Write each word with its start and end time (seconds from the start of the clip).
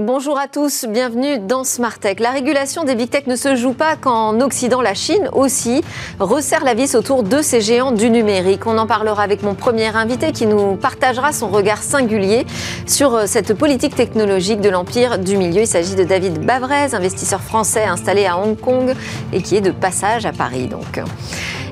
Bonjour 0.00 0.38
à 0.38 0.46
tous, 0.46 0.86
bienvenue 0.88 1.40
dans 1.40 1.64
Smart 1.64 1.98
Tech. 1.98 2.20
La 2.20 2.30
régulation 2.30 2.84
des 2.84 2.94
big 2.94 3.10
tech 3.10 3.26
ne 3.26 3.34
se 3.34 3.56
joue 3.56 3.72
pas 3.72 3.96
qu'en 3.96 4.40
Occident, 4.40 4.80
la 4.80 4.94
Chine 4.94 5.28
aussi 5.32 5.82
resserre 6.20 6.62
la 6.62 6.74
vis 6.74 6.94
autour 6.94 7.24
de 7.24 7.42
ces 7.42 7.60
géants 7.60 7.90
du 7.90 8.08
numérique. 8.08 8.64
On 8.68 8.78
en 8.78 8.86
parlera 8.86 9.24
avec 9.24 9.42
mon 9.42 9.54
premier 9.54 9.88
invité 9.96 10.30
qui 10.30 10.46
nous 10.46 10.76
partagera 10.76 11.32
son 11.32 11.48
regard 11.48 11.82
singulier 11.82 12.46
sur 12.86 13.12
euh, 13.12 13.26
cette 13.26 13.54
politique 13.54 13.96
technologique 13.96 14.60
de 14.60 14.68
l'empire 14.68 15.18
du 15.18 15.36
milieu. 15.36 15.62
Il 15.62 15.66
s'agit 15.66 15.96
de 15.96 16.04
David 16.04 16.46
Bavrez, 16.46 16.94
investisseur 16.94 17.40
français 17.40 17.82
installé 17.82 18.24
à 18.24 18.38
Hong 18.38 18.56
Kong 18.56 18.94
et 19.32 19.42
qui 19.42 19.56
est 19.56 19.60
de 19.60 19.72
passage 19.72 20.26
à 20.26 20.32
Paris 20.32 20.68
donc. 20.68 21.00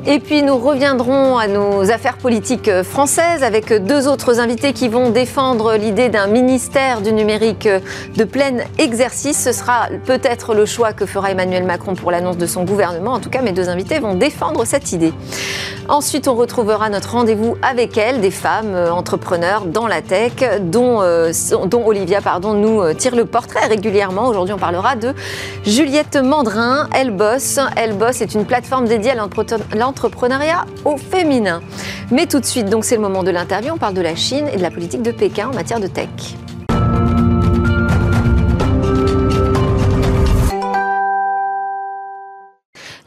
Et 0.09 0.21
puis 0.21 0.45
nous 0.45 0.57
reviendrons 0.57 1.37
à 1.37 1.49
nos 1.49 1.91
affaires 1.91 2.17
politiques 2.17 2.71
françaises 2.85 3.43
avec 3.43 3.73
deux 3.73 4.07
autres 4.07 4.39
invités 4.39 4.73
qui 4.73 4.87
vont 4.87 5.11
défendre 5.11 5.75
l'idée 5.75 6.09
d'un 6.09 6.29
ministère 6.29 7.01
du 7.01 7.13
numérique 7.13 7.69
de 8.17 8.23
plein 8.23 8.59
exercice. 8.79 9.43
Ce 9.43 9.51
sera 9.51 9.89
peut-être 10.05 10.55
le 10.55 10.65
choix 10.65 10.93
que 10.93 11.07
fera 11.07 11.33
Emmanuel 11.33 11.65
Macron 11.65 11.97
pour 11.97 12.13
l'annonce 12.13 12.37
de 12.37 12.47
son 12.47 12.63
gouvernement. 12.63 13.15
En 13.15 13.19
tout 13.19 13.31
cas, 13.31 13.43
mes 13.43 13.51
deux 13.51 13.69
invités 13.69 13.99
vont 13.99 14.15
défendre 14.15 14.65
cette 14.65 14.93
idée. 14.93 15.13
Ensuite, 15.89 16.29
on 16.29 16.35
retrouvera 16.35 16.89
notre 16.89 17.13
rendez-vous 17.13 17.57
avec 17.63 17.97
elles, 17.97 18.21
des 18.21 18.31
femmes 18.33 18.75
euh, 18.75 18.93
entrepreneurs 18.93 19.67
dans 19.67 19.87
la 19.87 20.03
tech, 20.03 20.33
dont, 20.61 21.01
euh, 21.01 21.33
dont 21.67 21.87
Olivia 21.87 22.21
pardon, 22.21 22.55
nous 22.55 22.81
euh, 22.81 22.93
tire 22.93 23.15
le 23.15 23.25
portrait 23.25 23.67
régulièrement. 23.67 24.29
Aujourd'hui, 24.29 24.53
on 24.53 24.59
parlera 24.59 24.97
de 24.97 25.15
Juliette 25.65 26.17
Mandrin. 26.17 26.89
Elle 26.93 27.11
bosse. 27.13 27.61
Elle 27.77 27.95
bosse 27.95 28.21
est 28.21 28.35
une 28.35 28.45
plateforme 28.45 28.87
dédiée 28.87 29.13
à 29.13 29.15
l'entrepreneuriat 29.15 29.96
au 30.85 30.97
féminin. 30.97 31.61
Mais 32.11 32.27
tout 32.27 32.41
de 32.41 32.45
suite, 32.45 32.69
donc 32.69 32.85
c'est 32.85 32.97
le 32.97 33.03
moment 33.03 33.23
de 33.23 33.31
l'interview. 33.31 33.73
On 33.75 33.79
parle 33.79 33.95
de 33.95 34.03
la 34.03 34.15
Chine 34.15 34.47
et 34.53 34.57
de 34.57 34.63
la 34.63 34.71
politique 34.71 35.03
de 35.03 35.11
Pékin 35.11 35.49
en 35.49 35.55
matière 35.55 35.81
de 35.81 35.87
tech. 35.87 36.09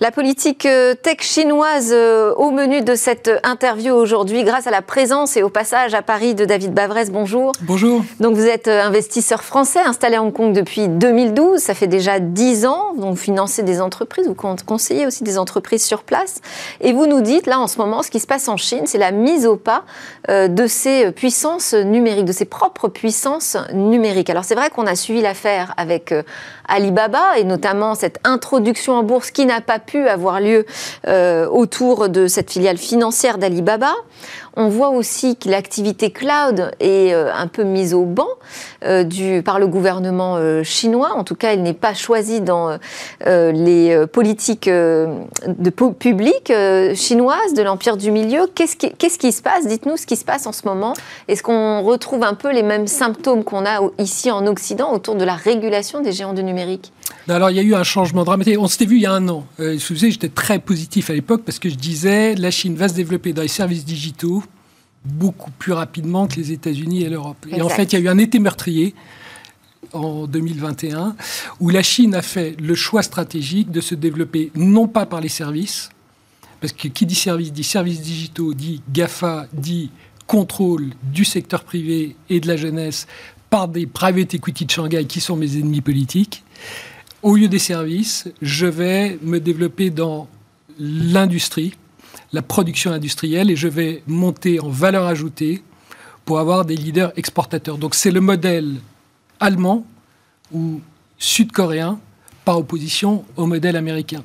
La 0.02 0.12
politique 0.12 0.66
euh, 0.66 0.94
tech 0.94 1.18
chinoise 1.20 1.92
euh, 1.92 2.34
au 2.36 2.52
menu 2.52 2.80
de 2.82 2.96
cette 2.96 3.30
interview 3.44 3.94
aujourd'hui, 3.94 4.46
grâce 4.46 4.66
à 4.66 4.72
la 4.72 4.82
présence 4.82 5.36
et 5.36 5.44
au 5.44 5.50
passage 5.50 5.94
à 5.94 6.02
Paris 6.02 6.36
de 6.36 6.46
David 6.46 6.74
Bavrez. 6.74 7.08
Bonjour. 7.12 7.52
Bonjour. 7.64 8.02
Donc 8.22 8.36
vous 8.36 8.46
êtes 8.46 8.70
euh, 8.70 8.82
investisseur 8.82 9.44
français 9.44 9.82
installé 9.82 10.16
à 10.16 10.24
Hong 10.24 10.32
Kong 10.32 10.54
depuis 10.54 10.88
2012. 10.88 11.60
Ça 11.60 11.74
fait 11.74 11.88
déjà 11.88 12.22
10 12.22 12.66
ans. 12.66 12.94
Donc 12.96 13.16
vous 13.16 13.22
financez 13.22 13.62
des 13.62 13.82
entreprises, 13.82 14.26
vous 14.26 14.36
conseillez 14.66 15.06
aussi 15.06 15.26
des 15.26 15.38
entreprises 15.38 15.84
sur 15.84 16.04
place. 16.04 16.40
Et 16.80 16.94
vous 16.94 17.06
nous 17.06 17.20
dites, 17.20 17.46
là 17.46 17.60
en 17.60 17.68
ce 17.68 17.78
moment, 17.78 18.02
ce 18.02 18.10
qui 18.10 18.22
se 18.22 18.28
passe 18.28 18.48
en 18.48 18.56
Chine, 18.56 18.84
c'est 18.86 19.00
la 19.00 19.12
mise 19.12 19.46
au 19.46 19.58
pas 19.58 19.84
de 20.30 20.68
ces 20.68 21.12
puissances 21.12 21.74
numériques, 21.74 22.26
de 22.26 22.32
ses 22.32 22.46
propres 22.46 22.88
puissances 22.88 23.58
numériques. 23.74 24.30
Alors 24.30 24.46
c'est 24.46 24.56
vrai 24.56 24.70
qu'on 24.70 24.86
a 24.86 24.96
suivi 24.96 25.22
l'affaire 25.22 25.74
avec 25.76 26.14
Alibaba 26.70 27.38
et 27.38 27.44
notamment 27.44 27.96
cette 27.96 28.20
introduction 28.24 28.94
en 28.94 29.04
bourse 29.04 29.32
qui 29.32 29.46
n'a 29.46 29.60
pas 29.60 29.80
pu 29.80 29.89
avoir 29.98 30.40
lieu 30.40 30.66
euh, 31.08 31.48
autour 31.48 32.10
de 32.10 32.28
cette 32.28 32.52
filiale 32.52 32.78
financière 32.78 33.38
d'Alibaba. 33.38 33.94
On 34.56 34.68
voit 34.68 34.90
aussi 34.90 35.38
que 35.38 35.48
l'activité 35.50 36.12
cloud 36.12 36.72
est 36.80 37.14
euh, 37.14 37.32
un 37.34 37.48
peu 37.48 37.64
mise 37.64 37.94
au 37.94 38.04
banc 38.04 38.28
euh, 38.84 39.42
par 39.42 39.60
le 39.60 39.68
gouvernement 39.68 40.38
chinois. 40.64 41.12
En 41.16 41.24
tout 41.24 41.36
cas, 41.36 41.54
elle 41.54 41.64
n'est 41.64 41.74
pas 41.74 41.94
choisie 41.94 42.42
dans 42.42 42.78
les 43.26 44.06
politiques 44.12 44.70
de 44.70 45.70
publiques 45.70 46.54
chinoises 46.96 47.54
de 47.54 47.62
l'empire 47.62 47.98
du 47.98 48.12
milieu. 48.12 48.48
Qu'est-ce 48.54 49.18
qui 49.18 49.32
se 49.32 49.42
passe? 49.42 49.68
Dites-nous 49.68 49.98
ce 49.98 50.06
qui 50.06 50.16
se 50.16 50.26
passe 50.26 50.48
en 50.48 50.52
ce 50.52 50.62
moment. 50.66 50.94
Est-ce 51.28 51.44
qu'on 51.44 51.82
retrouve 51.82 52.24
un 52.24 52.34
peu 52.34 52.52
les 52.52 52.64
mêmes 52.64 52.88
symptômes 52.88 53.44
qu'on 53.44 53.66
a 53.66 53.80
ici 53.98 54.32
en 54.32 54.46
Occident 54.48 54.94
autour 54.94 55.16
de 55.16 55.26
la 55.26 55.36
régulation 55.36 56.02
des 56.02 56.12
géants 56.12 56.34
du 56.34 56.44
numérique? 56.44 56.92
Alors, 57.28 57.52
il 57.52 57.58
y 57.58 57.60
a 57.60 57.64
eu 57.64 57.76
un 57.76 57.84
changement 57.84 58.24
dramatique. 58.24 58.58
On 58.60 58.68
s'était 58.68 58.86
vu 58.86 58.98
il 58.98 59.02
y 59.04 59.06
a 59.06 59.14
un 59.14 59.28
an. 59.30 59.46
Euh, 59.60 59.78
j'étais 59.78 60.30
très 60.30 60.60
positif 60.60 61.10
à 61.10 61.14
l'époque 61.14 61.44
parce 61.46 61.60
que 61.60 61.70
je 61.70 61.76
disais 61.76 62.36
la 62.36 62.52
Chine 62.52 62.76
va 62.76 62.90
se 62.90 62.94
développer 62.94 63.34
dans 63.34 63.42
les 63.42 63.48
services 63.48 63.86
digitaux 63.86 64.44
beaucoup 65.06 65.52
plus 65.52 65.72
rapidement 65.72 66.28
que 66.28 66.36
les 66.36 66.52
États-Unis 66.52 67.04
et 67.04 67.10
l'Europe. 67.10 67.46
Et 67.50 67.62
en 67.62 67.70
fait, 67.70 67.94
il 67.94 68.00
y 68.00 68.02
a 68.02 68.06
eu 68.06 68.10
un 68.10 68.18
été 68.18 68.40
meurtrier 68.40 68.94
en 69.94 70.28
2021 70.28 71.16
où 71.60 71.70
la 71.70 71.84
Chine 71.84 72.16
a 72.16 72.22
fait 72.22 72.56
le 72.60 72.76
choix 72.76 73.02
stratégique 73.02 73.72
de 73.72 73.82
se 73.82 73.96
développer 73.96 74.52
non 74.56 74.88
pas 74.88 75.06
par 75.06 75.22
les 75.22 75.30
services, 75.30 75.90
parce 76.62 76.74
que 76.74 76.88
qui 76.90 77.06
dit 77.06 77.16
service 77.16 77.54
dit 77.54 77.64
services 77.64 78.02
digitaux, 78.02 78.54
dit 78.54 78.82
GAFA, 78.92 79.48
dit 79.54 79.92
contrôle 80.28 80.90
du 81.04 81.26
secteur 81.26 81.64
privé 81.64 82.16
et 82.30 82.40
de 82.40 82.48
la 82.48 82.58
jeunesse 82.58 83.08
par 83.50 83.68
des 83.68 83.88
private 83.88 84.36
equity 84.36 84.66
de 84.66 84.72
Shanghai 84.72 85.06
qui 85.06 85.22
sont 85.22 85.36
mes 85.36 85.58
ennemis 85.58 85.82
politiques 85.82 86.44
au 87.22 87.36
lieu 87.36 87.48
des 87.48 87.60
services, 87.60 88.28
je 88.42 88.66
vais 88.66 89.18
me 89.22 89.40
développer 89.40 89.90
dans 89.90 90.28
l'industrie, 90.80 91.74
la 92.32 92.42
production 92.42 92.92
industrielle, 92.92 93.52
et 93.52 93.56
je 93.56 93.68
vais 93.68 94.04
monter 94.08 94.60
en 94.60 94.70
valeur 94.70 95.06
ajoutée 95.06 95.64
pour 96.26 96.40
avoir 96.40 96.66
des 96.66 96.76
leaders 96.76 97.12
exportateurs. 97.18 97.78
Donc 97.78 97.96
c'est 97.96 98.12
le 98.12 98.22
modèle 98.22 98.76
allemand 99.40 99.86
ou 100.52 100.82
sud-coréen 101.18 102.00
par 102.46 102.58
opposition 102.58 103.26
au 103.36 103.46
modèle 103.46 103.76
américain. 103.76 104.24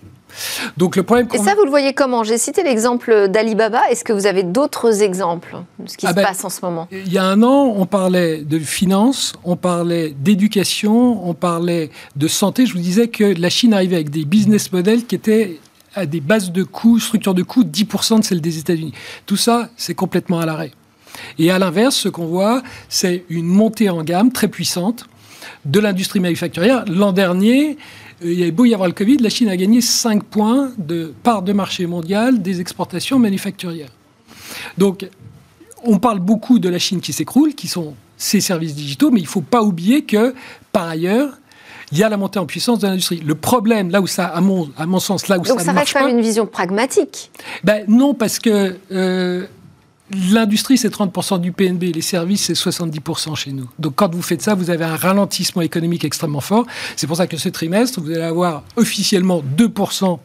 Donc 0.77 0.97
le 0.97 1.03
problème. 1.03 1.28
Et 1.33 1.39
ça, 1.39 1.55
vous 1.55 1.65
le 1.65 1.71
voyez 1.71 1.93
comment? 1.93 2.25
J'ai 2.25 2.39
cité 2.39 2.62
l'exemple 2.62 3.28
d'Alibaba. 3.28 3.83
Est-ce 3.91 4.05
que 4.05 4.12
vous 4.12 4.27
avez 4.27 4.43
d'autres 4.43 5.03
exemples 5.03 5.56
de 5.78 5.89
ce 5.89 5.97
qui 5.97 6.06
ah 6.06 6.11
se 6.11 6.15
ben, 6.15 6.25
passe 6.25 6.45
en 6.45 6.50
ce 6.50 6.61
moment? 6.62 6.89
Il 6.93 7.12
y 7.12 7.19
a 7.19 7.25
un 7.25 7.43
an, 7.43 7.75
on 7.77 7.87
parlait 7.87 8.39
de 8.39 8.59
finance, 8.59 9.34
on 9.44 9.56
parlait 9.56 10.11
d'éducation, 10.11 11.28
on 11.28 11.34
parlait 11.34 11.91
de 12.17 12.28
santé. 12.28 12.67
Je 12.67 12.73
vous 12.73 12.81
disais 12.81 13.09
que 13.09 13.25
la 13.25 13.50
Chine 13.50 13.75
arrivait 13.75 13.97
avec 13.97 14.11
des 14.11 14.25
business 14.25 14.73
models 14.73 15.05
qui 15.06 15.15
étaient 15.15 15.59
à 15.94 16.06
des 16.06 16.21
bases 16.21 16.50
de 16.50 16.65
coûts, 16.65 16.99
structures 16.99 17.34
de 17.34 17.43
coûts 17.43 17.65
10% 17.65 18.21
de 18.21 18.25
celles 18.25 18.41
des 18.41 18.59
États-Unis. 18.59 18.93
Tout 19.27 19.37
ça, 19.37 19.69
c'est 19.77 19.94
complètement 19.94 20.41
à 20.41 20.47
l'arrêt. 20.47 20.73
Et 21.39 21.50
à 21.50 21.59
l'inverse, 21.59 21.94
ce 21.94 22.09
qu'on 22.09 22.27
voit, 22.27 22.62
c'est 22.89 23.25
une 23.28 23.47
montée 23.47 23.89
en 23.89 24.03
gamme 24.03 24.33
très 24.33 24.49
puissante 24.49 25.06
de 25.65 25.81
l'industrie 25.81 26.21
manufacturière. 26.21 26.84
L'an 26.89 27.12
dernier, 27.12 27.77
il 28.23 28.33
y 28.33 28.43
avait 28.43 28.51
beau 28.51 28.65
y 28.65 28.75
avoir 28.75 28.89
le 28.89 28.95
Covid, 28.95 29.19
la 29.19 29.29
Chine 29.29 29.49
a 29.49 29.57
gagné 29.57 29.81
5 29.81 30.25
points 30.25 30.73
de 30.79 31.13
part 31.23 31.43
de 31.43 31.53
marché 31.53 31.87
mondial 31.87 32.41
des 32.41 32.61
exportations 32.61 33.19
manufacturières. 33.19 33.91
Donc, 34.79 35.07
on 35.83 35.99
parle 35.99 36.21
beaucoup 36.21 36.59
de 36.59 36.69
la 36.69 36.79
Chine 36.79 37.01
qui 37.01 37.13
s'écroule, 37.13 37.55
qui 37.55 37.69
sont 37.69 37.95
ses 38.17 38.41
services 38.41 38.75
digitaux, 38.75 39.11
mais 39.11 39.21
il 39.21 39.25
ne 39.25 39.29
faut 39.29 39.41
pas 39.41 39.63
oublier 39.63 40.03
que, 40.03 40.35
par 40.73 40.89
ailleurs, 40.89 41.39
il 41.93 41.99
y 41.99 42.03
a 42.03 42.09
la 42.09 42.17
montée 42.17 42.39
en 42.39 42.47
puissance 42.47 42.79
de 42.81 42.87
l'industrie. 42.87 43.21
Le 43.21 43.35
problème, 43.35 43.91
là 43.91 44.01
où 44.01 44.07
ça, 44.07 44.27
à 44.27 44.41
mon, 44.41 44.71
à 44.77 44.87
mon 44.87 44.99
sens, 44.99 45.29
là 45.29 45.39
où 45.39 45.43
Donc 45.43 45.61
ça, 45.61 45.67
ça 45.67 45.73
reste 45.73 45.93
quand 45.93 46.07
même 46.07 46.17
une 46.17 46.25
vision 46.25 46.47
pragmatique. 46.47 47.31
Ben 47.63 47.85
non, 47.89 48.15
parce 48.15 48.39
que 48.39 48.77
euh, 48.91 49.47
L'industrie, 50.11 50.77
c'est 50.77 50.91
30% 50.91 51.41
du 51.41 51.51
PNB, 51.53 51.85
les 51.95 52.03
services, 52.03 52.45
c'est 52.45 52.53
70% 52.53 53.35
chez 53.37 53.53
nous. 53.53 53.71
Donc 53.79 53.95
quand 53.97 54.15
vous 54.15 54.21
faites 54.21 54.43
ça, 54.43 54.55
vous 54.55 54.69
avez 54.69 54.85
un 54.85 54.97
ralentissement 54.97 55.63
économique 55.63 56.05
extrêmement 56.05 56.43
fort. 56.43 56.67
C'est 56.95 57.07
pour 57.07 57.17
ça 57.17 57.27
que 57.27 57.39
ce 57.39 57.49
trimestre, 57.49 58.01
vous 58.03 58.11
allez 58.11 58.21
avoir 58.21 58.65
officiellement 58.77 59.43
2% 59.57 60.19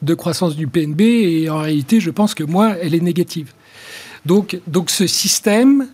de 0.00 0.14
croissance 0.14 0.56
du 0.56 0.66
PNB, 0.66 1.00
et 1.00 1.50
en 1.50 1.58
réalité, 1.58 2.00
je 2.00 2.10
pense 2.10 2.34
que 2.34 2.44
moi, 2.44 2.76
elle 2.80 2.94
est 2.94 3.02
négative. 3.02 3.52
Donc, 4.24 4.58
ce 4.86 5.06
système, 5.06 5.88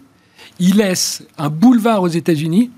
il 0.60 0.76
laisse 0.76 1.24
un 1.36 1.48
boulevard 1.48 2.02
aux 2.02 2.08
États-Unis 2.08 2.70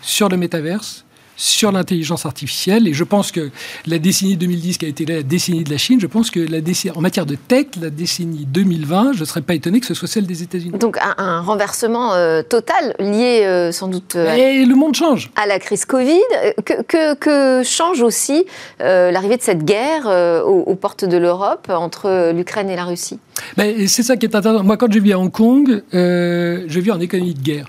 sur 0.00 0.28
le 0.28 0.36
métaverse, 0.36 1.04
sur 1.42 1.72
l'intelligence 1.72 2.24
artificielle. 2.24 2.86
Et 2.86 2.94
je 2.94 3.02
pense 3.02 3.32
que 3.32 3.50
la 3.86 3.98
décennie 3.98 4.36
2010, 4.36 4.78
qui 4.78 4.84
a 4.84 4.88
été 4.88 5.04
la 5.04 5.22
décennie 5.22 5.64
de 5.64 5.70
la 5.70 5.76
Chine, 5.76 6.00
je 6.00 6.06
pense 6.06 6.30
que 6.30 6.38
la 6.38 6.60
décennie, 6.60 6.96
en 6.96 7.00
matière 7.00 7.26
de 7.26 7.34
tech, 7.34 7.66
la 7.80 7.90
décennie 7.90 8.46
2020, 8.46 9.14
je 9.14 9.20
ne 9.20 9.24
serais 9.24 9.42
pas 9.42 9.54
étonné 9.54 9.80
que 9.80 9.86
ce 9.86 9.94
soit 9.94 10.06
celle 10.06 10.26
des 10.26 10.44
États-Unis. 10.44 10.78
Donc 10.78 10.98
un, 11.00 11.40
renversement 11.40 12.14
euh, 12.14 12.42
total 12.42 12.94
lié 13.00 13.42
euh, 13.44 13.72
sans 13.72 13.88
doute. 13.88 14.14
Euh, 14.14 14.34
Et 14.34 14.64
le 14.64 14.74
monde 14.76 14.94
change. 14.94 15.32
À 15.34 15.46
la 15.46 15.58
crise 15.58 15.84
Covid. 15.84 16.20
Que, 16.64 17.14
que, 17.14 17.62
change 17.64 18.02
aussi 18.02 18.44
l'arrivée 18.78 19.36
de 19.36 19.42
cette 19.42 19.64
guerre 19.64 20.06
aux, 20.46 20.74
portes 20.76 21.04
de 21.04 21.16
l'Europe 21.16 21.68
entre 21.70 22.32
l'Ukraine 22.32 22.70
et 22.70 22.76
la 22.76 22.84
Russie? 22.84 23.18
Ben, 23.56 23.88
C'est 23.88 24.04
ça 24.04 24.16
qui 24.16 24.26
est 24.26 24.34
intéressant. 24.34 24.62
Moi, 24.62 24.76
quand 24.76 24.92
je 24.92 25.00
vis 25.00 25.12
à 25.12 25.18
Hong 25.18 25.30
Kong, 25.30 25.82
je 25.92 26.78
vis 26.80 26.92
en 26.92 27.00
économie 27.00 27.34
de 27.34 27.42
guerre. 27.42 27.66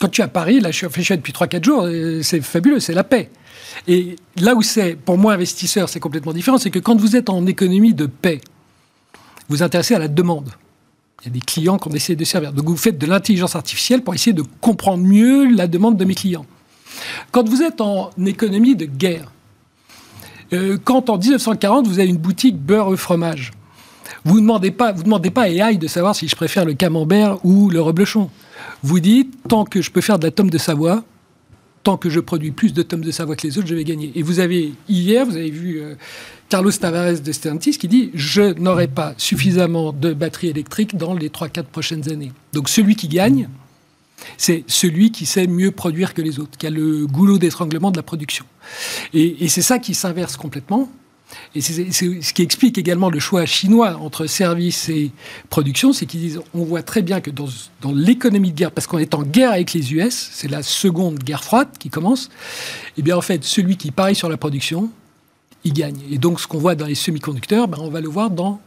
Quand 0.00 0.08
tu 0.08 0.20
es 0.20 0.24
à 0.24 0.28
Paris, 0.28 0.60
là, 0.60 0.70
je 0.70 0.76
suis 0.76 1.12
à 1.12 1.16
depuis 1.16 1.32
3-4 1.32 1.64
jours, 1.64 1.88
c'est 2.22 2.40
fabuleux, 2.40 2.80
c'est 2.80 2.94
la 2.94 3.04
paix. 3.04 3.30
Et 3.86 4.16
là 4.36 4.54
où 4.54 4.62
c'est, 4.62 4.94
pour 4.94 5.18
moi, 5.18 5.34
investisseur, 5.34 5.88
c'est 5.88 6.00
complètement 6.00 6.32
différent, 6.32 6.58
c'est 6.58 6.70
que 6.70 6.78
quand 6.78 6.96
vous 6.96 7.16
êtes 7.16 7.28
en 7.30 7.46
économie 7.46 7.94
de 7.94 8.06
paix, 8.06 8.40
vous 9.48 9.56
vous 9.56 9.62
intéressez 9.62 9.94
à 9.94 9.98
la 9.98 10.08
demande. 10.08 10.50
Il 11.22 11.26
y 11.26 11.30
a 11.30 11.32
des 11.32 11.40
clients 11.40 11.78
qu'on 11.78 11.90
essaie 11.90 12.14
de 12.14 12.24
servir. 12.24 12.52
Donc 12.52 12.66
vous 12.66 12.76
faites 12.76 12.98
de 12.98 13.06
l'intelligence 13.06 13.56
artificielle 13.56 14.02
pour 14.02 14.14
essayer 14.14 14.32
de 14.32 14.44
comprendre 14.60 15.02
mieux 15.02 15.52
la 15.52 15.66
demande 15.66 15.96
de 15.96 16.04
mes 16.04 16.14
clients. 16.14 16.46
Quand 17.32 17.48
vous 17.48 17.62
êtes 17.62 17.80
en 17.80 18.10
économie 18.24 18.76
de 18.76 18.84
guerre, 18.84 19.32
euh, 20.52 20.78
quand 20.82 21.10
en 21.10 21.18
1940 21.18 21.86
vous 21.86 21.98
avez 21.98 22.08
une 22.08 22.18
boutique 22.18 22.56
beurre 22.56 22.92
et 22.92 22.96
fromage, 22.96 23.52
vous 24.24 24.36
ne 24.36 24.40
demandez 24.40 24.70
pas, 24.70 24.92
demandez 24.92 25.30
pas 25.30 25.42
à 25.42 25.48
AI 25.48 25.76
de 25.76 25.86
savoir 25.86 26.14
si 26.14 26.28
je 26.28 26.36
préfère 26.36 26.64
le 26.64 26.74
camembert 26.74 27.44
ou 27.44 27.68
le 27.68 27.80
reblochon. 27.80 28.30
Vous 28.82 29.00
dites, 29.00 29.34
tant 29.48 29.64
que 29.64 29.82
je 29.82 29.90
peux 29.90 30.00
faire 30.00 30.18
de 30.18 30.24
la 30.24 30.30
tome 30.30 30.50
de 30.50 30.58
Savoie, 30.58 31.04
tant 31.82 31.96
que 31.96 32.10
je 32.10 32.20
produis 32.20 32.50
plus 32.50 32.72
de 32.72 32.82
tomes 32.82 33.02
de 33.02 33.10
Savoie 33.10 33.36
que 33.36 33.46
les 33.46 33.58
autres, 33.58 33.66
je 33.66 33.74
vais 33.74 33.84
gagner. 33.84 34.12
Et 34.14 34.22
vous 34.22 34.40
avez, 34.40 34.74
hier, 34.88 35.24
vous 35.26 35.36
avez 35.36 35.50
vu 35.50 35.80
euh, 35.80 35.94
Carlos 36.48 36.70
Tavares 36.70 37.20
de 37.20 37.32
Stellantis 37.32 37.78
qui 37.78 37.88
dit 37.88 38.10
Je 38.14 38.58
n'aurai 38.58 38.88
pas 38.88 39.14
suffisamment 39.16 39.92
de 39.92 40.12
batteries 40.12 40.48
électriques 40.48 40.96
dans 40.96 41.14
les 41.14 41.28
3-4 41.28 41.64
prochaines 41.64 42.10
années. 42.10 42.32
Donc 42.52 42.68
celui 42.68 42.94
qui 42.94 43.08
gagne, 43.08 43.48
c'est 44.36 44.64
celui 44.66 45.10
qui 45.12 45.26
sait 45.26 45.46
mieux 45.46 45.70
produire 45.70 46.14
que 46.14 46.22
les 46.22 46.38
autres, 46.40 46.58
qui 46.58 46.66
a 46.66 46.70
le 46.70 47.06
goulot 47.06 47.38
d'étranglement 47.38 47.90
de 47.90 47.96
la 47.96 48.02
production. 48.02 48.44
et 49.14 49.48
c'est 49.48 49.62
ça 49.62 49.78
qui 49.78 49.94
s'inverse 49.94 50.36
complètement. 50.36 50.90
Et 51.54 51.60
c'est 51.60 51.92
ce 51.92 52.32
qui 52.32 52.42
explique 52.42 52.78
également 52.78 53.10
le 53.10 53.18
choix 53.18 53.44
chinois 53.46 53.96
entre 53.96 54.26
service 54.26 54.88
et 54.88 55.10
production, 55.50 55.92
c'est 55.92 56.06
qu'ils 56.06 56.20
disent, 56.20 56.40
on 56.54 56.64
voit 56.64 56.82
très 56.82 57.02
bien 57.02 57.20
que 57.20 57.30
dans, 57.30 57.48
l'économie 57.92 58.52
de 58.52 58.56
guerre, 58.56 58.70
parce 58.70 58.86
qu'on 58.86 58.98
est 58.98 59.14
en 59.14 59.22
guerre 59.22 59.52
avec 59.52 59.72
les 59.72 59.92
US, 59.94 60.30
c'est 60.32 60.48
la 60.48 60.62
seconde 60.62 61.18
guerre 61.18 61.44
froide 61.44 61.68
qui 61.78 61.90
commence, 61.90 62.26
et 62.26 62.98
eh 62.98 63.02
bien 63.02 63.16
en 63.16 63.20
fait, 63.22 63.44
celui 63.44 63.76
qui 63.76 63.90
parie 63.90 64.14
sur 64.14 64.28
la 64.28 64.36
production, 64.36 64.90
il 65.64 65.72
gagne. 65.72 65.98
Et 66.10 66.18
donc 66.18 66.40
ce 66.40 66.46
qu'on 66.46 66.58
voit 66.58 66.74
dans 66.74 66.86
les 66.86 66.94
semi-conducteurs, 66.94 67.68
ben, 67.68 67.78
on 67.80 67.90
va 67.90 68.00
le 68.00 68.08
voir 68.08 68.30
dans 68.30 68.60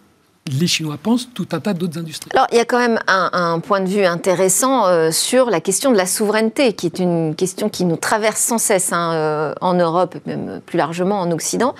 les 0.47 0.65
Chinois 0.65 0.97
pensent 1.01 1.29
tout 1.33 1.47
un 1.51 1.59
tas 1.59 1.73
d'autres 1.73 1.99
industries. 1.99 2.31
Alors, 2.33 2.47
il 2.51 2.57
y 2.57 2.59
a 2.59 2.65
quand 2.65 2.79
même 2.79 2.99
un, 3.07 3.59
point 3.59 3.79
de 3.79 3.87
vue 3.87 4.05
intéressant 4.05 4.87
euh, 4.87 5.11
sur 5.11 5.51
la 5.51 5.61
question 5.61 5.91
de 5.91 5.97
la 5.97 6.07
souveraineté, 6.07 6.73
qui 6.73 6.87
est 6.87 6.97
une 6.97 7.35
question 7.35 7.69
qui 7.69 7.85
nous 7.85 7.95
traverse 7.95 8.41
sans 8.41 8.57
cesse 8.57 8.91
hein, 8.91 9.13
euh, 9.13 9.53
en 9.61 9.75
Europe, 9.75 10.15
même 10.25 10.59
plus 10.65 10.77
largement 10.77 11.19
en 11.19 11.29
Occident. 11.31 11.75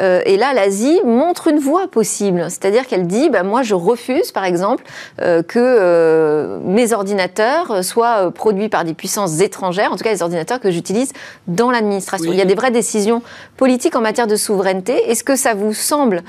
Euh, 0.00 0.22
et 0.26 0.36
là, 0.36 0.52
l'Asie 0.52 1.00
montre 1.04 1.48
une 1.48 1.60
voie 1.60 1.86
possible. 1.86 2.46
C'est-à-dire 2.48 2.88
qu'elle 2.88 3.06
dit, 3.06 3.30
bah, 3.30 3.44
moi, 3.44 3.62
je 3.62 3.74
refuse, 3.74 4.32
par 4.32 4.44
exemple, 4.44 4.84
que 5.18 6.58
mes 6.64 6.92
ordinateurs 6.92 7.84
soient 7.84 8.30
produits 8.32 8.68
par 8.68 8.84
des 8.84 8.94
puissances 8.94 9.40
étrangères, 9.40 9.92
en 9.92 9.96
tout 9.96 10.04
cas 10.04 10.12
les 10.12 10.22
ordinateurs 10.22 10.60
que 10.60 10.70
j'utilise 10.70 11.12
dans 11.46 11.70
l'administration. 11.70 12.32
Il 12.32 12.38
y 12.38 12.42
a 12.42 12.46
des 12.46 12.54
vraies 12.54 12.70
décisions 12.70 13.22
politiques 13.56 13.94
en 13.96 14.00
matière 14.00 14.26
de 14.26 14.36
souveraineté. 14.36 14.94
Est-ce 15.10 15.24
que 15.24 15.36
ça 15.36 15.54
vous 15.54 15.74
semble 15.74 16.22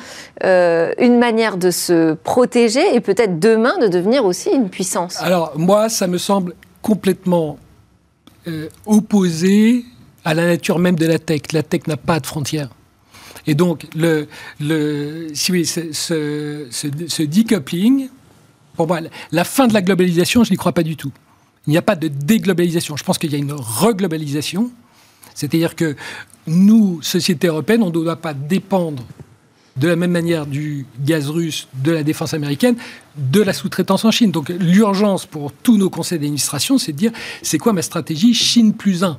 une 0.44 1.18
manière 1.18 1.57
de 1.57 1.70
se 1.71 2.13
protéger 2.13 2.95
et 2.95 3.00
peut-être 3.00 3.39
demain 3.39 3.77
de 3.79 3.88
devenir 3.88 4.25
aussi 4.25 4.50
une 4.50 4.69
puissance 4.69 5.18
Alors 5.21 5.57
moi, 5.57 5.89
ça 5.89 6.07
me 6.07 6.18
semble 6.18 6.53
complètement 6.81 7.57
euh, 8.47 8.69
opposé 8.85 9.85
à 10.25 10.33
la 10.33 10.45
nature 10.45 10.79
même 10.79 10.95
de 10.95 11.06
la 11.06 11.19
tech. 11.19 11.41
La 11.53 11.63
tech 11.63 11.88
n'a 11.88 11.97
pas 11.97 12.19
de 12.19 12.25
frontières. 12.25 12.69
Et 13.47 13.56
donc, 13.56 13.88
le, 13.95 14.27
si 15.33 15.51
oui, 15.51 15.65
ce, 15.65 15.91
ce, 15.91 16.68
ce, 16.69 17.23
decoupling, 17.23 18.09
pour 18.75 18.88
moi, 18.88 19.00
la 19.31 19.44
fin 19.44 19.68
de 19.68 19.73
la 19.73 19.81
globalisation, 19.81 20.44
je 20.44 20.51
n'y 20.51 20.57
crois 20.57 20.73
pas 20.73 20.83
du 20.83 20.95
tout. 20.95 21.12
Il 21.68 21.71
n'y 21.71 21.77
a 21.77 21.81
pas 21.81 21.95
de 21.95 22.07
déglobalisation. 22.07 22.97
Je 22.97 23.03
pense 23.03 23.18
qu'il 23.18 23.31
y 23.31 23.35
a 23.35 23.39
une 23.39 23.53
reglobalisation. 23.53 24.71
C'est-à-dire 25.33 25.75
que 25.75 25.95
nous, 26.47 27.01
société 27.01 27.47
européenne, 27.47 27.83
on 27.83 27.88
ne 27.88 27.91
doit 27.91 28.15
pas 28.15 28.33
dépendre 28.33 29.03
de 29.77 29.88
la 29.88 29.95
même 29.95 30.12
manière 30.12 30.45
du 30.45 30.85
gaz 31.03 31.29
russe, 31.29 31.68
de 31.83 31.91
la 31.91 32.03
défense 32.03 32.33
américaine, 32.33 32.75
de 33.18 33.41
la 33.41 33.53
sous-traitance 33.53 34.06
en 34.06 34.12
Chine. 34.12 34.31
Donc 34.31 34.50
l'urgence 34.50 35.25
pour 35.25 35.51
tous 35.51 35.77
nos 35.77 35.89
conseils 35.89 36.19
d'administration, 36.19 36.77
c'est 36.77 36.91
de 36.91 36.97
dire, 36.97 37.12
c'est 37.41 37.57
quoi 37.57 37.73
ma 37.73 37.81
stratégie 37.81 38.33
Chine 38.33 38.73
plus 38.73 39.03
1 39.03 39.18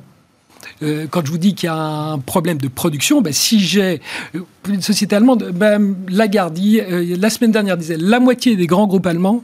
euh, 0.81 1.07
quand 1.09 1.25
je 1.25 1.31
vous 1.31 1.37
dis 1.37 1.55
qu'il 1.55 1.67
y 1.67 1.69
a 1.69 1.75
un 1.75 2.19
problème 2.19 2.57
de 2.57 2.67
production, 2.67 3.21
ben, 3.21 3.33
si 3.33 3.59
j'ai 3.59 4.01
euh, 4.35 4.39
une 4.67 4.81
société 4.81 5.15
allemande, 5.15 5.51
ben, 5.53 5.95
Lagarde, 6.09 6.57
euh, 6.57 7.15
la 7.19 7.29
semaine 7.29 7.51
dernière 7.51 7.77
disait 7.77 7.97
la 7.97 8.19
moitié 8.19 8.55
des 8.55 8.65
grands 8.65 8.87
groupes 8.87 9.05
allemands 9.05 9.43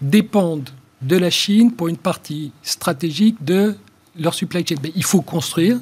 dépendent 0.00 0.70
de 1.02 1.16
la 1.16 1.30
Chine 1.30 1.70
pour 1.70 1.88
une 1.88 1.96
partie 1.96 2.52
stratégique 2.62 3.44
de 3.44 3.74
leur 4.18 4.34
supply 4.34 4.66
chain. 4.66 4.76
Ben, 4.82 4.90
il 4.94 5.04
faut 5.04 5.20
construire 5.20 5.78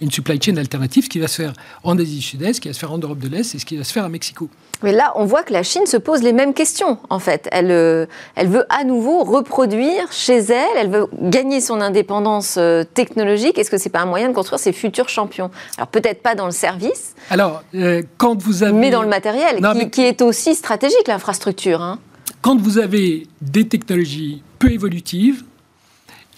une 0.00 0.10
supply 0.10 0.40
chain 0.40 0.56
alternative, 0.56 1.04
ce 1.04 1.08
qui 1.08 1.18
va 1.18 1.28
se 1.28 1.42
faire 1.42 1.52
en 1.82 1.98
Asie 1.98 2.16
du 2.16 2.22
Sud-Est, 2.22 2.54
ce 2.54 2.60
qui 2.60 2.68
va 2.68 2.74
se 2.74 2.78
faire 2.78 2.92
en 2.92 2.98
Europe 2.98 3.18
de 3.18 3.28
l'Est 3.28 3.54
et 3.54 3.58
ce 3.58 3.64
qui 3.64 3.76
va 3.76 3.84
se 3.84 3.92
faire 3.92 4.04
à 4.04 4.08
Mexico. 4.08 4.48
Mais 4.82 4.92
là, 4.92 5.12
on 5.16 5.26
voit 5.26 5.42
que 5.42 5.52
la 5.52 5.62
Chine 5.62 5.84
se 5.84 5.98
pose 5.98 6.22
les 6.22 6.32
mêmes 6.32 6.54
questions, 6.54 6.98
en 7.10 7.18
fait. 7.18 7.48
Elle, 7.52 7.70
euh, 7.70 8.06
elle 8.34 8.48
veut 8.48 8.64
à 8.70 8.84
nouveau 8.84 9.24
reproduire 9.24 10.10
chez 10.10 10.38
elle, 10.38 10.76
elle 10.78 10.90
veut 10.90 11.06
gagner 11.20 11.60
son 11.60 11.80
indépendance 11.82 12.56
euh, 12.58 12.84
technologique. 12.84 13.58
Est-ce 13.58 13.70
que 13.70 13.76
ce 13.76 13.84
n'est 13.84 13.92
pas 13.92 14.00
un 14.00 14.06
moyen 14.06 14.30
de 14.30 14.34
construire 14.34 14.58
ses 14.58 14.72
futurs 14.72 15.10
champions? 15.10 15.50
Alors, 15.76 15.88
peut-être 15.88 16.22
pas 16.22 16.34
dans 16.34 16.46
le 16.46 16.52
service. 16.52 17.14
Alors, 17.28 17.62
euh, 17.74 18.02
quand 18.16 18.40
vous 18.42 18.62
avez... 18.62 18.72
Mais 18.72 18.90
dans 18.90 19.02
le 19.02 19.08
matériel, 19.08 19.60
qui, 19.92 20.00
est 20.00 20.22
aussi 20.22 20.54
stratégique, 20.54 21.06
l'infrastructure. 21.08 21.82
Hein. 21.82 21.98
Quand 22.40 22.58
vous 22.58 22.78
avez 22.78 23.26
des 23.42 23.68
technologies 23.68 24.42
peu 24.58 24.72
évolutives 24.72 25.44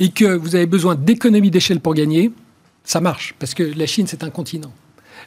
et 0.00 0.11
que 0.11 0.25
vous 0.25 0.56
avez 0.56 0.67
besoin 0.67 0.97
d'économies 0.97 1.50
d'échelle 1.50 1.79
pour 1.79 1.94
gagner, 1.94 2.32
ça 2.84 3.00
marche, 3.00 3.34
parce 3.38 3.55
que 3.55 3.62
la 3.62 3.87
Chine, 3.87 4.06
c'est 4.06 4.25
un 4.25 4.31
continent. 4.31 4.73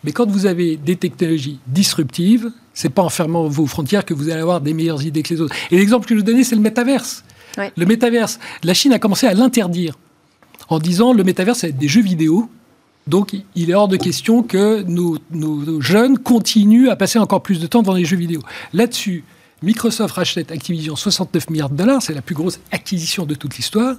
Mais 0.03 0.11
quand 0.11 0.29
vous 0.29 0.45
avez 0.45 0.77
des 0.77 0.95
technologies 0.95 1.59
disruptives, 1.67 2.51
c'est 2.73 2.89
pas 2.89 3.01
en 3.01 3.09
fermant 3.09 3.47
vos 3.47 3.65
frontières 3.65 4.05
que 4.05 4.13
vous 4.13 4.29
allez 4.29 4.41
avoir 4.41 4.61
des 4.61 4.73
meilleures 4.73 5.03
idées 5.03 5.23
que 5.23 5.33
les 5.33 5.41
autres. 5.41 5.55
Et 5.71 5.77
l'exemple 5.77 6.05
que 6.05 6.13
je 6.13 6.19
vous 6.19 6.25
donnais, 6.25 6.43
c'est 6.43 6.55
le 6.55 6.61
métaverse. 6.61 7.23
Le 7.77 7.85
métaverse, 7.85 8.39
la 8.63 8.73
Chine 8.73 8.91
a 8.91 8.99
commencé 8.99 9.27
à 9.27 9.33
l'interdire 9.33 9.95
en 10.67 10.79
disant 10.79 11.13
le 11.13 11.23
métaverse, 11.23 11.59
c'est 11.59 11.71
des 11.71 11.87
jeux 11.87 12.01
vidéo. 12.01 12.49
Donc, 13.07 13.33
il 13.55 13.69
est 13.69 13.73
hors 13.73 13.87
de 13.87 13.97
question 13.97 14.43
que 14.43 14.81
nos, 14.81 15.17
nos, 15.31 15.79
jeunes 15.79 16.17
continuent 16.17 16.89
à 16.89 16.95
passer 16.95 17.19
encore 17.19 17.43
plus 17.43 17.59
de 17.59 17.67
temps 17.67 17.81
devant 17.81 17.93
les 17.93 18.03
jeux 18.03 18.17
vidéo. 18.17 18.41
Là-dessus, 18.73 19.23
Microsoft 19.61 20.15
rachète 20.15 20.51
Activision 20.51 20.95
69 20.95 21.49
milliards 21.49 21.69
de 21.69 21.77
dollars, 21.77 22.01
c'est 22.01 22.13
la 22.13 22.21
plus 22.21 22.35
grosse 22.35 22.59
acquisition 22.71 23.25
de 23.25 23.35
toute 23.35 23.55
l'histoire, 23.57 23.95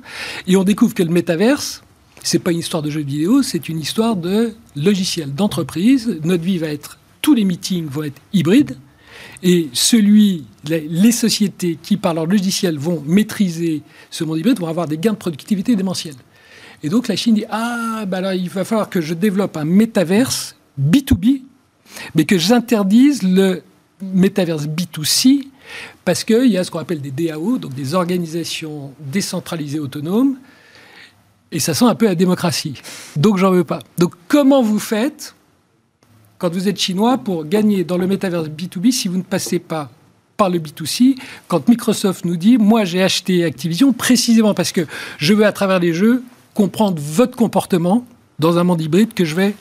et 0.46 0.56
on 0.56 0.64
découvre 0.64 0.92
que 0.92 1.04
le 1.04 1.10
métaverse, 1.10 1.82
c'est 2.26 2.40
pas 2.40 2.50
une 2.50 2.58
histoire 2.58 2.82
de 2.82 2.90
jeux 2.90 3.02
vidéo, 3.02 3.43
c'est 3.43 3.69
une 3.69 3.78
histoire 3.78 4.17
de 4.17 4.52
logiciel, 4.75 5.32
d'entreprise. 5.32 6.19
Notre 6.25 6.43
vie 6.43 6.58
va 6.58 6.67
être, 6.67 6.99
tous 7.23 7.34
les 7.34 7.44
meetings 7.44 7.87
vont 7.87 8.02
être 8.02 8.20
hybrides. 8.32 8.76
Et 9.44 9.69
celui, 9.73 10.44
les, 10.69 11.12
sociétés 11.12 11.78
qui, 11.81 11.96
par 11.96 12.14
leur 12.14 12.26
logiciel, 12.26 12.78
vont 12.78 13.00
maîtriser 13.06 13.82
ce 14.11 14.25
monde 14.25 14.38
hybride 14.38 14.58
vont 14.58 14.67
avoir 14.67 14.88
des 14.88 14.99
gains 14.99 15.12
de 15.12 15.19
productivité 15.19 15.76
démentiels. 15.76 16.17
Et 16.82 16.88
donc 16.88 17.06
la 17.06 17.14
Chine 17.14 17.34
dit 17.34 17.44
Ah, 17.49 18.05
bah 18.08 18.17
alors 18.17 18.32
il 18.32 18.50
va 18.50 18.64
falloir 18.64 18.90
que 18.90 19.00
je 19.00 19.14
développe 19.14 19.56
un 19.56 19.64
métaverse 19.64 20.56
B2B, 20.81 21.43
mais 22.17 22.25
que 22.25 22.38
j'interdise 22.38 23.23
le 23.23 23.62
métaverse 24.02 24.67
B2C, 24.67 25.46
parce 26.05 26.25
qu'il 26.25 26.49
y 26.49 26.58
a 26.58 26.64
ce 26.64 26.73
qu'on 26.73 26.80
appelle 26.80 27.00
des 27.00 27.12
DAO, 27.12 27.59
donc 27.59 27.73
des 27.75 27.95
organisations 27.95 28.92
décentralisées 28.99 29.78
autonomes, 29.78 30.38
et 31.52 31.60
ça 31.60 31.74
sent 31.74 31.84
un 31.84 31.94
peu 31.94 32.06
la 32.06 32.14
démocratie. 32.14 32.74
Donc 33.16 33.38
j'en 33.38 33.50
veux 33.50 33.64
pas. 33.64 33.80
Donc 33.98 34.12
comment 34.28 34.62
vous 34.62 34.78
faites 34.78 35.34
quand 36.38 36.52
vous 36.52 36.68
êtes 36.68 36.78
chinois 36.78 37.18
pour 37.18 37.46
gagner 37.46 37.84
dans 37.84 37.96
le 37.96 38.06
métaverse 38.06 38.48
B2B 38.48 38.92
si 38.92 39.08
vous 39.08 39.16
ne 39.16 39.22
passez 39.22 39.58
pas 39.58 39.90
par 40.36 40.50
le 40.50 40.58
B2C 40.58 41.16
Quand 41.48 41.66
Microsoft 41.68 42.24
nous 42.24 42.36
dit, 42.36 42.58
moi 42.58 42.84
j'ai 42.84 43.02
acheté 43.02 43.44
Activision 43.44 43.92
précisément 43.92 44.52
parce 44.52 44.72
que 44.72 44.82
je 45.18 45.32
veux 45.32 45.46
à 45.46 45.52
travers 45.52 45.78
les 45.78 45.94
jeux 45.94 46.22
comprendre 46.54 47.00
votre 47.00 47.36
comportement 47.36 48.04
dans 48.38 48.58
un 48.58 48.64
monde 48.64 48.82
hybride 48.82 49.14
que 49.14 49.24
je 49.24 49.34
vais 49.34 49.54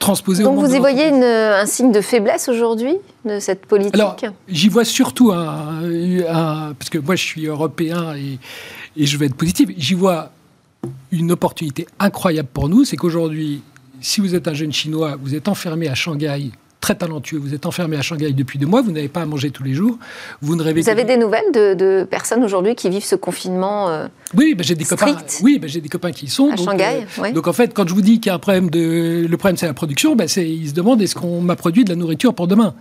transposer 0.00 0.42
Donc 0.42 0.52
au 0.52 0.56
monde 0.56 0.66
vous 0.68 0.74
y 0.74 0.78
voyez 0.78 1.06
un 1.06 1.64
signe 1.66 1.92
de 1.92 2.00
faiblesse 2.00 2.48
aujourd'hui 2.48 2.96
de 3.24 3.38
cette 3.38 3.66
politique 3.66 3.94
Alors 3.94 4.16
j'y 4.48 4.68
vois 4.68 4.84
surtout 4.84 5.32
un, 5.32 6.74
parce 6.78 6.90
que 6.90 6.98
moi 6.98 7.14
je 7.14 7.22
suis 7.22 7.46
européen 7.46 8.14
et, 8.16 8.38
et 8.96 9.06
je 9.06 9.16
vais 9.16 9.26
être 9.26 9.36
positif. 9.36 9.70
J'y 9.76 9.94
vois 9.94 10.32
une 11.10 11.32
opportunité 11.32 11.86
incroyable 11.98 12.48
pour 12.52 12.68
nous, 12.68 12.84
c'est 12.84 12.96
qu'aujourd'hui, 12.96 13.62
si 14.00 14.20
vous 14.20 14.34
êtes 14.34 14.48
un 14.48 14.54
jeune 14.54 14.72
Chinois, 14.72 15.16
vous 15.20 15.34
êtes 15.34 15.48
enfermé 15.48 15.88
à 15.88 15.94
Shanghai, 15.94 16.50
très 16.80 16.94
talentueux, 16.94 17.38
vous 17.38 17.52
êtes 17.52 17.66
enfermé 17.66 17.96
à 17.96 18.02
Shanghai 18.02 18.32
depuis 18.32 18.58
deux 18.58 18.66
mois, 18.66 18.80
vous 18.80 18.92
n'avez 18.92 19.08
pas 19.08 19.22
à 19.22 19.26
manger 19.26 19.50
tous 19.50 19.64
les 19.64 19.74
jours, 19.74 19.98
vous 20.40 20.54
ne 20.54 20.62
rêvez 20.62 20.82
Vous 20.82 20.88
avez 20.88 21.02
des 21.02 21.16
nouvelles 21.16 21.50
de, 21.52 22.04
personnes 22.04 22.44
aujourd'hui 22.44 22.76
qui 22.76 22.88
vivent 22.90 23.04
ce 23.04 23.16
confinement 23.16 23.88
euh, 23.88 24.06
Oui, 24.36 24.54
ben, 24.54 24.62
j'ai 24.62 24.76
des 24.76 24.84
copains. 24.84 25.16
Oui, 25.42 25.58
ben, 25.58 25.68
j'ai 25.68 25.80
des 25.80 25.88
copains 25.88 26.12
qui 26.12 26.26
y 26.26 26.28
sont. 26.28 26.50
À 26.50 26.56
Shanghai. 26.56 27.06
Euh, 27.18 27.32
donc 27.32 27.48
en 27.48 27.52
fait, 27.52 27.74
quand 27.74 27.88
je 27.88 27.94
vous 27.94 28.02
dis 28.02 28.20
qu'il 28.20 28.30
y 28.30 28.30
a 28.30 28.34
un 28.34 28.38
problème 28.38 28.70
de, 28.70 29.26
le 29.28 29.36
problème 29.36 29.56
c'est 29.56 29.66
la 29.66 29.74
production, 29.74 30.14
ben, 30.14 30.28
ils 30.36 30.68
se 30.68 30.74
demandent 30.74 31.02
est-ce 31.02 31.16
qu'on 31.16 31.40
m'a 31.40 31.56
produit 31.56 31.82
de 31.84 31.90
la 31.90 31.96
nourriture 31.96 32.34
pour 32.34 32.46
demain? 32.46 32.74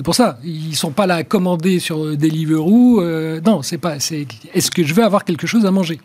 C'est 0.00 0.04
pour 0.04 0.14
ça. 0.14 0.38
Ils 0.42 0.74
sont 0.76 0.92
pas 0.92 1.06
là 1.06 1.16
à 1.16 1.24
commander 1.24 1.78
sur 1.78 2.16
Deliveroo. 2.16 3.02
Euh, 3.02 3.38
non, 3.44 3.60
c'est 3.60 3.76
pas. 3.76 4.00
C'est 4.00 4.26
est-ce 4.54 4.70
que 4.70 4.82
je 4.82 4.94
vais 4.94 5.02
avoir 5.02 5.26
quelque 5.26 5.46
chose 5.46 5.66
à 5.66 5.70
manger? 5.70 6.00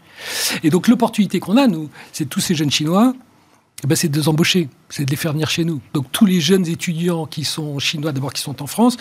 Et 0.65 0.69
donc 0.69 0.89
l'opportunité 0.89 1.39
qu'on 1.39 1.55
a 1.55 1.65
nous, 1.65 1.89
c'est 2.11 2.27
tous 2.27 2.41
ces 2.41 2.55
jeunes 2.55 2.69
Chinois 2.69 3.13
eh 3.85 3.87
ben, 3.87 3.95
c'est 3.95 4.09
de 4.09 4.19
les 4.19 4.27
embaucher, 4.27 4.67
c'est 4.89 5.05
de 5.05 5.11
les 5.11 5.15
faire 5.15 5.31
venir 5.31 5.49
chez 5.49 5.63
nous. 5.63 5.79
Donc 5.93 6.11
tous 6.11 6.25
les 6.25 6.41
jeunes 6.41 6.67
étudiants 6.67 7.25
qui 7.25 7.45
sont 7.45 7.79
chinois, 7.79 8.11
d'abord 8.11 8.33
qui 8.33 8.41
sont 8.41 8.61
en 8.61 8.67
France, 8.67 8.97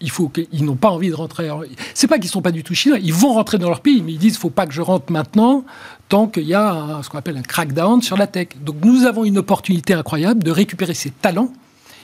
il 0.00 0.12
faut 0.12 0.28
qu'ils 0.28 0.64
n'ont 0.64 0.76
pas 0.76 0.90
envie 0.90 1.08
de 1.08 1.16
rentrer. 1.16 1.50
C'est 1.92 2.06
pas 2.06 2.20
qu'ils 2.20 2.30
sont 2.30 2.42
pas 2.42 2.52
du 2.52 2.62
tout 2.62 2.74
chinois, 2.74 3.00
ils 3.00 3.12
vont 3.12 3.32
rentrer 3.32 3.58
dans 3.58 3.68
leur 3.68 3.80
pays, 3.80 4.00
mais 4.00 4.12
ils 4.12 4.18
disent 4.18 4.36
faut 4.36 4.48
pas 4.48 4.68
que 4.68 4.72
je 4.72 4.80
rentre 4.80 5.10
maintenant 5.10 5.64
tant 6.08 6.28
qu'il 6.28 6.46
y 6.46 6.54
a 6.54 7.00
ce 7.02 7.08
qu'on 7.08 7.18
appelle 7.18 7.36
un 7.36 7.42
crackdown 7.42 8.00
sur 8.00 8.16
la 8.16 8.28
tech. 8.28 8.50
Donc 8.60 8.76
nous 8.84 9.06
avons 9.06 9.24
une 9.24 9.38
opportunité 9.38 9.92
incroyable 9.92 10.44
de 10.44 10.52
récupérer 10.52 10.94
ces 10.94 11.10
talents. 11.10 11.50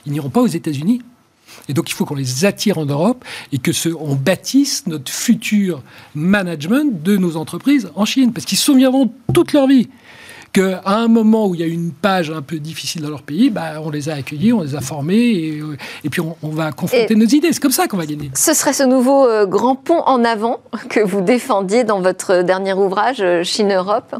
Ils 0.05 0.11
n'iront 0.11 0.29
pas 0.29 0.41
aux 0.41 0.47
États-Unis. 0.47 0.99
Et 1.69 1.73
donc 1.73 1.89
il 1.89 1.93
faut 1.93 2.05
qu'on 2.05 2.15
les 2.15 2.45
attire 2.45 2.77
en 2.77 2.85
Europe 2.85 3.23
et 3.51 3.57
que 3.57 3.71
ce, 3.71 3.89
on 3.89 4.15
bâtisse 4.15 4.85
notre 4.87 5.11
futur 5.11 5.81
management 6.15 7.03
de 7.03 7.17
nos 7.17 7.37
entreprises 7.37 7.89
en 7.95 8.05
Chine, 8.05 8.33
parce 8.33 8.45
qu'ils 8.45 8.57
se 8.57 8.65
souviendront 8.65 9.11
toute 9.33 9.53
leur 9.53 9.67
vie 9.67 9.89
qu'à 10.53 10.83
un 10.85 11.07
moment 11.07 11.47
où 11.47 11.55
il 11.55 11.61
y 11.61 11.63
a 11.63 11.67
une 11.67 11.91
page 11.91 12.29
un 12.29 12.43
peu 12.43 12.59
difficile 12.59 13.01
dans 13.01 13.09
leur 13.09 13.23
pays, 13.23 13.49
bah, 13.49 13.81
on 13.83 13.89
les 13.89 14.07
a 14.09 14.13
accueillis, 14.13 14.53
on 14.53 14.61
les 14.61 14.75
a 14.75 14.81
formés, 14.81 15.15
et, 15.15 15.63
et 16.03 16.09
puis 16.09 16.21
on, 16.21 16.49
va 16.49 16.71
confronter 16.71 17.15
nos 17.15 17.25
idées. 17.25 17.51
C'est 17.51 17.59
comme 17.59 17.71
ça 17.71 17.87
qu'on 17.87 17.97
va 17.97 18.05
gagner. 18.05 18.29
Ce 18.35 18.53
serait 18.53 18.73
ce 18.73 18.83
nouveau 18.83 19.27
euh, 19.27 19.47
grand 19.47 19.75
pont 19.75 20.01
en 20.05 20.23
avant 20.23 20.59
que 20.89 20.99
vous 20.99 21.21
défendiez 21.21 21.83
dans 21.83 22.01
votre 22.01 22.43
dernier 22.43 22.73
ouvrage, 22.73 23.17
euh, 23.21 23.43
Chine-Europe 23.43 24.15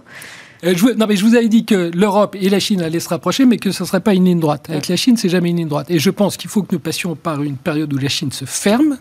euh, 0.64 0.74
je, 0.76 1.26
vous 1.26 1.36
avais 1.36 1.50
dit 1.50 1.66
que 1.66 1.92
l'Europe 1.94 2.36
et 2.40 2.50
la 2.50 2.60
Chine 2.60 2.82
allaient 2.82 3.00
se 3.00 3.10
rapprocher, 3.10 3.46
mais 3.46 3.58
que 3.58 3.72
ce 3.72 3.84
ne 3.84 3.88
serait 3.88 4.02
pas 4.02 4.14
une 4.14 4.26
ligne 4.26 4.40
droite. 4.40 4.70
Avec 4.70 4.88
la 4.88 4.96
Chine, 4.96 5.18
c'est 5.18 5.30
jamais 5.30 5.50
une 5.50 5.58
ligne 5.58 5.68
droite. 5.68 5.90
Et 5.90 6.00
je 6.00 6.10
pense 6.10 6.38
qu'il 6.38 6.50
faut 6.50 6.64
que 6.64 6.74
nous 6.74 6.80
passions 6.80 7.16
par 7.16 7.44
une 7.44 7.58
période 7.58 7.94
où 7.94 7.98
la 7.98 8.10
Chine 8.10 8.32
se 8.32 8.46
ferme 8.46 8.98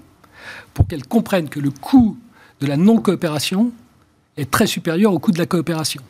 pour 0.75 0.87
qu'elle 0.87 1.07
comprenne 1.07 1.49
que 1.49 1.61
le 1.61 1.71
coût 1.71 2.17
de 2.61 2.67
la 2.67 2.77
non-coopération 2.77 3.73
est 4.37 4.51
très 4.51 4.67
supérieur 4.67 5.13
au 5.13 5.19
coût 5.19 5.33
de 5.33 5.39
la 5.39 5.47
coopération. 5.47 6.03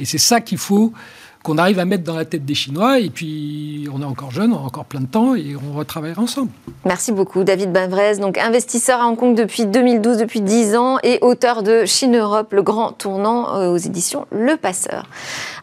Et 0.00 0.04
c'est 0.04 0.18
ça 0.18 0.40
qu'il 0.40 0.58
faut 0.58 0.92
qu'on 1.42 1.58
arrive 1.58 1.78
à 1.78 1.84
mettre 1.84 2.04
dans 2.04 2.16
la 2.16 2.24
tête 2.24 2.44
des 2.44 2.54
Chinois. 2.54 2.98
Et 3.00 3.10
puis, 3.10 3.88
on 3.92 4.02
est 4.02 4.04
encore 4.04 4.30
jeune, 4.30 4.52
on 4.52 4.58
a 4.58 4.62
encore 4.62 4.84
plein 4.84 5.00
de 5.00 5.06
temps 5.06 5.34
et 5.34 5.54
on 5.56 5.76
retravaillera 5.76 6.22
ensemble. 6.22 6.50
Merci 6.84 7.12
beaucoup, 7.12 7.44
David 7.44 7.72
Bavrez, 7.72 8.16
donc 8.16 8.38
investisseur 8.38 9.00
à 9.00 9.06
Hong 9.06 9.16
Kong 9.16 9.34
depuis 9.34 9.66
2012, 9.66 10.18
depuis 10.18 10.40
10 10.40 10.76
ans, 10.76 10.98
et 11.02 11.18
auteur 11.22 11.62
de 11.62 11.84
Chine 11.84 12.16
Europe, 12.16 12.52
le 12.52 12.62
grand 12.62 12.92
tournant 12.92 13.56
euh, 13.56 13.70
aux 13.70 13.76
éditions 13.76 14.26
Le 14.30 14.56
Passeur. 14.56 15.04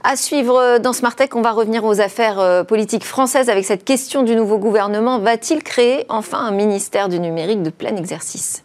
À 0.04 0.16
suivre 0.16 0.58
euh, 0.58 0.80
dans 0.80 0.94
Smart 0.94 1.16
Tech, 1.16 1.30
on 1.34 1.42
va 1.42 1.52
revenir 1.52 1.84
aux 1.84 2.00
affaires 2.00 2.40
euh, 2.40 2.64
politiques 2.64 3.06
françaises 3.06 3.50
avec 3.50 3.66
cette 3.66 3.84
question 3.84 4.24
du 4.24 4.36
nouveau 4.36 4.58
gouvernement. 4.58 5.20
Va-t-il 5.20 5.64
créer 5.64 6.06
enfin 6.10 6.40
un 6.40 6.52
ministère 6.52 7.10
du 7.10 7.20
numérique 7.20 7.64
de 7.64 7.70
plein 7.70 7.96
exercice? 7.96 8.64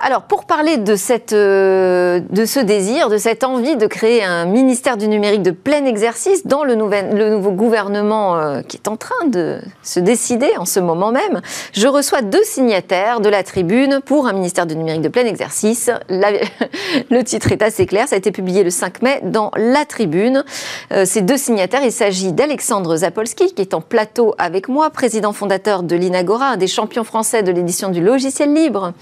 Alors, 0.00 0.22
pour 0.22 0.44
parler 0.44 0.76
de, 0.76 0.94
cette, 0.94 1.32
euh, 1.32 2.20
de 2.30 2.44
ce 2.44 2.60
désir, 2.60 3.08
de 3.08 3.18
cette 3.18 3.42
envie 3.42 3.74
de 3.76 3.86
créer 3.88 4.22
un 4.22 4.44
ministère 4.44 4.96
du 4.96 5.08
numérique 5.08 5.42
de 5.42 5.50
plein 5.50 5.84
exercice 5.86 6.46
dans 6.46 6.62
le, 6.62 6.76
nouvel, 6.76 7.16
le 7.16 7.30
nouveau 7.30 7.50
gouvernement 7.50 8.36
euh, 8.36 8.62
qui 8.62 8.76
est 8.76 8.86
en 8.86 8.96
train 8.96 9.26
de 9.26 9.58
se 9.82 9.98
décider 9.98 10.50
en 10.56 10.66
ce 10.66 10.78
moment 10.78 11.10
même, 11.10 11.40
je 11.72 11.88
reçois 11.88 12.22
deux 12.22 12.44
signataires 12.44 13.18
de 13.18 13.28
la 13.28 13.42
tribune 13.42 13.98
pour 14.04 14.28
un 14.28 14.34
ministère 14.34 14.66
du 14.66 14.76
numérique 14.76 15.02
de 15.02 15.08
plein 15.08 15.26
exercice. 15.26 15.90
le 16.08 17.22
titre 17.22 17.50
est 17.50 17.62
assez 17.62 17.84
clair, 17.84 18.06
ça 18.06 18.14
a 18.14 18.18
été 18.18 18.30
publié 18.30 18.62
le 18.62 18.70
5 18.70 19.02
mai 19.02 19.20
dans 19.24 19.50
la 19.56 19.84
tribune. 19.84 20.44
Euh, 20.92 21.06
ces 21.06 21.22
deux 21.22 21.36
signataires, 21.36 21.82
il 21.82 21.92
s'agit 21.92 22.32
d'Alexandre 22.32 22.98
Zapolski, 22.98 23.52
qui 23.52 23.62
est 23.62 23.74
en 23.74 23.80
plateau 23.80 24.36
avec 24.38 24.68
moi, 24.68 24.90
président 24.90 25.32
fondateur 25.32 25.82
de 25.82 25.96
l'Inagora, 25.96 26.56
des 26.56 26.68
champions 26.68 27.04
français 27.04 27.42
de 27.42 27.50
l'édition 27.50 27.88
du 27.88 28.00
logiciel 28.00 28.54
libre, 28.54 28.92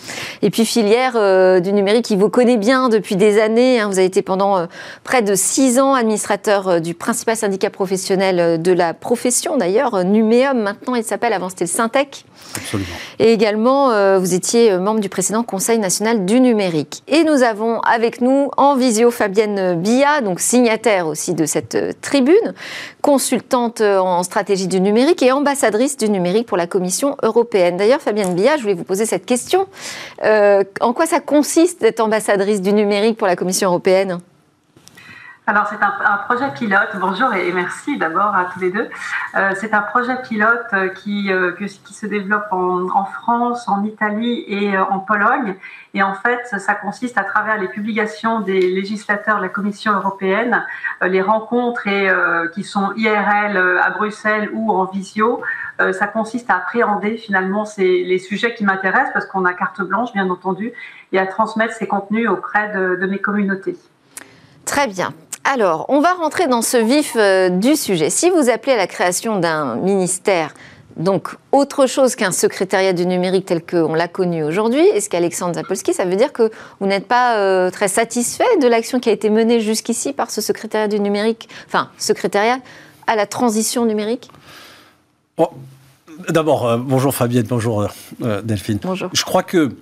et 0.40 0.48
puis 0.48 0.64
Philippe 0.64 0.85
euh, 0.94 1.60
du 1.60 1.72
numérique 1.72 2.04
qui 2.04 2.16
vous 2.16 2.28
connaît 2.28 2.56
bien 2.56 2.88
depuis 2.88 3.16
des 3.16 3.40
années. 3.40 3.80
Hein. 3.80 3.88
Vous 3.88 3.98
avez 3.98 4.06
été 4.06 4.22
pendant 4.22 4.56
euh, 4.56 4.66
près 5.04 5.22
de 5.22 5.34
six 5.34 5.78
ans 5.78 5.94
administrateur 5.94 6.68
euh, 6.68 6.78
du 6.80 6.94
principal 6.94 7.36
syndicat 7.36 7.70
professionnel 7.70 8.60
de 8.60 8.72
la 8.72 8.94
profession, 8.94 9.56
d'ailleurs, 9.56 10.04
Numéum 10.04 10.58
maintenant 10.58 10.94
il 10.94 11.04
s'appelle, 11.04 11.32
avant 11.32 11.48
c'était 11.48 11.64
le 11.64 11.70
Syntec. 11.70 12.24
Absolument. 12.54 12.88
Et 13.18 13.32
également, 13.32 14.18
vous 14.18 14.34
étiez 14.34 14.76
membre 14.78 15.00
du 15.00 15.08
précédent 15.08 15.42
Conseil 15.42 15.78
national 15.78 16.24
du 16.24 16.40
numérique. 16.40 17.02
Et 17.08 17.24
nous 17.24 17.42
avons 17.42 17.80
avec 17.80 18.20
nous 18.20 18.50
en 18.56 18.76
visio 18.76 19.10
Fabienne 19.10 19.74
Bia, 19.80 20.20
donc 20.20 20.40
signataire 20.40 21.06
aussi 21.06 21.34
de 21.34 21.44
cette 21.44 22.00
tribune, 22.00 22.54
consultante 23.02 23.80
en 23.80 24.22
stratégie 24.22 24.68
du 24.68 24.80
numérique 24.80 25.22
et 25.22 25.32
ambassadrice 25.32 25.96
du 25.96 26.08
numérique 26.08 26.46
pour 26.46 26.56
la 26.56 26.66
Commission 26.66 27.16
européenne. 27.22 27.76
D'ailleurs, 27.76 28.00
Fabienne 28.00 28.34
Bia, 28.34 28.56
je 28.56 28.62
voulais 28.62 28.74
vous 28.74 28.84
poser 28.84 29.06
cette 29.06 29.26
question. 29.26 29.66
En 30.80 30.92
quoi 30.92 31.06
ça 31.06 31.20
consiste 31.20 31.80
d'être 31.80 32.00
ambassadrice 32.00 32.60
du 32.60 32.72
numérique 32.72 33.16
pour 33.16 33.26
la 33.26 33.36
Commission 33.36 33.68
européenne? 33.68 34.18
Alors 35.48 35.68
c'est 35.68 35.80
un, 35.80 36.16
projet 36.24 36.50
pilote. 36.54 36.88
Bonjour 36.96 37.32
et 37.32 37.52
merci 37.52 37.96
d'abord 37.98 38.34
à 38.34 38.46
tous 38.46 38.58
les 38.58 38.72
deux. 38.72 38.88
Euh, 39.36 39.52
c'est 39.54 39.74
un 39.74 39.82
projet 39.82 40.20
pilote 40.22 40.66
euh, 40.72 40.88
qui, 40.88 41.32
euh, 41.32 41.52
qui 41.52 41.94
se 41.94 42.04
développe 42.04 42.48
en, 42.50 43.04
France, 43.04 43.68
en 43.68 43.84
Italie 43.84 44.44
et 44.48 44.76
en 44.76 44.98
Pologne. 44.98 45.54
Et 45.94 46.02
en 46.02 46.14
fait, 46.14 46.40
ça 46.58 46.74
consiste 46.74 47.16
à 47.16 47.22
travers 47.22 47.58
les 47.58 47.68
publications 47.68 48.40
des 48.40 48.60
législateurs 48.60 49.36
de 49.36 49.42
la 49.42 49.48
Commission 49.48 49.92
européenne, 49.92 50.64
les 51.00 51.22
rencontres 51.22 51.84
qui 52.52 52.64
sont 52.64 52.92
IRL 52.96 53.56
à 53.56 53.90
Bruxelles 53.90 54.50
ou 54.52 54.72
en 54.72 54.84
visio. 54.84 55.42
ça 55.78 56.06
consiste 56.06 56.50
à 56.50 56.56
appréhender 56.56 57.16
finalement 57.16 57.64
les 57.78 58.18
sujets 58.18 58.54
qui 58.54 58.64
m'intéressent 58.64 59.12
parce 59.14 59.26
qu'on 59.26 59.44
a 59.44 59.54
carte 59.54 59.80
blanche 59.80 60.12
bien 60.12 60.28
entendu 60.28 60.72
et 61.12 61.18
à 61.18 61.26
transmettre 61.26 61.72
ces 61.72 61.86
contenus 61.86 62.28
auprès 62.28 62.72
de 62.72 63.06
mes 63.06 63.18
communautés. 63.18 63.78
Très 64.66 64.88
bien. 64.88 65.14
Alors, 65.48 65.86
on 65.88 66.00
va 66.00 66.12
rentrer 66.14 66.48
dans 66.48 66.60
ce 66.60 66.76
vif 66.76 67.12
euh, 67.14 67.50
du 67.50 67.76
sujet. 67.76 68.10
Si 68.10 68.30
vous 68.30 68.50
appelez 68.50 68.72
à 68.72 68.76
la 68.76 68.88
création 68.88 69.38
d'un 69.38 69.76
ministère, 69.76 70.52
donc 70.96 71.36
autre 71.52 71.86
chose 71.86 72.16
qu'un 72.16 72.32
secrétariat 72.32 72.92
du 72.92 73.06
numérique 73.06 73.46
tel 73.46 73.64
qu'on 73.64 73.94
l'a 73.94 74.08
connu 74.08 74.42
aujourd'hui, 74.42 74.80
est-ce 74.80 75.08
qu'Alexandre 75.08 75.54
Zapolski, 75.54 75.94
ça 75.94 76.04
veut 76.04 76.16
dire 76.16 76.32
que 76.32 76.50
vous 76.80 76.88
n'êtes 76.88 77.06
pas 77.06 77.36
euh, 77.36 77.70
très 77.70 77.86
satisfait 77.86 78.56
de 78.60 78.66
l'action 78.66 78.98
qui 78.98 79.08
a 79.08 79.12
été 79.12 79.30
menée 79.30 79.60
jusqu'ici 79.60 80.12
par 80.12 80.32
ce 80.32 80.40
secrétariat 80.40 80.88
du 80.88 80.98
numérique, 80.98 81.48
enfin, 81.68 81.90
secrétariat 81.96 82.58
à 83.06 83.14
la 83.14 83.26
transition 83.26 83.86
numérique? 83.86 84.28
D'abord, 86.28 86.66
euh, 86.66 86.76
bonjour 86.76 87.14
Fabienne, 87.14 87.46
bonjour 87.48 87.86
Delphine. 88.42 88.80
Bonjour. 88.82 89.10
Je 89.12 89.22
crois 89.22 89.44
que 89.44 89.76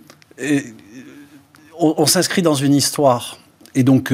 on, 1.78 2.04
s'inscrit 2.04 2.42
dans 2.42 2.54
une 2.54 2.75
histoire. 2.75 3.38
Et 3.75 3.83
donc, 3.83 4.12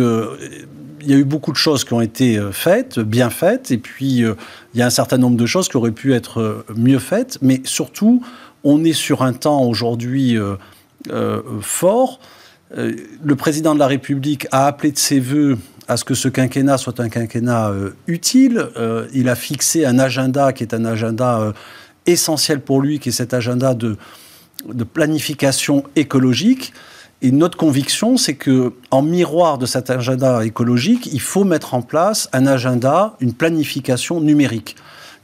il 1.03 1.11
y 1.11 1.15
a 1.15 1.17
eu 1.17 1.25
beaucoup 1.25 1.53
de 1.53 1.57
choses 1.57 1.85
qui 1.85 1.93
ont 1.93 2.01
été 2.01 2.39
euh, 2.39 2.53
faites, 2.53 2.99
bien 2.99 3.31
faites, 3.31 3.71
et 3.71 3.79
puis 3.79 4.25
euh, 4.25 4.35
il 4.75 4.81
y 4.81 4.83
a 4.83 4.87
un 4.87 4.91
certain 4.91 5.19
nombre 5.19 5.37
de 5.37 5.47
choses 5.47 5.69
qui 5.69 5.77
auraient 5.77 5.91
pu 5.91 6.15
être 6.15 6.41
euh, 6.41 6.65
mieux 6.77 6.99
faites, 6.99 7.39
mais 7.43 7.61
surtout, 7.65 8.23
on 8.65 8.85
est 8.85 8.93
sur 8.93 9.23
un 9.23 9.33
temps 9.33 9.65
aujourd'hui 9.65 10.37
fort. 11.63 12.21
le 12.77 13.35
président 13.35 13.73
de 13.73 13.79
la 13.79 13.87
République 13.87 14.47
a 14.53 14.67
appelé 14.67 14.93
de 14.93 14.99
ses 14.99 15.19
voeux 15.19 15.57
à 15.89 15.97
ce 15.97 16.05
que 16.05 16.13
ce 16.13 16.29
quinquennat 16.29 16.77
soit 16.77 17.01
un 17.01 17.09
quinquennat 17.09 17.73
utile. 18.07 18.69
il 19.15 19.31
a 19.31 19.35
fixé 19.35 19.87
un 19.87 19.99
agenda 19.99 20.53
qui 20.53 20.63
est 20.63 20.75
un 20.75 20.85
agenda 20.85 21.55
essentiel 22.05 22.61
pour 22.61 22.83
lui, 22.83 22.99
qui 22.99 23.09
est 23.09 23.13
cet 23.13 23.33
agenda 23.33 23.73
de, 23.73 23.97
de 24.71 24.85
planification 24.85 25.85
écologique. 25.97 26.75
Et 27.23 27.33
notre 27.33 27.59
conviction, 27.59 28.17
c'est 28.17 28.35
que, 28.35 28.73
en 28.91 29.03
miroir 29.03 29.59
de 29.59 29.67
cet 29.67 29.91
agenda 29.91 30.45
écologique, 30.45 31.09
il 31.13 31.21
faut 31.21 31.45
mettre 31.45 31.75
en 31.75 31.83
place 31.83 32.29
un 32.33 32.47
agenda, 32.47 33.15
une 33.21 33.35
planification 33.35 34.21
numérique. 34.21 34.77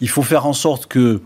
Il 0.02 0.10
faut 0.10 0.22
faire 0.22 0.46
en 0.46 0.52
sorte 0.52 0.86
que, 0.86 1.22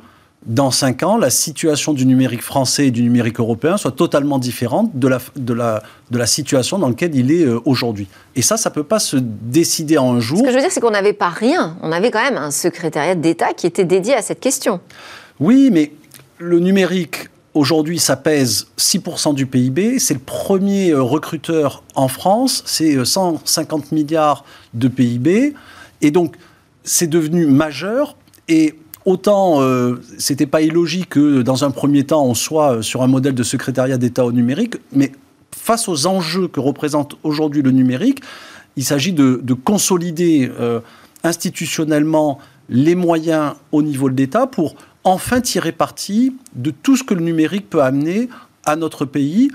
dans 0.47 0.71
cinq 0.71 1.03
ans, 1.03 1.19
la 1.19 1.29
situation 1.29 1.93
du 1.93 2.07
numérique 2.07 2.43
français 2.43 2.87
et 2.87 2.91
du 2.91 3.03
numérique 3.03 3.41
européen 3.41 3.77
soit 3.77 3.91
totalement 3.91 4.39
différente 4.39 4.91
de 4.95 5.09
la, 5.09 5.19
de 5.37 5.53
la, 5.53 5.83
de 6.11 6.19
la 6.19 6.27
situation 6.27 6.79
dans 6.79 6.89
laquelle 6.89 7.15
il 7.15 7.31
est 7.31 7.45
euh, 7.45 7.61
aujourd'hui. 7.67 8.09
Et 8.37 8.43
ça, 8.43 8.57
ça 8.57 8.71
ne 8.71 8.75
peut 8.75 8.85
pas 8.85 9.00
se 9.00 9.17
décider 9.19 9.99
en 9.99 10.15
un 10.15 10.21
jour. 10.21 10.39
Ce 10.39 10.45
que 10.45 10.50
je 10.50 10.55
veux 10.55 10.62
dire, 10.62 10.73
c'est 10.73 10.81
qu'on 10.81 10.93
n'avait 10.93 11.12
pas 11.12 11.29
rien. 11.29 11.77
On 11.83 11.93
avait 11.93 12.11
quand 12.11 12.23
même 12.23 12.39
un 12.39 12.53
secrétariat 12.53 13.17
d'État 13.17 13.53
qui 13.53 13.67
était 13.67 13.85
dédié 13.85 14.15
à 14.15 14.23
cette 14.23 14.41
question. 14.41 14.81
Oui, 15.41 15.69
mais 15.73 15.93
le 16.39 16.59
numérique 16.59 17.29
Aujourd'hui, 17.52 17.99
ça 17.99 18.16
pèse 18.16 18.69
6% 18.78 19.35
du 19.35 19.45
PIB. 19.45 19.99
C'est 19.99 20.14
le 20.14 20.21
premier 20.21 20.90
euh, 20.90 21.02
recruteur 21.02 21.83
en 21.97 22.07
France. 22.07 22.62
C'est 22.64 23.04
150 23.04 23.83
euh, 23.83 23.95
milliards 23.95 24.45
de 24.73 24.87
PIB. 24.87 25.54
Et 26.00 26.12
donc, 26.12 26.37
c'est 26.85 27.09
devenu 27.09 27.47
majeur. 27.47 28.16
Et 28.47 28.78
autant, 29.04 29.62
euh, 29.62 30.00
c'était 30.16 30.47
pas 30.47 30.61
illogique 30.62 31.11
que 31.11 31.42
dans 31.42 31.64
un 31.64 31.73
premier 31.73 32.04
temps, 32.04 32.25
on 32.25 32.35
soit 32.35 32.85
sur 32.85 33.02
un 33.02 33.09
modèle 33.09 33.35
de 33.35 33.42
secrétariat 33.42 33.99
d'État 33.99 34.25
au 34.25 34.30
numérique. 34.30 34.76
Mais 34.92 35.11
face 35.50 35.88
aux 35.88 36.07
enjeux 36.07 36.47
que 36.47 36.61
représente 36.61 37.16
aujourd'hui 37.25 37.62
le 37.62 37.73
numérique, 37.73 38.21
il 38.76 38.85
s'agit 38.85 39.12
de, 39.12 39.42
consolider 39.64 40.49
institutionnellement 41.25 42.38
les 42.69 42.95
moyens 42.95 43.54
au 43.73 43.83
niveau 43.83 44.09
de 44.09 44.16
l'État 44.16 44.47
pour 44.47 44.76
enfin 45.04 45.40
tirer 45.40 45.73
parti 45.73 46.35
de 46.54 46.71
tout 46.71 46.97
ce 46.97 47.04
que 47.04 47.14
le 47.14 47.23
numérique 47.23 47.69
peut 47.71 47.83
amener 47.83 48.28
à 48.64 48.76
notre 48.76 49.04
pays 49.04 49.50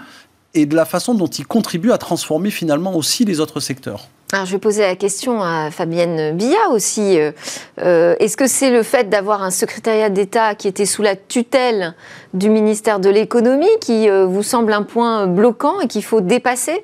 et 0.53 0.65
de 0.65 0.75
la 0.75 0.85
façon 0.85 1.13
dont 1.13 1.27
il 1.27 1.45
contribue 1.45 1.91
à 1.91 1.97
transformer 1.97 2.49
finalement 2.49 2.95
aussi 2.95 3.25
les 3.25 3.39
autres 3.39 3.59
secteurs. 3.59 4.07
Alors, 4.31 4.45
je 4.45 4.53
vais 4.53 4.59
poser 4.59 4.81
la 4.81 4.95
question 4.95 5.43
à 5.43 5.69
Fabienne 5.69 6.35
Billa 6.35 6.69
aussi. 6.71 7.19
Euh, 7.19 7.31
euh, 7.79 8.15
est-ce 8.19 8.35
que 8.35 8.47
c'est 8.47 8.71
le 8.71 8.81
fait 8.81 9.07
d'avoir 9.07 9.43
un 9.43 9.51
secrétariat 9.51 10.09
d'État 10.09 10.55
qui 10.55 10.67
était 10.67 10.87
sous 10.87 11.03
la 11.03 11.15
tutelle 11.15 11.93
du 12.33 12.49
ministère 12.49 12.99
de 12.99 13.09
l'économie 13.09 13.67
qui 13.81 14.09
euh, 14.09 14.25
vous 14.25 14.41
semble 14.41 14.73
un 14.73 14.81
point 14.81 15.27
bloquant 15.27 15.79
et 15.79 15.87
qu'il 15.87 16.03
faut 16.03 16.21
dépasser? 16.21 16.83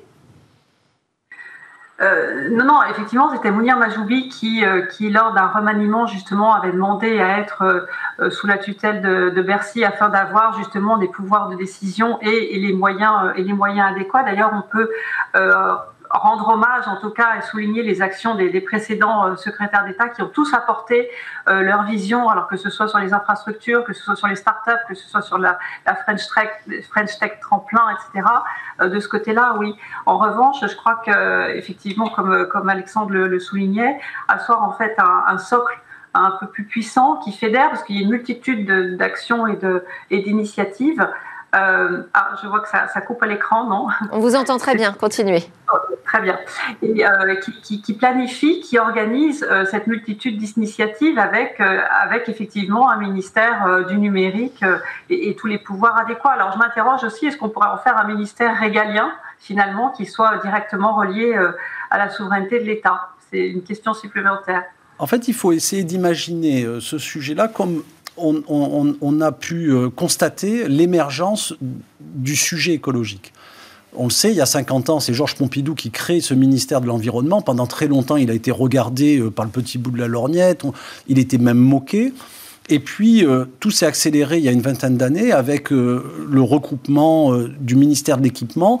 Euh, 2.00 2.48
non, 2.50 2.64
non, 2.64 2.82
effectivement, 2.90 3.30
c'était 3.32 3.50
Mounir 3.50 3.76
Majoubi 3.76 4.28
qui, 4.28 4.64
euh, 4.64 4.82
qui 4.86 5.10
lors 5.10 5.34
d'un 5.34 5.46
remaniement, 5.46 6.06
justement, 6.06 6.54
avait 6.54 6.72
demandé 6.72 7.20
à 7.20 7.38
être 7.38 7.86
euh, 8.18 8.30
sous 8.30 8.46
la 8.46 8.58
tutelle 8.58 9.02
de, 9.02 9.42
Bercy 9.42 9.84
afin 9.84 10.08
d'avoir 10.08 10.56
justement 10.56 10.96
des 10.96 11.08
pouvoirs 11.08 11.48
de 11.48 11.56
décision 11.56 12.18
et 12.22 12.58
les, 12.58 12.72
moyens, 12.72 13.32
et 13.36 13.44
les 13.44 13.52
moyens 13.52 13.92
adéquats. 13.92 14.22
D'ailleurs, 14.22 14.52
on 14.54 14.62
peut 14.62 14.90
rendre 16.12 16.48
hommage, 16.48 16.86
en 16.86 16.96
tout 16.96 17.10
cas, 17.10 17.36
et 17.38 17.42
souligner 17.42 17.82
les 17.82 18.02
actions 18.02 18.34
des, 18.34 18.60
précédents 18.60 19.26
euh, 19.26 19.36
secrétaires 19.36 19.84
d'État 19.84 20.08
qui 20.08 20.22
ont 20.22 20.28
tous 20.28 20.52
apporté 20.52 21.10
euh, 21.48 21.62
leur 21.62 21.84
vision, 21.84 22.28
alors 22.28 22.48
que 22.48 22.56
ce 22.56 22.70
soit 22.70 22.86
sur 22.86 22.98
les 22.98 23.14
infrastructures, 23.14 23.84
que 23.84 23.92
ce 23.92 24.02
soit 24.02 24.16
sur 24.16 24.28
les 24.28 24.36
startups, 24.36 24.70
que 24.88 24.94
ce 24.94 25.08
soit 25.08 25.22
sur 25.22 25.38
la, 25.38 25.58
French, 26.04 26.22
Tech, 26.34 26.84
French 26.90 27.18
Tech 27.18 27.40
tremplin, 27.40 27.88
etc. 27.90 28.28
Euh, 28.80 28.88
de 28.88 29.00
ce 29.00 29.08
côté-là, 29.08 29.56
oui. 29.58 29.74
En 30.06 30.18
revanche, 30.18 30.58
je 30.60 30.76
crois 30.76 30.96
que, 30.96 31.50
effectivement, 31.56 32.08
comme, 32.08 32.46
comme 32.48 32.68
Alexandre 32.68 33.12
le, 33.12 33.40
soulignait, 33.40 33.98
asseoir 34.28 34.62
en 34.62 34.72
fait 34.72 34.94
un, 34.98 35.38
socle 35.38 35.78
un 36.14 36.32
peu 36.38 36.46
plus 36.46 36.64
puissant 36.64 37.16
qui 37.16 37.32
fédère, 37.32 37.70
parce 37.70 37.82
qu'il 37.84 37.96
y 37.96 38.00
a 38.00 38.02
une 38.02 38.10
multitude 38.10 38.96
d'actions 38.96 39.46
et 39.46 40.22
d'initiatives. 40.22 41.08
Euh, 41.54 42.02
ah, 42.14 42.30
je 42.42 42.48
vois 42.48 42.60
que 42.60 42.68
ça, 42.68 43.00
coupe 43.02 43.22
à 43.22 43.26
l'écran, 43.26 43.66
non? 43.66 43.88
On 44.10 44.20
vous 44.20 44.34
entend 44.36 44.56
très 44.56 44.74
bien, 44.74 44.94
continuez. 44.94 45.42
Oh, 45.70 45.76
très 46.02 46.22
bien. 46.22 46.38
Et, 46.80 47.06
euh, 47.06 47.34
qui, 47.62 47.92
planifie, 47.92 48.60
qui 48.60 48.78
organise 48.78 49.46
euh, 49.50 49.66
cette 49.66 49.86
multitude 49.86 50.38
d'initiatives 50.38 51.18
avec, 51.18 51.60
avec 51.60 52.30
effectivement 52.30 52.88
un 52.88 52.96
ministère 52.96 53.84
du 53.86 53.98
numérique 53.98 54.64
et, 55.10 55.36
tous 55.36 55.46
les 55.46 55.58
pouvoirs 55.58 55.98
adéquats. 55.98 56.30
Alors 56.30 56.52
je 56.52 56.58
m'interroge 56.58 57.04
aussi, 57.04 57.26
est-ce 57.26 57.36
qu'on 57.36 57.50
pourrait 57.50 57.68
en 57.68 57.78
faire 57.78 57.98
un 57.98 58.04
ministère 58.04 58.58
régalien, 58.58 59.12
finalement, 59.38 59.90
qui 59.90 60.06
soit 60.06 60.38
directement 60.38 60.94
relié 60.94 61.36
à 61.90 61.98
la 61.98 62.08
souveraineté 62.08 62.60
de 62.60 62.64
l'État? 62.64 63.10
C'est 63.30 63.46
une 63.46 63.62
question 63.62 63.92
supplémentaire. 63.92 64.64
En 64.98 65.06
fait, 65.06 65.28
il 65.28 65.34
faut 65.34 65.52
essayer 65.52 65.84
d'imaginer 65.84 66.66
ce 66.80 66.96
sujet-là 66.96 67.48
comme 67.48 67.82
on, 68.16 69.20
a 69.20 69.32
pu 69.32 69.72
euh, 69.72 69.88
constater 69.90 70.68
l'émergence 70.68 71.54
du 72.00 72.36
sujet 72.36 72.72
écologique. 72.72 73.32
On 73.94 74.04
le 74.04 74.10
sait, 74.10 74.30
il 74.30 74.36
y 74.36 74.40
a 74.40 74.46
50 74.46 74.90
ans, 74.90 75.00
c'est 75.00 75.12
Georges 75.12 75.34
Pompidou 75.34 75.74
qui 75.74 75.90
crée 75.90 76.20
ce 76.20 76.32
ministère 76.32 76.80
de 76.80 76.86
l'Environnement. 76.86 77.42
Pendant 77.42 77.66
très 77.66 77.88
longtemps, 77.88 78.16
il 78.16 78.30
a 78.30 78.34
été 78.34 78.50
regardé 78.50 79.18
euh, 79.18 79.30
par 79.30 79.44
le 79.44 79.50
petit 79.50 79.78
bout 79.78 79.90
de 79.90 79.98
la 79.98 80.08
lorgnette, 80.08 80.62
il 81.08 81.18
était 81.18 81.38
même 81.38 81.58
moqué. 81.58 82.12
Et 82.68 82.78
puis, 82.78 83.26
euh, 83.26 83.44
tout 83.60 83.70
s'est 83.70 83.86
accéléré 83.86 84.38
il 84.38 84.44
y 84.44 84.48
a 84.48 84.52
une 84.52 84.62
vingtaine 84.62 84.96
d'années 84.96 85.32
avec 85.32 85.70
le 85.70 86.40
regroupement 86.40 87.36
du 87.60 87.74
ministère 87.74 88.18
de 88.18 88.22
l'Équipement 88.22 88.80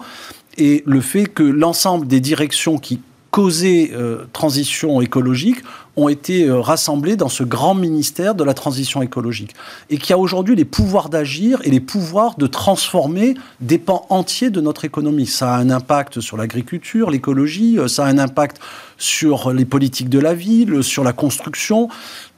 et 0.56 0.82
le 0.86 1.00
fait 1.00 1.26
que 1.26 1.42
l'ensemble 1.42 2.06
des 2.06 2.20
directions 2.20 2.78
qui 2.78 3.00
causaient 3.32 3.90
transition 4.32 5.00
écologique 5.00 5.62
ont 5.96 6.08
été 6.08 6.44
euh, 6.44 6.60
rassemblés 6.60 7.16
dans 7.16 7.28
ce 7.28 7.42
grand 7.44 7.74
ministère 7.74 8.34
de 8.34 8.44
la 8.44 8.54
transition 8.54 9.02
écologique 9.02 9.54
et 9.90 9.98
qui 9.98 10.12
a 10.12 10.18
aujourd'hui 10.18 10.56
les 10.56 10.64
pouvoirs 10.64 11.08
d'agir 11.08 11.60
et 11.64 11.70
les 11.70 11.80
pouvoirs 11.80 12.36
de 12.38 12.46
transformer 12.46 13.34
des 13.60 13.78
pans 13.78 14.06
entiers 14.08 14.50
de 14.50 14.60
notre 14.60 14.84
économie. 14.84 15.26
Ça 15.26 15.54
a 15.54 15.58
un 15.58 15.70
impact 15.70 16.20
sur 16.20 16.36
l'agriculture, 16.36 17.10
l'écologie, 17.10 17.78
euh, 17.78 17.88
ça 17.88 18.06
a 18.06 18.08
un 18.08 18.18
impact 18.18 18.58
sur 18.96 19.52
les 19.52 19.64
politiques 19.64 20.08
de 20.08 20.18
la 20.18 20.34
ville, 20.34 20.82
sur 20.82 21.04
la 21.04 21.12
construction. 21.12 21.88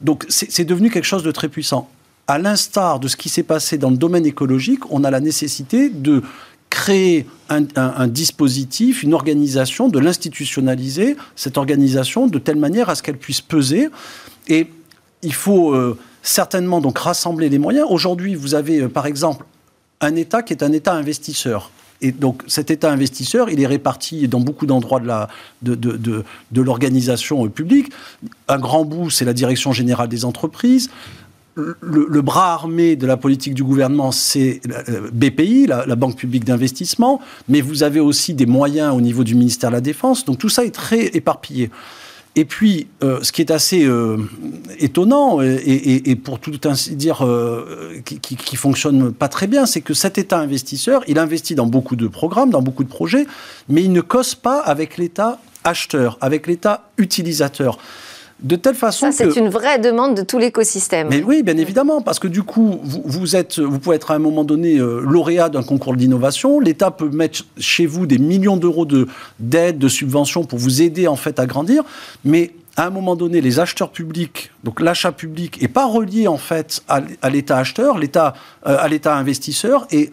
Donc 0.01 0.25
c'est 0.29 0.65
devenu 0.65 0.89
quelque 0.89 1.05
chose 1.05 1.23
de 1.23 1.31
très 1.31 1.47
puissant. 1.47 1.89
À 2.27 2.39
l'instar 2.39 2.99
de 2.99 3.07
ce 3.07 3.15
qui 3.15 3.29
s'est 3.29 3.43
passé 3.43 3.77
dans 3.77 3.91
le 3.91 3.97
domaine 3.97 4.25
écologique, 4.25 4.91
on 4.91 5.03
a 5.03 5.11
la 5.11 5.19
nécessité 5.19 5.89
de 5.89 6.23
créer 6.75 7.25
un, 7.47 8.07
dispositif, 8.07 9.01
une 9.01 9.13
organisation, 9.13 9.87
de 9.87 9.97
l'institutionnaliser, 9.97 11.15
cette 11.37 11.57
organisation, 11.57 12.27
de 12.27 12.37
telle 12.37 12.57
manière 12.57 12.89
à 12.89 12.95
ce 12.95 13.01
qu'elle 13.01 13.17
puisse 13.17 13.39
peser. 13.39 13.87
Et 14.49 14.67
il 15.23 15.33
faut 15.33 15.73
euh, 15.73 15.97
certainement 16.21 16.81
donc 16.81 16.97
rassembler 16.97 17.47
les 17.47 17.59
moyens. 17.59 17.87
Aujourd'hui, 17.89 18.35
vous 18.35 18.55
avez 18.55 18.81
euh, 18.81 18.89
par 18.89 19.05
exemple 19.05 19.45
un 20.01 20.17
État 20.17 20.43
qui 20.43 20.51
est 20.51 20.63
un 20.63 20.73
État 20.73 20.93
investisseur. 20.93 21.71
Et 22.01 22.11
donc 22.11 22.43
cet 22.45 22.69
État 22.69 22.91
investisseur, 22.91 23.49
il 23.49 23.61
est 23.61 23.67
réparti 23.67 24.27
dans 24.27 24.41
beaucoup 24.41 24.65
d'endroits 24.65 24.99
de, 24.99 25.75
de, 25.75 25.95
de, 25.95 26.25
de 26.51 26.61
l'organisation 26.61 27.47
publique. 27.47 27.89
Un 28.49 28.59
grand 28.59 28.83
bout, 28.83 29.09
c'est 29.09 29.23
la 29.23 29.33
direction 29.33 29.71
générale 29.71 30.09
des 30.09 30.25
entreprises 30.25 30.89
le, 31.55 32.21
bras 32.21 32.53
armé 32.53 32.95
de 32.95 33.07
la 33.07 33.17
politique 33.17 33.53
du 33.53 33.63
gouvernement, 33.63 34.11
c'est 34.11 34.61
euh, 34.89 35.09
BPI, 35.11 35.67
la, 35.67 35.95
Banque 35.95 36.17
publique 36.17 36.43
d'investissement, 36.43 37.21
mais 37.47 37.61
vous 37.61 37.83
avez 37.83 37.99
aussi 37.99 38.33
des 38.33 38.45
moyens 38.45 38.93
au 38.93 39.01
niveau 39.01 39.23
du 39.23 39.35
ministère 39.35 39.69
de 39.69 39.75
la 39.75 39.81
Défense. 39.81 40.25
Donc 40.25 40.37
tout 40.37 40.49
ça 40.49 40.65
est 40.65 40.73
très 40.75 41.05
éparpillé. 41.07 41.69
Et 42.37 42.43
puis, 42.43 42.87
euh, 43.01 43.19
ce 43.21 43.31
qui 43.31 43.41
est 43.41 43.49
assez 43.49 43.85
euh, 43.85 44.17
étonnant, 44.79 45.39
et, 45.41 46.15
pour 46.21 46.39
tout 46.39 46.59
ainsi 46.65 46.97
dire, 46.97 47.25
qui, 48.03 48.19
qui, 48.19 48.55
fonctionne 48.57 49.13
pas 49.13 49.29
très 49.29 49.47
bien, 49.47 49.65
c'est 49.65 49.79
que 49.79 49.93
cet 49.93 50.17
État 50.17 50.39
investisseur, 50.39 51.01
il 51.07 51.17
investit 51.17 51.55
dans 51.55 51.67
beaucoup 51.67 51.95
de 51.95 52.07
programmes, 52.07 52.49
dans 52.49 52.61
beaucoup 52.61 52.83
de 52.83 52.89
projets, 52.89 53.25
mais 53.69 53.81
il 53.83 53.93
ne 53.93 54.01
cause 54.01 54.35
pas 54.35 54.59
avec 54.59 54.97
l'État 54.97 55.39
acheteur, 55.63 56.17
avec 56.19 56.45
l'État 56.47 56.89
utilisateur 56.97 57.79
de 58.41 58.55
telle 58.57 58.75
façon 58.75 59.11
Ça, 59.11 59.25
c'est 59.25 59.39
une 59.39 59.49
vraie 59.49 59.79
demande 59.79 60.15
de 60.15 60.21
tout 60.21 60.37
l'écosystème. 60.37 61.07
Mais 61.09 61.23
oui, 61.23 61.41
bien 61.41 61.57
évidemment, 61.57 62.01
parce 62.01 62.19
que 62.19 62.27
du 62.27 62.43
coup, 62.43 62.79
vous, 62.83 63.35
êtes, 63.35 63.59
vous 63.59 63.79
pouvez 63.79 63.95
être 63.95 64.11
à 64.11 64.15
un 64.15 64.19
moment 64.19 64.43
donné 64.43 64.77
euh, 64.77 65.01
lauréat 65.01 65.49
d'un 65.49 65.63
concours 65.63 65.95
d'innovation. 65.95 66.59
L'État 66.59 66.91
peut 66.91 67.09
mettre 67.09 67.45
chez 67.57 67.85
vous 67.85 68.05
des 68.05 68.17
millions 68.17 68.57
d'euros 68.57 68.85
de, 68.85 69.07
d'aide, 69.39 69.77
de 69.77 69.87
subventions 69.87 70.43
pour 70.43 70.59
vous 70.59 70.81
aider 70.81 71.07
en 71.07 71.15
fait 71.15 71.39
à 71.39 71.45
grandir. 71.45 71.83
Mais 72.25 72.51
à 72.75 72.87
un 72.87 72.89
moment 72.89 73.15
donné, 73.15 73.39
les 73.39 73.59
acheteurs 73.59 73.89
publics, 73.89 74.51
donc 74.65 74.81
l'achat 74.81 75.13
public, 75.13 75.61
n'est 75.61 75.69
pas 75.69 75.85
relié 75.85 76.27
en 76.27 76.37
fait 76.37 76.83
à, 76.89 77.29
l'État 77.29 77.57
acheteur, 77.57 77.97
l'État, 77.97 78.33
euh, 78.67 78.77
à 78.77 78.89
l'État 78.89 79.15
investisseur. 79.15 79.87
Et 79.91 80.11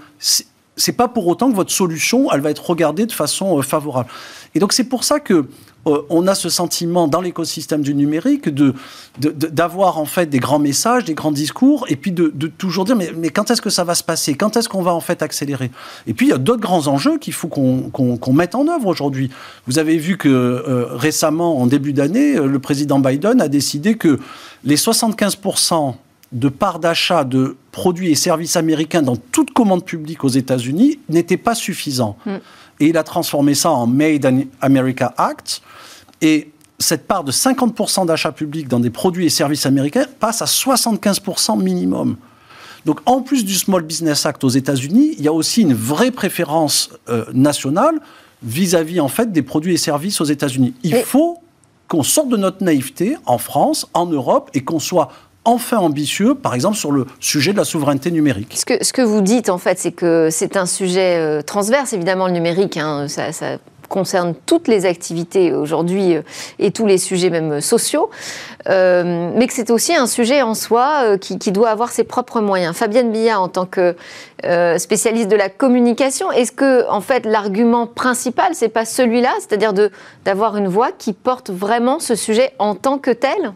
c'est 0.82 0.92
pas 0.92 1.06
pour 1.06 1.28
autant 1.28 1.48
que 1.48 1.54
votre 1.54 1.70
solution, 1.70 2.28
elle 2.32 2.40
va 2.40 2.50
être 2.50 2.68
regardée 2.68 3.06
de 3.06 3.12
façon 3.12 3.56
euh, 3.58 3.62
favorable. 3.62 4.08
Et 4.56 4.58
donc 4.58 4.72
c'est 4.72 4.84
pour 4.84 5.04
ça 5.04 5.20
que 5.20 5.46
euh, 5.86 6.02
on 6.10 6.26
a 6.26 6.34
ce 6.34 6.48
sentiment 6.48 7.06
dans 7.06 7.20
l'écosystème 7.20 7.82
du 7.82 7.94
numérique 7.94 8.48
de, 8.48 8.74
d'avoir 9.18 9.98
en 9.98 10.06
fait 10.06 10.26
des 10.26 10.40
grands 10.40 10.58
messages, 10.58 11.04
des 11.04 11.14
grands 11.14 11.30
discours, 11.30 11.86
et 11.88 11.94
puis 11.94 12.10
de, 12.10 12.28
toujours 12.58 12.84
dire 12.84 12.96
mais, 12.96 13.30
quand 13.30 13.52
est-ce 13.52 13.62
que 13.62 13.70
ça 13.70 13.84
va 13.84 13.94
se 13.94 14.02
passer? 14.02 14.34
Quand 14.34 14.56
est-ce 14.56 14.68
qu'on 14.68 14.82
va 14.82 14.92
en 14.92 15.00
fait 15.00 15.22
accélérer? 15.22 15.70
Et 16.08 16.14
puis 16.14 16.26
il 16.26 16.30
y 16.30 16.34
a 16.34 16.38
d'autres 16.38 16.60
grands 16.60 16.88
enjeux 16.88 17.18
qu'il 17.18 17.32
faut 17.32 17.48
qu'on, 17.48 18.32
mette 18.32 18.56
en 18.56 18.66
œuvre 18.66 18.88
aujourd'hui. 18.88 19.30
Vous 19.68 19.78
avez 19.78 19.98
vu 19.98 20.16
que 20.16 20.28
euh, 20.28 20.86
récemment, 20.90 21.60
en 21.60 21.66
début 21.66 21.92
d'année, 21.92 22.34
le 22.34 22.58
président 22.58 22.98
Biden 22.98 23.40
a 23.40 23.46
décidé 23.46 23.94
que 23.94 24.18
les 24.64 24.76
75% 24.76 25.94
de 26.32 26.48
part 26.48 26.78
d'achat 26.78 27.24
de 27.24 27.56
produits 27.70 28.10
et 28.10 28.14
services 28.14 28.56
américains 28.56 29.02
dans 29.02 29.16
toute 29.16 29.52
commande 29.52 29.84
publique 29.84 30.24
aux 30.24 30.28
États-Unis 30.28 30.98
n'étaient 31.08 31.36
pas 31.36 31.54
suffisants. 31.54 32.16
Mm. 32.24 32.36
Et 32.80 32.86
il 32.88 32.96
a 32.96 33.02
transformé 33.02 33.54
ça 33.54 33.70
en 33.70 33.86
Made 33.86 34.24
in 34.24 34.40
America 34.60 35.14
Act. 35.18 35.62
Et 36.20 36.50
cette 36.78 37.06
part 37.06 37.22
de 37.22 37.32
50% 37.32 38.06
d'achats 38.06 38.32
publics 38.32 38.66
dans 38.66 38.80
des 38.80 38.90
produits 38.90 39.26
et 39.26 39.30
services 39.30 39.66
américains 39.66 40.06
passe 40.20 40.42
à 40.42 40.46
75% 40.46 41.62
minimum. 41.62 42.16
Donc 42.84 43.00
en 43.06 43.20
plus 43.20 43.44
du 43.44 43.54
Small 43.54 43.82
Business 43.82 44.26
Act 44.26 44.42
aux 44.42 44.48
États-Unis, 44.48 45.14
il 45.18 45.24
y 45.24 45.28
a 45.28 45.32
aussi 45.32 45.62
une 45.62 45.74
vraie 45.74 46.10
préférence 46.10 46.90
euh, 47.08 47.24
nationale 47.32 48.00
vis-à-vis 48.42 49.00
en 49.00 49.08
fait 49.08 49.30
des 49.30 49.42
produits 49.42 49.74
et 49.74 49.76
services 49.76 50.20
aux 50.20 50.24
États-Unis. 50.24 50.74
Il 50.82 50.96
faut 50.96 51.38
qu'on 51.86 52.02
sorte 52.02 52.28
de 52.28 52.36
notre 52.36 52.64
naïveté 52.64 53.16
en 53.26 53.38
France, 53.38 53.86
en 53.94 54.06
Europe, 54.06 54.50
et 54.54 54.64
qu'on 54.64 54.80
soit 54.80 55.12
enfin 55.44 55.78
ambitieux, 55.78 56.34
par 56.34 56.54
exemple 56.54 56.76
sur 56.76 56.92
le 56.92 57.06
sujet 57.20 57.52
de 57.52 57.58
la 57.58 57.64
souveraineté 57.64 58.10
numérique. 58.10 58.56
Ce 58.56 58.92
que, 58.92 59.02
vous 59.02 59.20
dites, 59.20 59.48
en 59.48 59.58
fait, 59.58 59.78
c'est 59.78 59.92
que 59.92 60.28
c'est 60.30 60.56
un 60.56 60.66
sujet 60.66 61.16
euh, 61.18 61.42
transverse, 61.42 61.92
évidemment, 61.92 62.26
le 62.26 62.32
numérique. 62.32 62.76
Hein, 62.76 63.08
ça, 63.08 63.58
concerne 63.88 64.34
toutes 64.46 64.68
les 64.68 64.86
activités 64.86 65.52
aujourd'hui 65.52 66.14
euh, 66.16 66.22
et 66.58 66.70
tous 66.70 66.86
les 66.86 66.96
sujets 66.96 67.28
même 67.28 67.60
sociaux, 67.60 68.08
euh, 68.70 69.30
mais 69.36 69.46
que 69.46 69.52
c'est 69.52 69.70
aussi 69.70 69.94
un 69.94 70.06
sujet 70.06 70.40
en 70.40 70.54
soi 70.54 71.18
qui, 71.18 71.36
doit 71.52 71.68
avoir 71.68 71.90
ses 71.90 72.04
propres 72.04 72.40
moyens. 72.40 72.74
Fabienne 72.74 73.12
Billard, 73.12 73.42
en 73.42 73.48
tant 73.48 73.66
que 73.66 73.94
spécialiste 74.78 75.28
de 75.28 75.36
la 75.36 75.50
communication, 75.50 76.32
est-ce 76.32 76.52
que 76.52 76.88
en 76.88 77.02
fait 77.02 77.26
l'argument 77.26 77.86
principal 77.86 78.54
c'est 78.54 78.70
pas 78.70 78.86
celui-là, 78.86 79.34
c'est-à-dire 79.40 79.74
d'avoir 80.24 80.56
une 80.56 80.68
voix 80.68 80.90
qui 80.96 81.12
porte 81.12 81.50
vraiment 81.50 81.98
ce 81.98 82.14
sujet 82.14 82.52
en 82.58 82.74
tant 82.74 82.96
que 82.96 83.10
tel? 83.10 83.52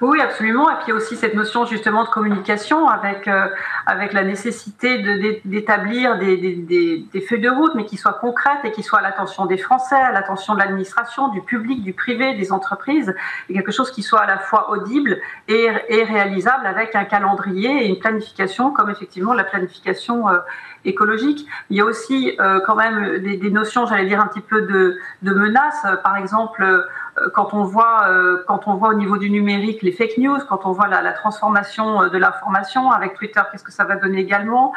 Oui, 0.00 0.20
absolument. 0.20 0.68
Et 0.70 0.74
puis 0.74 0.84
il 0.86 0.90
y 0.90 0.92
a 0.92 0.96
aussi 0.96 1.16
cette 1.16 1.34
notion 1.34 1.66
justement 1.66 2.04
de 2.04 2.08
communication 2.08 2.88
avec, 2.88 3.28
euh, 3.28 3.46
avec 3.86 4.12
la 4.12 4.24
nécessité 4.24 4.98
d'établir 5.44 6.18
des, 6.18 6.36
des, 6.36 7.06
des, 7.12 7.20
feuilles 7.20 7.40
de 7.40 7.50
route, 7.50 7.72
mais 7.76 7.84
qui 7.84 7.96
soient 7.96 8.14
concrètes 8.14 8.64
et 8.64 8.72
qui 8.72 8.82
soient 8.82 8.98
à 8.98 9.02
l'attention 9.02 9.46
des 9.46 9.56
Français, 9.56 9.94
à 9.94 10.10
l'attention 10.10 10.54
de 10.54 10.58
l'administration, 10.58 11.28
du 11.28 11.40
public, 11.42 11.82
du 11.82 11.92
privé, 11.92 12.34
des 12.34 12.52
entreprises, 12.52 13.14
et 13.48 13.54
quelque 13.54 13.70
chose 13.70 13.90
qui 13.92 14.02
soit 14.02 14.20
à 14.20 14.26
la 14.26 14.38
fois 14.38 14.70
audible 14.70 15.18
et, 15.48 15.68
et 15.88 16.02
réalisable 16.02 16.66
avec 16.66 16.96
un 16.96 17.04
calendrier 17.04 17.84
et 17.84 17.88
une 17.88 17.98
planification, 17.98 18.72
comme 18.72 18.90
effectivement 18.90 19.32
la 19.32 19.44
planification 19.44 20.28
euh, 20.28 20.38
écologique. 20.84 21.46
Il 21.70 21.76
y 21.76 21.80
a 21.80 21.84
aussi 21.84 22.36
euh, 22.40 22.60
quand 22.66 22.74
même 22.74 23.18
des, 23.20 23.36
des 23.36 23.50
notions, 23.50 23.86
j'allais 23.86 24.06
dire, 24.06 24.20
un 24.20 24.26
petit 24.26 24.40
peu 24.40 24.62
de, 24.62 24.98
de 25.22 25.34
menaces. 25.34 25.86
Par 26.02 26.16
exemple, 26.16 26.84
quand 27.32 27.54
on 27.54 27.64
voit 27.64 28.08
euh, 28.08 28.42
quand 28.46 28.66
on 28.66 28.74
voit 28.74 28.88
au 28.88 28.94
niveau 28.94 29.16
du 29.18 29.30
numérique 29.30 29.82
les 29.82 29.92
fake 29.92 30.18
news, 30.18 30.38
quand 30.48 30.66
on 30.66 30.72
voit 30.72 30.88
la, 30.88 31.02
la 31.02 31.12
transformation 31.12 32.02
euh, 32.02 32.08
de 32.08 32.18
l'information 32.18 32.90
avec 32.90 33.14
Twitter, 33.14 33.40
qu'est-ce 33.50 33.64
que 33.64 33.72
ça 33.72 33.84
va 33.84 33.96
donner 33.96 34.20
également 34.20 34.72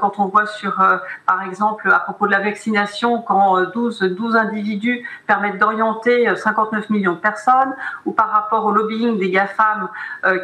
Quand 0.00 0.18
on 0.18 0.26
voit 0.26 0.46
sur, 0.46 0.82
par 1.26 1.42
exemple, 1.42 1.90
à 1.90 1.98
propos 2.00 2.26
de 2.26 2.32
la 2.32 2.40
vaccination, 2.40 3.22
quand 3.22 3.60
12 3.72 4.00
12 4.00 4.36
individus 4.36 5.06
permettent 5.26 5.58
d'orienter 5.58 6.34
59 6.34 6.90
millions 6.90 7.12
de 7.12 7.18
personnes, 7.18 7.74
ou 8.04 8.12
par 8.12 8.30
rapport 8.30 8.64
au 8.64 8.72
lobbying 8.72 9.18
des 9.18 9.30
GAFAM 9.30 9.88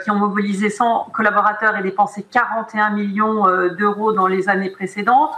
qui 0.03 0.11
ont 0.11 0.17
mobilisé 0.17 0.71
100 0.71 1.09
collaborateurs 1.13 1.77
et 1.77 1.83
dépensé 1.83 2.25
41 2.31 2.91
millions 2.91 3.47
d'euros 3.79 4.13
dans 4.13 4.27
les 4.27 4.49
années 4.49 4.71
précédentes. 4.71 5.35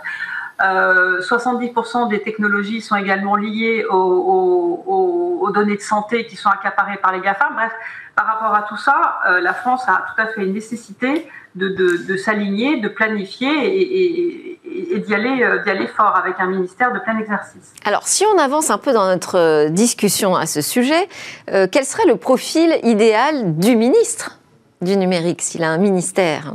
70% 0.61 2.09
des 2.09 2.23
technologies 2.23 2.81
sont 2.81 2.97
également 2.97 3.37
liées 3.37 3.85
aux, 3.91 5.51
données 5.55 5.77
de 5.77 5.83
santé 5.83 6.27
qui 6.27 6.37
sont 6.37 6.49
accaparées 6.49 6.97
par 6.97 7.13
les 7.13 7.21
GAFA. 7.21 7.51
Bref, 7.55 7.73
par 8.17 8.27
rapport 8.27 8.55
à 8.55 8.63
tout 8.63 8.77
ça, 8.77 9.21
euh, 9.29 9.41
la 9.41 9.55
France 9.55 9.83
a 9.89 10.05
tout 10.09 10.21
à 10.21 10.27
fait 10.27 10.43
une 10.43 10.53
nécessité 10.53 11.29
de, 11.55 12.17
s'aligner, 12.17 12.81
de 12.81 12.89
planifier 12.89 13.49
et, 13.49 14.99
d'y 14.99 15.15
aller, 15.15 15.43
euh, 15.43 15.63
aller 15.67 15.87
fort 15.87 16.17
avec 16.17 16.37
un 16.39 16.47
ministère 16.47 16.93
de 16.93 16.99
plein 16.99 17.19
exercice. 17.19 17.73
Alors, 17.85 18.07
si 18.07 18.25
on 18.35 18.39
avance 18.39 18.71
un 18.71 18.79
peu 18.79 18.93
dans 18.93 19.07
notre 19.07 19.39
euh, 19.39 19.69
discussion 19.69 20.35
à 20.35 20.47
ce 20.47 20.61
sujet, 20.61 21.09
quel 21.47 21.85
serait 21.85 22.07
le 22.07 22.17
profil 22.17 22.79
idéal 22.83 23.57
du 23.57 23.77
ministre 23.77 24.39
du 24.81 24.97
numérique, 24.97 25.43
s'il 25.43 25.63
a 25.63 25.71
un 25.71 25.79
ministère? 25.79 26.55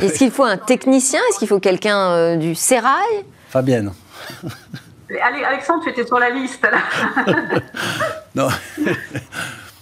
Est-ce 0.00 0.18
qu'il 0.18 0.30
faut 0.30 0.44
un 0.44 0.56
technicien? 0.56 1.20
Est-ce 1.30 1.38
qu'il 1.38 1.48
faut 1.48 1.60
quelqu'un 1.60 2.10
euh, 2.12 2.36
du 2.36 2.54
Sérail? 2.54 3.24
Fabienne. 3.48 3.92
Alexandre, 5.22 5.82
tu 5.84 5.90
étais 5.90 6.06
sur 6.06 6.18
la 6.18 6.30
liste. 6.30 6.62
Là. 6.62 7.32
non. 8.34 8.48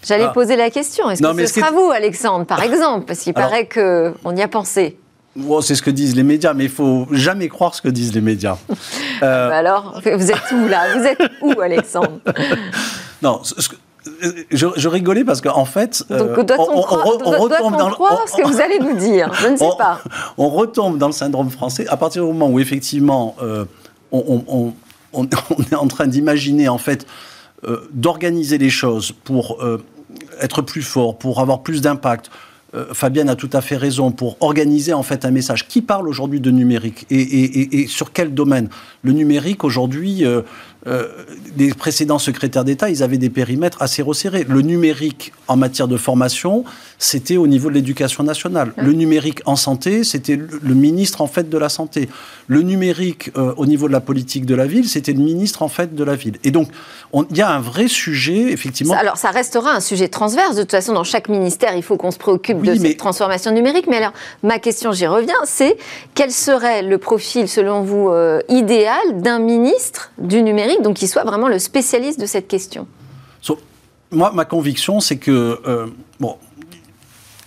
J'allais 0.06 0.24
ah. 0.24 0.32
poser 0.32 0.56
la 0.56 0.70
question. 0.70 1.10
Est-ce 1.10 1.22
que 1.22 1.46
ce 1.46 1.60
sera 1.60 1.70
vous, 1.70 1.90
Alexandre, 1.90 2.44
par 2.44 2.62
exemple? 2.62 3.06
Parce 3.06 3.20
qu'il 3.20 3.34
paraît 3.34 3.68
qu'on 3.68 4.36
y 4.36 4.42
a 4.42 4.48
pensé. 4.48 4.98
c'est 5.62 5.74
ce 5.74 5.82
que 5.82 5.90
disent 5.90 6.14
les 6.14 6.22
médias, 6.22 6.52
mais 6.52 6.64
il 6.64 6.70
faut 6.70 7.06
jamais 7.10 7.48
croire 7.48 7.74
ce 7.74 7.82
que 7.82 7.88
disent 7.88 8.14
les 8.14 8.20
médias. 8.20 8.58
Euh, 9.22 9.48
bah 9.48 9.56
alors, 9.56 10.00
vous 10.04 10.30
êtes 10.30 10.52
où 10.52 10.68
là? 10.68 10.96
Vous 10.96 11.04
êtes 11.04 11.22
où, 11.42 11.60
Alexandre? 11.60 12.20
Non, 13.22 13.42
ce 13.42 13.54
je, 14.50 14.88
rigolais 14.88 15.24
parce 15.24 15.40
qu'en 15.40 15.64
fait, 15.64 16.04
euh, 16.10 16.34
on, 16.58 16.80
retombe 16.80 17.76
dans 17.78 17.90
croire 17.90 18.24
ce 18.26 18.36
que 18.36 18.46
vous 18.46 18.60
allez 18.60 18.78
nous 18.78 18.96
dire? 18.96 19.32
Je 19.34 19.48
ne 19.48 19.56
sais 19.56 19.64
pas. 19.78 20.00
On 20.36 20.48
retombe 20.48 20.98
dans 20.98 21.06
le 21.06 21.12
syndrome 21.12 21.50
français 21.50 21.86
à 21.88 21.96
partir 21.96 22.22
du 22.22 22.32
moment 22.32 22.48
où 22.48 22.60
effectivement 22.60 23.34
euh, 23.42 23.64
on, 24.12 24.72
est 25.70 25.74
en 25.74 25.86
train 25.86 26.06
d'imaginer 26.06 26.68
en 26.68 26.78
fait 26.78 27.06
euh, 27.66 27.88
d'organiser 27.92 28.58
les 28.58 28.70
choses 28.70 29.12
pour 29.12 29.58
être 30.40 30.62
plus 30.62 30.82
fort, 30.82 31.16
pour 31.16 31.40
avoir 31.40 31.62
plus 31.62 31.80
d'impact. 31.80 32.30
Fabienne 32.92 33.28
a 33.28 33.36
tout 33.36 33.50
à 33.52 33.60
fait 33.60 33.76
raison 33.76 34.10
pour 34.10 34.36
organiser 34.40 34.92
en 34.92 35.04
fait 35.04 35.24
un 35.24 35.30
message. 35.30 35.68
Qui 35.68 35.80
parle 35.80 36.08
aujourd'hui 36.08 36.40
de 36.40 36.50
numérique 36.50 37.06
et, 37.08 37.82
et, 37.82 37.86
sur 37.86 38.12
quel 38.12 38.34
domaine? 38.34 38.68
Le 39.02 39.12
numérique 39.12 39.62
aujourd'hui, 39.62 40.24
euh, 40.24 40.42
les 41.56 41.72
précédents 41.72 42.18
secrétaires 42.18 42.64
d'État, 42.64 42.90
ils 42.90 43.02
avaient 43.02 43.18
des 43.18 43.30
périmètres 43.30 43.80
assez 43.80 44.02
resserrés. 44.02 44.44
Le 44.48 44.60
numérique 44.60 45.32
en 45.48 45.56
matière 45.56 45.88
de 45.88 45.96
formation, 45.96 46.64
c'était 46.98 47.36
au 47.36 47.46
niveau 47.46 47.68
de 47.68 47.74
l'éducation 47.74 48.22
nationale. 48.22 48.72
Le 48.76 48.92
numérique 48.92 49.42
en 49.46 49.56
santé, 49.56 50.04
c'était 50.04 50.36
le, 50.36 50.74
ministre 50.74 51.20
en 51.20 51.26
fait 51.26 51.48
de 51.48 51.58
la 51.58 51.68
santé. 51.68 52.08
Le 52.46 52.62
numérique 52.62 53.30
euh, 53.36 53.52
au 53.56 53.66
niveau 53.66 53.88
de 53.88 53.92
la 53.92 54.00
politique 54.00 54.46
de 54.46 54.54
la 54.54 54.66
ville, 54.66 54.88
c'était 54.88 55.12
le 55.12 55.20
ministre 55.20 55.62
en 55.62 55.68
fait 55.68 55.94
de 55.94 56.04
la 56.04 56.14
ville. 56.14 56.38
Et 56.44 56.50
donc, 56.50 56.68
il 57.30 57.36
y 57.36 57.42
a 57.42 57.50
un 57.50 57.60
vrai 57.60 57.88
sujet, 57.88 58.52
effectivement. 58.52 58.94
Alors, 58.94 59.16
ça 59.16 59.30
restera 59.30 59.72
un 59.72 59.80
sujet 59.80 60.08
transverse. 60.08 60.56
De 60.56 60.62
toute 60.62 60.72
façon, 60.72 60.92
dans 60.92 61.04
chaque 61.04 61.28
ministère, 61.28 61.76
il 61.76 61.82
faut 61.82 61.96
qu'on 61.96 62.10
se 62.10 62.18
préoccupe 62.18 62.62
de 62.62 62.74
cette 62.74 62.96
transformation 62.96 63.52
numérique. 63.52 63.86
Mais 63.88 63.98
alors, 63.98 64.12
ma 64.42 64.58
question, 64.58 64.92
j'y 64.92 65.06
reviens, 65.06 65.34
c'est 65.44 65.76
quel 66.14 66.30
serait 66.30 66.82
le 66.82 66.98
profil, 66.98 67.48
selon 67.48 67.82
vous, 67.82 68.08
euh, 68.08 68.40
idéal 68.48 69.20
d'un 69.20 69.38
ministre 69.38 70.10
du 70.18 70.42
numérique 70.42 70.73
donc 70.82 70.96
qu'il 70.96 71.08
soit 71.08 71.24
vraiment 71.24 71.48
le 71.48 71.58
spécialiste 71.58 72.20
de 72.20 72.26
cette 72.26 72.48
question 72.48 72.86
Moi, 74.10 74.32
ma 74.32 74.44
conviction, 74.44 75.00
c'est 75.00 75.16
que, 75.16 75.58
euh, 75.66 75.86
bon, 76.20 76.36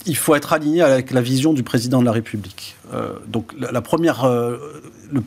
il 0.06 0.16
faut 0.16 0.36
être 0.36 0.54
aligné 0.54 0.82
avec 0.82 1.12
la 1.12 1.22
vision 1.22 1.54
du 1.54 1.64
président 1.64 2.00
de 2.00 2.06
la 2.06 2.12
République. 2.12 2.76
Euh, 2.94 3.14
donc, 3.28 3.54
la, 3.58 3.82
première, 3.82 4.26
euh, 4.26 4.58
le, 5.12 5.22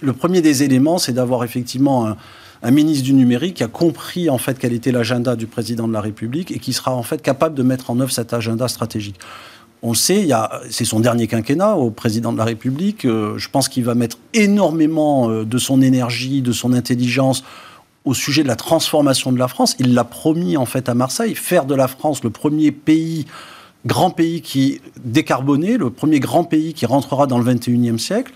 le, 0.00 0.12
premier 0.12 0.40
des 0.40 0.62
éléments, 0.62 0.98
c'est 0.98 1.12
d'avoir 1.12 1.44
effectivement 1.44 2.06
un, 2.06 2.16
un, 2.62 2.70
ministre 2.70 3.04
du 3.04 3.14
numérique 3.14 3.56
qui 3.56 3.64
a 3.64 3.68
compris 3.68 4.30
en 4.30 4.38
fait 4.38 4.58
quel 4.58 4.72
était 4.72 4.92
l'agenda 4.92 5.36
du 5.36 5.46
président 5.46 5.88
de 5.88 5.92
la 5.92 6.00
République 6.00 6.50
et 6.50 6.58
qui 6.58 6.72
sera 6.72 6.94
en 6.94 7.02
fait 7.02 7.22
capable 7.22 7.54
de 7.54 7.62
mettre 7.62 7.90
en 7.90 8.00
œuvre 8.00 8.12
cet 8.12 8.32
agenda 8.32 8.68
stratégique 8.68 9.18
on 9.82 9.94
sait, 9.94 10.28
c'est 10.70 10.84
son 10.84 11.00
dernier 11.00 11.26
quinquennat 11.26 11.76
au 11.76 11.90
président 11.90 12.32
de 12.32 12.38
la 12.38 12.44
République. 12.44 13.04
Euh, 13.04 13.38
je 13.38 13.48
pense 13.48 13.68
qu'il 13.68 13.84
va 13.84 13.94
mettre 13.94 14.18
énormément 14.34 15.30
euh, 15.30 15.44
de 15.44 15.58
son 15.58 15.82
énergie, 15.82 16.42
de 16.42 16.52
son 16.52 16.72
intelligence 16.72 17.44
au 18.04 18.14
sujet 18.14 18.42
de 18.42 18.48
la 18.48 18.56
transformation 18.56 19.32
de 19.32 19.38
la 19.38 19.48
France. 19.48 19.76
Il 19.78 19.94
l'a 19.94 20.04
promis 20.04 20.56
en 20.56 20.66
fait 20.66 20.88
à 20.88 20.94
Marseille, 20.94 21.34
faire 21.34 21.64
de 21.64 21.74
la 21.74 21.88
France 21.88 22.24
le 22.24 22.30
premier 22.30 22.72
pays, 22.72 23.26
grand 23.86 24.10
pays 24.10 24.42
qui 24.42 24.80
décarboné, 25.04 25.76
le 25.76 25.90
premier 25.90 26.18
grand 26.18 26.44
pays 26.44 26.74
qui 26.74 26.86
rentrera 26.86 27.26
dans 27.26 27.38
le 27.38 27.54
21e 27.54 27.98
siècle 27.98 28.32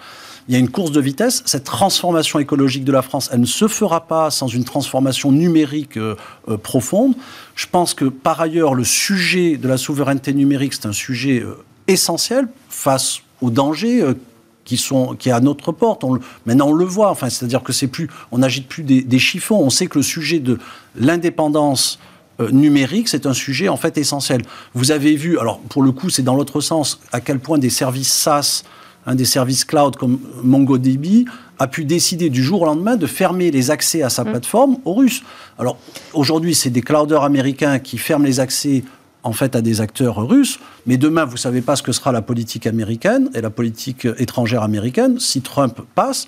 il 0.49 0.55
y 0.55 0.57
a 0.57 0.59
une 0.59 0.71
course 0.71 0.91
de 0.93 1.01
vitesse. 1.01 1.43
Cette 1.47 1.65
transformation 1.65 2.39
écologique 2.39 2.85
de 2.85 2.93
la 2.93 3.03
France, 3.03 3.31
elle 3.33 3.41
ne 3.41 3.47
se 3.47 3.69
fera 3.69 4.07
pas 4.07 4.31
sans 4.31 4.49
une 4.49 4.65
transformation 4.65 5.31
numérique 5.31 5.97
euh, 5.97 6.17
euh, 6.49 6.57
profonde. 6.57 7.15
Je 7.55 7.67
pense 7.71 7.95
que 7.95 8.07
par 8.07 8.41
ailleurs, 8.41 8.75
le 8.75 8.85
sujet 8.85 9.57
de 9.57 9.69
la 9.69 9.77
souveraineté 9.77 10.33
numérique, 10.35 10.75
c'est 10.75 10.87
un 10.87 10.93
sujet 10.93 11.41
euh, 11.41 11.57
essentiel 11.87 12.49
face 12.69 13.21
aux 13.41 13.51
dangers 13.51 14.05
qui 14.65 14.77
sont 14.77 15.17
qui 15.17 15.31
à 15.33 15.41
notre 15.41 15.73
porte. 15.73 16.05
maintenant, 16.47 16.69
on 16.69 16.73
le 16.73 16.85
voit. 16.85 17.11
Enfin, 17.11 17.29
c'est-à-dire 17.29 17.63
que 17.63 17.73
c'est 17.73 17.89
plus, 17.89 18.09
on 18.31 18.39
n'agite 18.39 18.69
plus 18.69 18.85
des, 18.85 19.03
des, 19.03 19.19
chiffons. 19.19 19.59
On 19.59 19.71
sait 19.71 19.89
que 19.89 19.99
le 19.99 20.05
sujet 20.05 20.39
de 20.39 20.59
l'indépendance 20.95 21.99
numérique, 22.53 23.09
c'est 23.09 23.27
un 23.27 23.33
sujet 23.33 23.69
en 23.69 23.77
fait 23.77 23.99
essentiel. 23.99 24.43
Vous 24.75 24.93
avez 24.93 25.17
vu, 25.17 25.41
alors 25.41 25.59
pour 25.59 25.83
le 25.83 25.91
coup, 25.91 26.09
c'est 26.09 26.23
dans 26.23 26.37
l'autre 26.37 26.61
sens, 26.61 27.01
à 27.11 27.21
quel 27.21 27.41
point 27.41 27.59
des 27.59 27.71
services 27.71 28.13
SaaS 28.13 28.63
un 29.07 29.15
des 29.15 29.25
services 29.25 29.65
cloud 29.65 29.97
comme 29.97 30.19
MongoDB 30.43 31.25
a 31.59 31.67
pu 31.67 31.85
décider 31.85 32.31
du 32.31 32.43
jour 32.43 32.63
au 32.63 32.67
lendemain 32.67 32.97
de 32.97 33.07
fermer 33.07 33.51
les 33.51 33.71
accès 33.71 34.03
à 34.03 34.11
sa 34.11 34.25
mm. 34.25 34.31
plateforme 34.31 34.77
aux 34.85 34.95
Russes. 34.95 35.23
Alors 35.59 35.79
aujourd'hui, 36.13 36.55
c'est 36.55 36.71
des 36.71 36.83
clouders 36.83 37.23
américains 37.23 37.79
qui 37.79 37.99
ferment 37.99 38.25
les 38.25 38.41
accès 38.41 38.85
en 39.25 39.33
fait 39.33 39.55
à 39.55 39.63
des 39.63 39.81
acteurs 39.81 40.17
russes, 40.27 40.59
mais 40.87 40.97
demain, 40.97 41.25
vous 41.25 41.35
ne 41.35 41.39
savez 41.39 41.61
pas 41.61 41.77
ce 41.77 41.83
que 41.83 41.93
sera 41.93 42.11
la 42.11 42.23
politique 42.23 42.67
américaine 42.67 43.31
et 43.35 43.41
la 43.41 43.51
politique 43.51 44.07
étrangère 44.19 44.63
américaine 44.63 45.21
si 45.21 45.43
Trump 45.43 45.81
passe. 45.95 46.27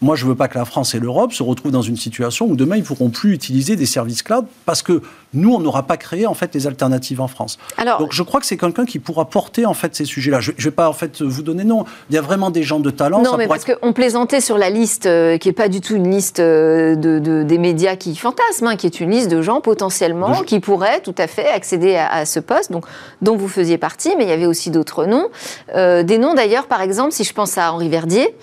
Moi, 0.00 0.16
je 0.16 0.24
ne 0.24 0.30
veux 0.30 0.34
pas 0.34 0.48
que 0.48 0.58
la 0.58 0.64
France 0.64 0.94
et 0.94 1.00
l'Europe 1.00 1.32
se 1.32 1.42
retrouvent 1.42 1.72
dans 1.72 1.82
une 1.82 1.96
situation 1.96 2.46
où 2.46 2.56
demain, 2.56 2.76
ils 2.76 2.80
ne 2.80 2.84
pourront 2.84 3.10
plus 3.10 3.32
utiliser 3.32 3.76
des 3.76 3.86
services 3.86 4.22
cloud 4.22 4.46
parce 4.64 4.82
que 4.82 5.02
nous, 5.34 5.54
on 5.54 5.60
n'aura 5.60 5.82
pas 5.84 5.96
créé 5.96 6.26
en 6.26 6.34
fait 6.34 6.52
des 6.52 6.66
alternatives 6.66 7.20
en 7.20 7.28
France. 7.28 7.58
Donc, 7.98 8.12
je 8.12 8.22
crois 8.22 8.40
que 8.40 8.46
c'est 8.46 8.56
quelqu'un 8.56 8.84
qui 8.84 8.98
pourra 8.98 9.26
porter 9.26 9.66
en 9.66 9.74
fait 9.74 9.94
ces 9.94 10.04
sujets-là. 10.04 10.40
Je 10.40 10.52
ne 10.52 10.62
vais 10.62 10.70
pas 10.70 10.88
en 10.88 10.92
fait 10.92 11.22
vous 11.22 11.42
donner 11.42 11.64
non. 11.64 11.84
Il 12.10 12.14
y 12.14 12.18
a 12.18 12.22
vraiment 12.22 12.50
des 12.50 12.62
gens 12.62 12.80
de 12.80 12.90
talent. 12.90 13.22
Non, 13.22 13.36
mais 13.36 13.48
parce 13.48 13.64
qu'on 13.64 13.92
plaisantait 13.92 14.40
sur 14.40 14.58
la 14.58 14.70
liste 14.70 15.06
euh, 15.06 15.38
qui 15.38 15.48
n'est 15.48 15.54
pas 15.54 15.68
du 15.68 15.80
tout 15.80 15.94
une 15.94 16.10
liste 16.10 16.40
euh, 16.40 16.94
de, 16.94 17.42
des 17.42 17.58
médias 17.58 17.96
qui 17.96 18.16
fantasment, 18.16 18.68
hein, 18.68 18.76
qui 18.76 18.86
est 18.86 19.00
une 19.00 19.10
liste 19.10 19.30
de 19.30 19.42
gens 19.42 19.60
potentiellement 19.60 20.42
qui 20.42 20.60
pourraient 20.60 21.00
tout 21.00 21.14
à 21.18 21.26
fait 21.26 21.48
accéder 21.48 21.96
à, 21.96 22.24
ce 22.26 22.40
poste, 22.40 22.72
donc 22.72 22.84
dont 23.22 23.36
vous 23.36 23.48
faisiez 23.48 23.78
partie, 23.78 24.14
mais 24.16 24.24
il 24.24 24.30
y 24.30 24.32
avait 24.32 24.46
aussi 24.46 24.70
d'autres 24.70 25.04
noms. 25.06 25.28
Euh, 25.74 26.02
des 26.02 26.18
noms 26.18 26.34
d'ailleurs, 26.34 26.66
par 26.66 26.80
exemple, 26.80 27.12
si 27.12 27.24
je 27.24 27.32
pense 27.32 27.58
à 27.58 27.72
Henri 27.72 27.88
Verdier, 27.88 28.34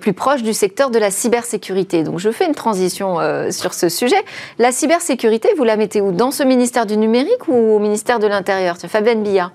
plus 0.00 0.12
proche 0.12 0.42
du 0.42 0.52
secteur 0.52 0.90
de 0.90 0.98
la 0.98 1.10
cybersécurité. 1.10 2.02
Donc 2.02 2.18
je 2.18 2.30
fais 2.30 2.46
une 2.46 2.54
transition 2.54 3.18
sur 3.50 3.74
ce 3.74 3.88
sujet. 3.88 4.22
La 4.58 4.72
cybersécurité, 4.72 5.48
vous 5.56 5.64
la 5.64 5.76
mettez 5.76 6.00
où? 6.00 6.12
Dans 6.12 6.21
ce 6.30 6.42
ministère 6.42 6.86
du 6.86 6.96
numérique 6.96 7.48
ou 7.48 7.54
au 7.54 7.78
ministère 7.78 8.18
de 8.18 8.26
l'Intérieur? 8.26 8.76
Fabienne 8.76 9.22
Billard 9.22 9.50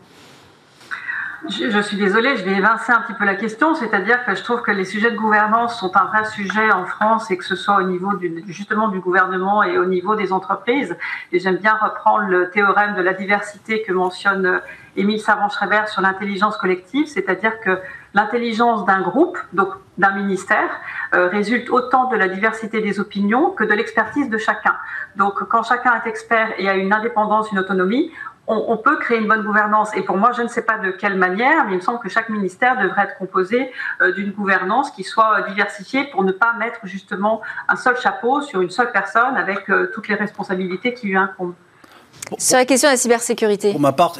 je, 1.50 1.82
suis 1.82 1.98
désolée, 1.98 2.36
je 2.36 2.44
vais 2.44 2.58
évincer 2.58 2.92
un 2.92 3.02
petit 3.02 3.14
peu 3.14 3.26
la 3.26 3.36
question, 3.36 3.76
c'est-à-dire 3.76 4.26
que 4.26 4.36
je 4.36 4.44
trouve 4.44 4.62
que 4.62 4.72
les 4.72 4.86
sujets 4.86 5.12
de 5.12 5.16
gouvernance 5.16 5.80
sont 5.80 5.96
un 5.96 6.06
vrai 6.06 6.26
sujet 6.26 6.72
en 6.72 6.86
France 6.86 7.32
et 7.32 7.38
que 7.38 7.46
ce 7.46 7.56
soit 7.56 7.78
au 7.78 7.84
niveau 7.84 8.12
justement 8.48 8.90
du 8.90 9.00
gouvernement 9.00 9.64
et 9.64 9.78
au 9.78 9.86
niveau 9.86 10.16
des 10.16 10.34
entreprises. 10.34 10.98
Et 11.32 11.40
j'aime 11.40 11.58
bien 11.58 11.76
reprendre 11.76 12.28
le 12.28 12.50
théorème 12.50 12.96
de 12.96 13.02
la 13.02 13.14
diversité 13.14 13.82
que 13.84 13.94
mentionne 13.94 14.62
Émile 14.96 15.22
Savant-Schreiber 15.22 15.84
sur 15.88 16.02
l'intelligence 16.02 16.58
collective, 16.58 17.08
c'est-à-dire 17.08 17.60
que 17.62 17.80
l'intelligence 18.18 18.84
d'un 18.86 19.02
groupe, 19.02 19.38
donc 19.54 19.70
d'un 19.98 20.12
ministère, 20.12 20.70
euh, 21.14 21.28
résulte 21.30 21.70
autant 21.70 22.10
de 22.10 22.16
la 22.16 22.28
diversité 22.28 22.82
des 22.82 23.00
opinions 23.00 23.52
que 23.52 23.64
de 23.64 23.74
l'expertise 23.74 24.28
de 24.30 24.40
chacun. 24.40 24.76
Donc 25.16 25.36
quand 25.52 25.64
chacun 25.64 25.94
est 26.00 26.10
expert 26.10 26.50
et 26.58 26.68
a 26.68 26.76
une 26.76 26.92
indépendance, 26.94 27.52
une 27.52 27.60
autonomie, 27.60 28.12
on, 28.50 28.78
peut 28.78 28.98
créer 28.98 29.18
une 29.18 29.28
bonne 29.28 29.44
gouvernance. 29.44 29.90
Et 29.94 30.04
pour 30.04 30.16
moi, 30.16 30.32
je 30.32 30.42
ne 30.42 30.48
sais 30.48 30.62
pas 30.62 30.78
de 30.78 30.92
quelle 30.92 31.18
manière, 31.18 31.66
mais 31.66 31.74
il 31.74 31.76
me 31.76 31.82
semble 31.82 32.00
que 32.00 32.08
chaque 32.08 32.30
ministère 32.30 32.82
devrait 32.82 33.04
être 33.04 33.18
composé 33.18 33.70
euh, 34.00 34.14
d'une 34.14 34.32
gouvernance 34.32 34.90
qui 34.92 35.04
soit 35.04 35.42
diversifiée 35.50 36.06
pour 36.06 36.24
ne 36.24 36.32
pas 36.32 36.54
mettre 36.54 36.80
justement 36.86 37.42
un 37.68 37.76
seul 37.76 37.98
chapeau 37.98 38.42
sur 38.42 38.62
une 38.62 38.70
seule 38.70 38.94
personne 38.94 39.36
avec 39.36 39.70
euh, 39.70 39.92
toutes 39.94 40.08
les 40.08 40.16
responsabilités 40.16 40.94
qui 40.94 41.08
lui 41.08 41.18
incombent. 41.18 41.56
Sur 42.38 42.58
la 42.58 42.66
question 42.66 42.88
de 42.88 42.94
la 42.94 42.98
cybersécurité. 42.98 43.74
Pour 43.74 43.82
ma 43.82 43.92
part, 43.92 44.14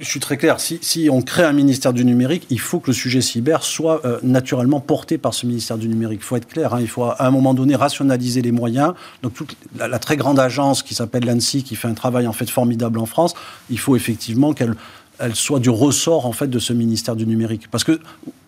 je 0.00 0.04
suis 0.04 0.20
très 0.20 0.36
clair. 0.36 0.60
Si, 0.60 1.08
on 1.10 1.22
crée 1.22 1.44
un 1.44 1.52
ministère 1.52 1.92
du 1.92 2.04
numérique, 2.04 2.46
il 2.50 2.60
faut 2.60 2.80
que 2.80 2.88
le 2.88 2.92
sujet 2.92 3.20
cyber 3.20 3.62
soit 3.62 4.04
euh, 4.04 4.18
naturellement 4.22 4.80
porté 4.80 5.18
par 5.18 5.34
ce 5.34 5.46
ministère 5.46 5.78
du 5.78 5.88
numérique. 5.88 6.20
Il 6.22 6.24
faut 6.24 6.36
être 6.36 6.48
clair. 6.48 6.74
Hein. 6.74 6.80
il 6.80 6.88
faut 6.88 7.04
à 7.04 7.26
un 7.26 7.30
moment 7.30 7.54
donné 7.54 7.74
rationaliser 7.74 8.42
les 8.42 8.52
moyens. 8.52 8.92
Donc 9.22 9.34
toute 9.34 9.56
la, 9.78 9.98
très 9.98 10.16
grande 10.16 10.38
agence 10.38 10.82
qui 10.82 10.94
s'appelle 10.94 11.24
l'ANSI, 11.24 11.62
qui 11.62 11.76
fait 11.76 11.88
un 11.88 11.94
travail 11.94 12.26
en 12.26 12.32
fait 12.32 12.48
formidable 12.50 12.98
en 12.98 13.06
France, 13.06 13.34
il 13.70 13.78
faut 13.78 13.96
effectivement 13.96 14.52
qu'elle 14.52 14.74
elle 15.18 15.34
soit 15.34 15.60
du 15.60 15.70
ressort 15.70 16.26
en 16.26 16.32
fait 16.32 16.48
de 16.48 16.58
ce 16.58 16.74
ministère 16.74 17.16
du 17.16 17.26
numérique. 17.26 17.70
Parce 17.70 17.84
que 17.84 17.98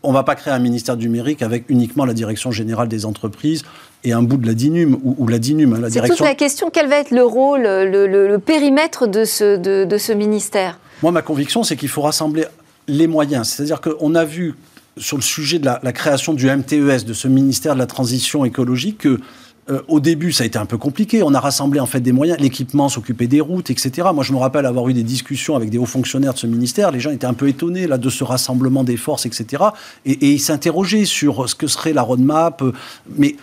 on 0.02 0.12
va 0.12 0.22
pas 0.22 0.34
créer 0.34 0.52
un 0.52 0.58
ministère 0.58 0.98
du 0.98 1.06
numérique 1.06 1.40
avec 1.40 1.64
uniquement 1.70 2.04
la 2.04 2.12
direction 2.12 2.50
générale 2.50 2.88
des 2.88 3.06
entreprises 3.06 3.62
et 4.04 4.12
un 4.12 4.22
bout 4.22 4.36
de 4.36 4.46
la 4.46 4.52
DINUM 4.52 4.98
ou, 5.02 5.26
la 5.28 5.38
DINUM. 5.38 5.72
Hein, 5.72 5.80
la 5.80 5.90
C'est 5.90 6.06
toute 6.06 6.20
la 6.20 6.34
question. 6.34 6.68
Quel 6.70 6.88
va 6.88 6.96
être 6.96 7.10
le 7.10 7.24
rôle, 7.24 7.62
le, 7.62 8.36
périmètre 8.36 9.06
de 9.06 9.24
ce, 9.24 9.56
de 9.56 9.98
ce 9.98 10.12
ministère? 10.12 10.78
Moi, 11.02 11.12
ma 11.12 11.22
conviction, 11.22 11.62
c'est 11.62 11.76
qu'il 11.76 11.88
faut 11.88 12.02
rassembler 12.02 12.44
les 12.86 13.06
moyens. 13.06 13.48
C'est-à-dire 13.48 13.80
qu'on 13.80 14.14
a 14.14 14.24
vu 14.24 14.54
sur 14.96 15.16
le 15.16 15.22
sujet 15.22 15.58
de 15.58 15.66
la, 15.66 15.92
création 15.92 16.34
du 16.34 16.50
MTES, 16.50 17.04
de 17.04 17.12
ce 17.12 17.28
ministère 17.28 17.74
de 17.74 17.78
la 17.78 17.86
transition 17.86 18.44
écologique, 18.44 18.98
que 18.98 19.20
euh, 19.70 19.82
au 19.86 20.00
début, 20.00 20.32
ça 20.32 20.44
a 20.44 20.46
été 20.46 20.58
un 20.58 20.66
peu 20.66 20.78
compliqué. 20.78 21.22
On 21.22 21.34
a 21.34 21.40
rassemblé 21.40 21.78
en 21.78 21.86
fait 21.86 22.00
des 22.00 22.10
moyens, 22.10 22.40
l'équipement, 22.40 22.88
s'occuper 22.88 23.26
des 23.26 23.40
routes, 23.40 23.70
etc. 23.70 24.08
Moi, 24.14 24.24
je 24.24 24.32
me 24.32 24.38
rappelle 24.38 24.66
avoir 24.66 24.88
eu 24.88 24.94
des 24.94 25.02
discussions 25.02 25.56
avec 25.56 25.70
des 25.70 25.78
hauts 25.78 25.86
fonctionnaires 25.86 26.32
de 26.32 26.38
ce 26.38 26.46
ministère. 26.46 26.90
Les 26.90 27.00
gens 27.00 27.10
étaient 27.10 27.26
un 27.26 27.34
peu 27.34 27.48
étonnés 27.48 27.86
là 27.86 27.98
de 27.98 28.08
ce 28.08 28.24
rassemblement 28.24 28.82
des 28.82 28.96
forces, 28.96 29.26
etc. 29.26 29.64
Et, 30.06 30.12
et 30.12 30.32
ils 30.32 30.40
s'interrogeaient 30.40 31.04
sur 31.04 31.48
ce 31.48 31.54
que 31.54 31.66
serait 31.66 31.92
la 31.92 32.02
roadmap. 32.02 32.62
Mais 33.16 33.36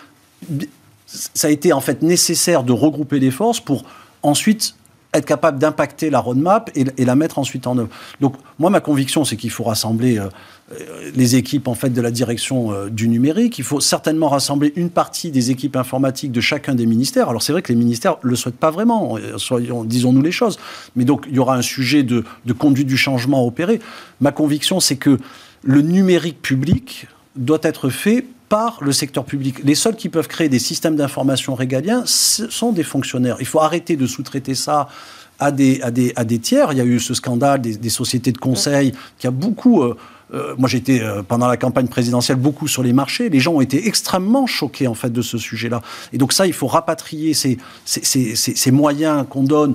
ça 1.06 1.48
a 1.48 1.50
été 1.50 1.72
en 1.72 1.80
fait 1.80 2.02
nécessaire 2.02 2.64
de 2.64 2.72
regrouper 2.72 3.20
les 3.20 3.30
forces 3.30 3.60
pour 3.60 3.84
ensuite 4.22 4.74
être 5.18 5.26
capable 5.26 5.58
d'impacter 5.58 6.10
la 6.10 6.20
roadmap 6.20 6.70
et, 6.74 7.04
la 7.04 7.14
mettre 7.14 7.38
ensuite 7.38 7.66
en 7.66 7.78
œuvre. 7.78 7.88
Donc 8.20 8.34
moi, 8.58 8.70
ma 8.70 8.80
conviction, 8.80 9.24
c'est 9.24 9.36
qu'il 9.36 9.50
faut 9.50 9.64
rassembler 9.64 10.18
euh, 10.18 10.28
euh, 10.72 11.10
les 11.14 11.36
équipes 11.36 11.68
en 11.68 11.74
fait 11.74 11.90
de 11.90 12.00
la 12.00 12.10
direction 12.10 12.72
euh, 12.72 12.88
du 12.88 13.08
numérique. 13.08 13.58
Il 13.58 13.64
faut 13.64 13.80
certainement 13.80 14.28
rassembler 14.28 14.72
une 14.76 14.90
partie 14.90 15.30
des 15.30 15.50
équipes 15.50 15.76
informatiques 15.76 16.32
de 16.32 16.40
chacun 16.40 16.74
des 16.74 16.86
ministères. 16.86 17.28
Alors 17.28 17.42
c'est 17.42 17.52
vrai 17.52 17.62
que 17.62 17.72
les 17.72 17.78
ministères 17.78 18.16
le 18.22 18.36
souhaitent 18.36 18.56
pas 18.56 18.70
vraiment, 18.70 19.16
soyons, 19.36 19.84
disons-nous 19.84 20.22
les 20.22 20.32
choses. 20.32 20.58
Mais 20.96 21.04
donc 21.04 21.26
il 21.28 21.34
y 21.34 21.38
aura 21.38 21.56
un 21.56 21.62
sujet 21.62 22.02
de, 22.02 22.24
de 22.44 22.52
conduite 22.52 22.86
du 22.86 22.96
changement 22.96 23.38
à 23.38 23.42
opérer. 23.42 23.80
Ma 24.20 24.32
conviction, 24.32 24.80
c'est 24.80 24.96
que 24.96 25.18
le 25.62 25.82
numérique 25.82 26.42
public 26.42 27.06
doit 27.36 27.60
être 27.62 27.90
fait 27.90 28.24
par 28.48 28.78
le 28.82 28.92
secteur 28.92 29.24
public. 29.24 29.62
Les 29.64 29.74
seuls 29.74 29.96
qui 29.96 30.08
peuvent 30.08 30.28
créer 30.28 30.48
des 30.48 30.58
systèmes 30.58 30.96
d'information 30.96 31.54
régaliens 31.54 32.04
sont 32.06 32.72
des 32.72 32.84
fonctionnaires. 32.84 33.36
Il 33.40 33.46
faut 33.46 33.60
arrêter 33.60 33.96
de 33.96 34.06
sous-traiter 34.06 34.54
ça 34.54 34.88
à 35.38 35.50
des, 35.50 35.80
à, 35.82 35.90
des, 35.90 36.12
à 36.16 36.24
des 36.24 36.38
tiers. 36.38 36.72
Il 36.72 36.78
y 36.78 36.80
a 36.80 36.84
eu 36.84 37.00
ce 37.00 37.14
scandale 37.14 37.60
des, 37.60 37.90
sociétés 37.90 38.32
de 38.32 38.38
conseil 38.38 38.92
qui 39.18 39.26
a 39.26 39.30
beaucoup... 39.30 39.82
Euh, 39.82 39.96
euh, 40.34 40.56
moi, 40.58 40.68
j'étais 40.68 41.00
euh, 41.02 41.22
pendant 41.22 41.46
la 41.46 41.56
campagne 41.56 41.86
présidentielle 41.86 42.38
beaucoup 42.38 42.66
sur 42.66 42.82
les 42.82 42.92
marchés. 42.92 43.28
Les 43.28 43.38
gens 43.38 43.52
ont 43.52 43.60
été 43.60 43.86
extrêmement 43.86 44.46
choqués 44.46 44.88
en 44.88 44.94
fait 44.94 45.10
de 45.10 45.22
ce 45.22 45.38
sujet-là. 45.38 45.82
Et 46.12 46.18
donc 46.18 46.32
ça, 46.32 46.48
il 46.48 46.52
faut 46.52 46.66
rapatrier 46.66 47.32
ces, 47.32 47.58
ces, 47.84 48.70
moyens 48.72 49.24
qu'on 49.28 49.44
donne 49.44 49.74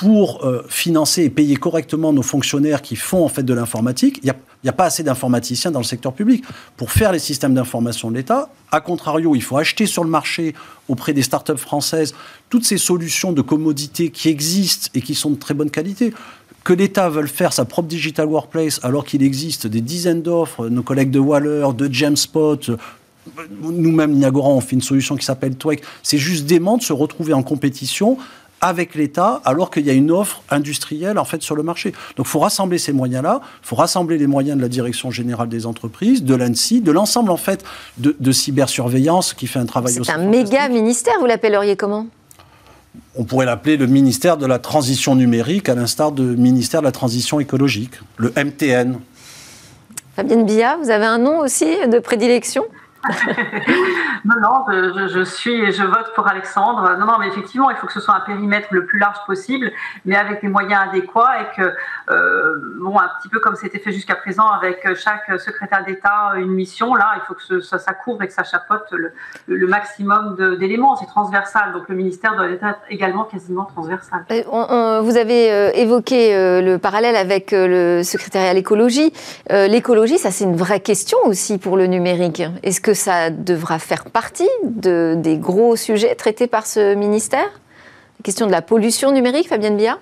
pour 0.00 0.40
financer 0.70 1.24
et 1.24 1.28
payer 1.28 1.56
correctement 1.56 2.10
nos 2.14 2.22
fonctionnaires 2.22 2.80
qui 2.80 2.96
font 2.96 3.22
en 3.22 3.28
fait 3.28 3.42
de 3.42 3.52
l'informatique. 3.52 4.18
Il 4.22 4.32
n'y 4.64 4.70
a 4.70 4.72
pas 4.72 4.86
assez 4.86 5.02
d'informaticiens 5.02 5.70
dans 5.70 5.80
le 5.80 5.84
secteur 5.84 6.14
public. 6.14 6.42
Pour 6.78 6.90
faire 6.90 7.12
les 7.12 7.18
systèmes 7.18 7.52
d'information 7.52 8.10
de 8.10 8.16
l'État, 8.16 8.48
à 8.72 8.80
contrario, 8.80 9.34
il 9.34 9.42
faut 9.42 9.58
acheter 9.58 9.84
sur 9.84 10.02
le 10.02 10.08
marché 10.08 10.54
auprès 10.88 11.12
des 11.12 11.20
startups 11.20 11.58
françaises 11.58 12.14
toutes 12.48 12.64
ces 12.64 12.78
solutions 12.78 13.32
de 13.32 13.42
commodité 13.42 14.08
qui 14.08 14.30
existent 14.30 14.88
et 14.94 15.02
qui 15.02 15.14
sont 15.14 15.32
de 15.32 15.38
très 15.38 15.52
bonne 15.52 15.70
qualité 15.70 16.14
que 16.64 16.72
l'État 16.72 17.10
veuille 17.10 17.28
faire 17.28 17.52
sa 17.52 17.66
propre 17.66 17.88
digital 17.88 18.26
workplace 18.26 18.80
alors 18.82 19.04
qu'il 19.04 19.22
existe 19.22 19.66
des 19.66 19.82
dizaines 19.82 20.22
d'offres, 20.22 20.68
nos 20.68 20.82
collègues 20.82 21.10
de 21.10 21.18
Waller, 21.18 21.68
de 21.76 21.92
Jamspot, 21.92 22.70
nous-mêmes, 23.60 24.12
Niagara, 24.12 24.48
on 24.48 24.62
fait 24.62 24.76
une 24.76 24.82
solution 24.82 25.14
qui 25.14 25.26
s'appelle 25.26 25.56
Twek. 25.56 25.82
C'est 26.02 26.18
juste 26.18 26.46
dément 26.46 26.78
de 26.78 26.82
se 26.82 26.94
retrouver 26.94 27.34
en 27.34 27.42
compétition 27.42 28.16
avec 28.60 28.94
l'État 28.94 29.40
alors 29.44 29.70
qu'il 29.70 29.86
y 29.86 29.90
a 29.90 29.92
une 29.92 30.10
offre 30.10 30.42
industrielle 30.50 31.18
en 31.18 31.24
fait 31.24 31.42
sur 31.42 31.54
le 31.54 31.62
marché. 31.62 31.92
Donc 32.16 32.26
il 32.26 32.30
faut 32.30 32.40
rassembler 32.40 32.78
ces 32.78 32.92
moyens-là, 32.92 33.40
il 33.42 33.66
faut 33.66 33.76
rassembler 33.76 34.18
les 34.18 34.26
moyens 34.26 34.56
de 34.56 34.62
la 34.62 34.68
Direction 34.68 35.10
générale 35.10 35.48
des 35.48 35.66
entreprises, 35.66 36.22
de 36.24 36.34
l'ANSI, 36.34 36.80
de 36.80 36.92
l'ensemble 36.92 37.30
en 37.30 37.36
fait 37.36 37.64
de, 37.98 38.32
cybersurveillance 38.32 39.34
qui 39.34 39.46
fait 39.46 39.58
un 39.58 39.66
travail 39.66 39.94
C'est 39.94 40.12
un 40.12 40.18
méga 40.18 40.68
ministère, 40.68 41.14
vous 41.20 41.26
l'appelleriez 41.26 41.76
comment? 41.76 42.06
On 43.16 43.24
pourrait 43.24 43.46
l'appeler 43.46 43.76
le 43.76 43.86
ministère 43.86 44.36
de 44.36 44.46
la 44.46 44.58
transition 44.58 45.14
numérique, 45.14 45.68
à 45.68 45.74
l'instar 45.74 46.12
du 46.12 46.22
ministère 46.22 46.80
de 46.80 46.86
la 46.86 46.92
transition 46.92 47.40
écologique, 47.40 47.92
le 48.16 48.32
MTN. 48.36 48.98
Fabienne 50.16 50.44
Billa, 50.44 50.76
vous 50.82 50.90
avez 50.90 51.06
un 51.06 51.18
nom 51.18 51.38
aussi 51.38 51.66
de 51.88 51.98
prédilection? 51.98 52.64
non, 54.24 54.34
non, 54.40 54.64
je, 55.08 55.24
suis 55.24 55.54
et 55.54 55.72
je 55.72 55.82
vote 55.82 56.12
pour 56.14 56.28
Alexandre. 56.28 56.96
Non, 56.98 57.06
non, 57.06 57.18
mais 57.18 57.28
effectivement, 57.28 57.70
il 57.70 57.76
faut 57.76 57.86
que 57.86 57.92
ce 57.92 58.00
soit 58.00 58.14
un 58.14 58.20
périmètre 58.20 58.68
le 58.72 58.84
plus 58.84 58.98
large 58.98 59.16
possible, 59.26 59.72
mais 60.04 60.16
avec 60.16 60.42
les 60.42 60.48
moyens 60.48 60.88
adéquats 60.88 61.40
et 61.40 61.56
que, 61.56 61.72
euh, 62.10 62.54
bon, 62.78 62.98
un 62.98 63.08
petit 63.18 63.28
peu 63.28 63.40
comme 63.40 63.56
c'était 63.56 63.78
fait 63.78 63.92
jusqu'à 63.92 64.16
présent 64.16 64.46
avec 64.48 64.86
chaque 64.96 65.40
secrétaire 65.40 65.84
d'État 65.84 66.32
une 66.36 66.52
mission, 66.52 66.94
là, 66.94 67.12
il 67.16 67.22
faut 67.26 67.34
que 67.34 67.60
ça, 67.60 67.78
ça, 67.78 67.94
couvre 67.94 68.22
et 68.22 68.26
que 68.26 68.34
ça 68.34 68.44
chapeaute 68.44 68.92
le, 69.46 69.66
maximum 69.66 70.56
d'éléments. 70.58 70.96
C'est 70.96 71.06
transversal, 71.06 71.72
donc 71.72 71.88
le 71.88 71.94
ministère 71.94 72.36
doit 72.36 72.50
être 72.50 72.66
également 72.90 73.24
quasiment 73.24 73.64
transversal. 73.64 74.24
Euh, 74.30 75.00
vous 75.00 75.16
avez 75.16 75.50
euh, 75.50 75.70
évoqué 75.72 76.60
le 76.60 76.76
parallèle 76.76 77.16
avec 77.16 77.52
le 77.52 78.02
secrétariat 78.02 78.50
à 78.50 78.54
l'écologie. 78.54 79.12
L'écologie, 79.48 80.18
ça 80.18 80.30
c'est 80.30 80.44
une 80.44 80.56
vraie 80.56 80.80
question 80.80 81.18
aussi 81.24 81.58
pour 81.58 81.76
le 81.76 81.86
numérique. 81.86 82.42
Est-ce 82.62 82.80
que 82.80 82.89
que 82.90 82.94
ça 82.94 83.30
devra 83.30 83.78
faire 83.78 84.06
partie 84.06 84.48
de, 84.64 85.14
des 85.16 85.38
gros 85.38 85.76
sujets 85.76 86.16
traités 86.16 86.48
par 86.48 86.66
ce 86.66 86.96
ministère? 86.96 87.48
La 88.18 88.22
question 88.24 88.46
de 88.48 88.50
la 88.50 88.62
pollution 88.62 89.12
numérique, 89.12 89.48
Fabienne 89.48 89.76
Bia 89.76 90.00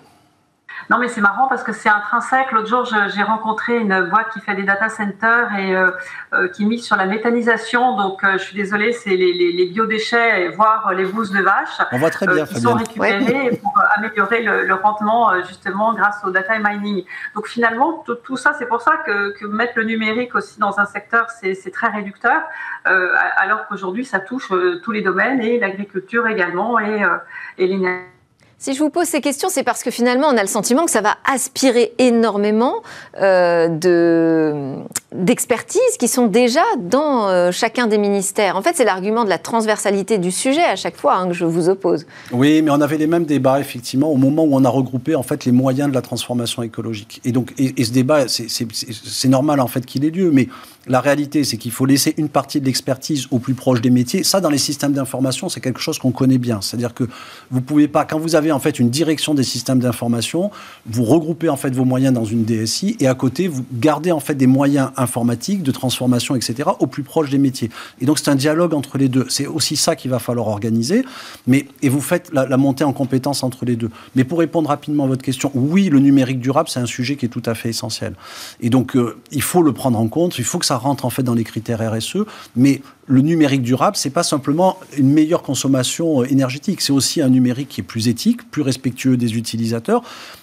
non, 0.90 0.98
mais 0.98 1.08
c'est 1.08 1.20
marrant 1.20 1.48
parce 1.48 1.62
que 1.62 1.72
c'est 1.72 1.88
intrinsèque. 1.88 2.50
L'autre 2.52 2.68
jour, 2.68 2.84
j'ai 2.84 3.22
rencontré 3.22 3.78
une 3.78 4.08
boîte 4.08 4.30
qui 4.32 4.40
fait 4.40 4.54
des 4.54 4.62
data 4.62 4.88
centers 4.88 5.54
et 5.58 5.76
euh, 5.76 5.90
euh, 6.32 6.48
qui 6.48 6.64
mise 6.64 6.84
sur 6.84 6.96
la 6.96 7.06
méthanisation. 7.06 7.96
Donc, 7.96 8.24
euh, 8.24 8.32
je 8.32 8.38
suis 8.38 8.56
désolée, 8.56 8.92
c'est 8.92 9.16
les, 9.16 9.32
les, 9.32 9.66
biodéchets, 9.66 10.48
voire 10.48 10.92
les 10.94 11.04
bouses 11.04 11.30
de 11.30 11.42
vache. 11.42 11.78
On 11.92 11.98
va 11.98 12.10
très 12.10 12.26
bien, 12.26 12.46
qui 12.46 12.60
sont 12.60 12.74
récupérés 12.74 13.58
pour 13.62 13.74
améliorer 13.96 14.42
le, 14.42 14.74
rendement, 14.74 15.42
justement, 15.44 15.92
grâce 15.92 16.22
au 16.24 16.30
data 16.30 16.58
mining. 16.58 17.04
Donc, 17.34 17.48
finalement, 17.48 18.04
tout, 18.24 18.36
ça, 18.36 18.54
c'est 18.58 18.66
pour 18.66 18.80
ça 18.80 18.96
que, 19.04 19.30
que, 19.38 19.46
mettre 19.46 19.74
le 19.76 19.84
numérique 19.84 20.34
aussi 20.34 20.58
dans 20.58 20.78
un 20.78 20.86
secteur, 20.86 21.26
c'est 21.30 21.70
très 21.72 21.88
réducteur, 21.88 22.42
alors 22.84 23.66
qu'aujourd'hui, 23.66 24.04
ça 24.04 24.20
touche 24.20 24.52
tous 24.82 24.90
les 24.90 25.02
domaines 25.02 25.40
et 25.40 25.58
l'agriculture 25.58 26.26
également 26.26 26.78
et, 26.78 27.02
et 27.58 27.66
l'énergie. 27.66 28.17
Si 28.60 28.74
je 28.74 28.80
vous 28.80 28.90
pose 28.90 29.06
ces 29.06 29.20
questions, 29.20 29.48
c'est 29.48 29.62
parce 29.62 29.84
que 29.84 29.92
finalement, 29.92 30.26
on 30.26 30.36
a 30.36 30.42
le 30.42 30.48
sentiment 30.48 30.84
que 30.84 30.90
ça 30.90 31.00
va 31.00 31.16
aspirer 31.24 31.92
énormément 31.98 32.82
euh, 33.20 33.68
de, 33.68 34.74
d'expertise 35.14 35.96
qui 36.00 36.08
sont 36.08 36.26
déjà 36.26 36.64
dans 36.76 37.28
euh, 37.28 37.52
chacun 37.52 37.86
des 37.86 37.98
ministères. 37.98 38.56
En 38.56 38.62
fait, 38.62 38.72
c'est 38.74 38.84
l'argument 38.84 39.22
de 39.22 39.28
la 39.28 39.38
transversalité 39.38 40.18
du 40.18 40.32
sujet 40.32 40.64
à 40.64 40.74
chaque 40.74 40.96
fois 40.96 41.14
hein, 41.18 41.28
que 41.28 41.34
je 41.34 41.44
vous 41.44 41.68
oppose. 41.68 42.04
Oui, 42.32 42.60
mais 42.62 42.72
on 42.72 42.80
avait 42.80 42.98
les 42.98 43.06
mêmes 43.06 43.26
débats 43.26 43.60
effectivement 43.60 44.10
au 44.10 44.16
moment 44.16 44.42
où 44.42 44.56
on 44.56 44.64
a 44.64 44.68
regroupé 44.68 45.14
en 45.14 45.22
fait 45.22 45.44
les 45.44 45.52
moyens 45.52 45.88
de 45.88 45.94
la 45.94 46.02
transformation 46.02 46.64
écologique. 46.64 47.20
Et 47.24 47.30
donc, 47.30 47.54
et, 47.58 47.84
ce 47.84 47.92
débat, 47.92 48.26
c'est 48.26 49.28
normal 49.28 49.60
en 49.60 49.68
fait 49.68 49.86
qu'il 49.86 50.04
ait 50.04 50.10
lieu, 50.10 50.32
mais 50.32 50.48
la 50.86 51.00
réalité, 51.00 51.44
c'est 51.44 51.56
qu'il 51.56 51.72
faut 51.72 51.86
laisser 51.86 52.14
une 52.16 52.28
partie 52.28 52.60
de 52.60 52.66
l'expertise 52.66 53.26
au 53.30 53.38
plus 53.38 53.54
proche 53.54 53.80
des 53.80 53.90
métiers. 53.90 54.22
Ça, 54.22 54.40
dans 54.40 54.48
les 54.48 54.58
systèmes 54.58 54.92
d'information, 54.92 55.48
c'est 55.48 55.60
quelque 55.60 55.80
chose 55.80 55.98
qu'on 55.98 56.12
connaît 56.12 56.38
bien. 56.38 56.60
C'est-à-dire 56.60 56.94
que 56.94 57.04
vous 57.50 57.60
pouvez 57.60 57.88
pas, 57.88 58.04
quand 58.04 58.18
vous 58.18 58.36
avez 58.36 58.52
en 58.52 58.58
fait 58.58 58.78
une 58.78 58.88
direction 58.88 59.34
des 59.34 59.42
systèmes 59.42 59.80
d'information, 59.80 60.50
vous 60.86 61.04
regroupez 61.04 61.48
en 61.48 61.56
fait 61.56 61.74
vos 61.74 61.84
moyens 61.84 62.14
dans 62.14 62.24
une 62.24 62.44
DSI 62.44 62.96
et 63.00 63.06
à 63.06 63.14
côté, 63.14 63.48
vous 63.48 63.64
gardez 63.72 64.12
en 64.12 64.20
fait 64.20 64.34
des 64.34 64.46
moyens 64.46 64.90
informatique, 64.96 65.62
de 65.62 65.72
transformation, 65.72 66.34
etc., 66.36 66.70
au 66.78 66.86
plus 66.86 67.02
proche 67.02 67.28
des 67.28 67.38
métiers. 67.38 67.70
Et 68.00 68.06
donc 68.06 68.18
c'est 68.18 68.30
un 68.30 68.36
dialogue 68.36 68.72
entre 68.72 68.98
les 68.98 69.08
deux. 69.08 69.26
C'est 69.28 69.46
aussi 69.46 69.76
ça 69.76 69.94
qu'il 69.94 70.10
va 70.10 70.18
falloir 70.18 70.48
organiser. 70.48 71.04
Mais, 71.46 71.66
et 71.82 71.88
vous 71.88 72.00
faites 72.00 72.30
la, 72.32 72.56
montée 72.56 72.84
en 72.84 72.92
compétence 72.92 73.42
entre 73.42 73.64
les 73.64 73.76
deux. 73.76 73.90
Mais 74.16 74.24
pour 74.24 74.38
répondre 74.38 74.68
rapidement 74.68 75.04
à 75.04 75.08
votre 75.08 75.22
question, 75.22 75.50
oui, 75.54 75.90
le 75.90 75.98
numérique 76.00 76.40
durable, 76.40 76.68
c'est 76.68 76.80
un 76.80 76.86
sujet 76.86 77.16
qui 77.16 77.26
est 77.26 77.28
tout 77.28 77.42
à 77.44 77.54
fait 77.54 77.68
essentiel. 77.68 78.14
Et 78.60 78.70
donc 78.70 78.96
euh, 78.96 79.18
il 79.32 79.42
faut 79.42 79.62
le 79.62 79.72
prendre 79.72 79.98
en 79.98 80.08
compte, 80.08 80.38
il 80.38 80.44
faut 80.44 80.58
que 80.58 80.66
ça 80.66 80.77
rentre 80.78 81.04
en 81.04 81.10
fait 81.10 81.22
dans 81.22 81.34
les 81.34 81.44
critères 81.44 81.80
RSE. 81.92 82.18
Mais 82.56 82.82
le 83.06 83.20
numérique 83.20 83.62
durable, 83.62 83.96
c'est 83.96 84.10
pas 84.10 84.22
simplement 84.22 84.78
une 84.96 85.10
meilleure 85.10 85.42
consommation 85.42 86.22
euh, 86.22 86.30
énergétique, 86.30 86.80
c'est 86.80 86.92
aussi 86.92 87.20
un 87.20 87.28
numérique 87.28 87.68
qui 87.68 87.80
est 87.80 87.84
plus 87.84 88.08
éthique, 88.08 88.50
plus 88.50 88.62
respectueux 88.62 89.16
des 89.16 89.36
utilisateurs. 89.36 90.02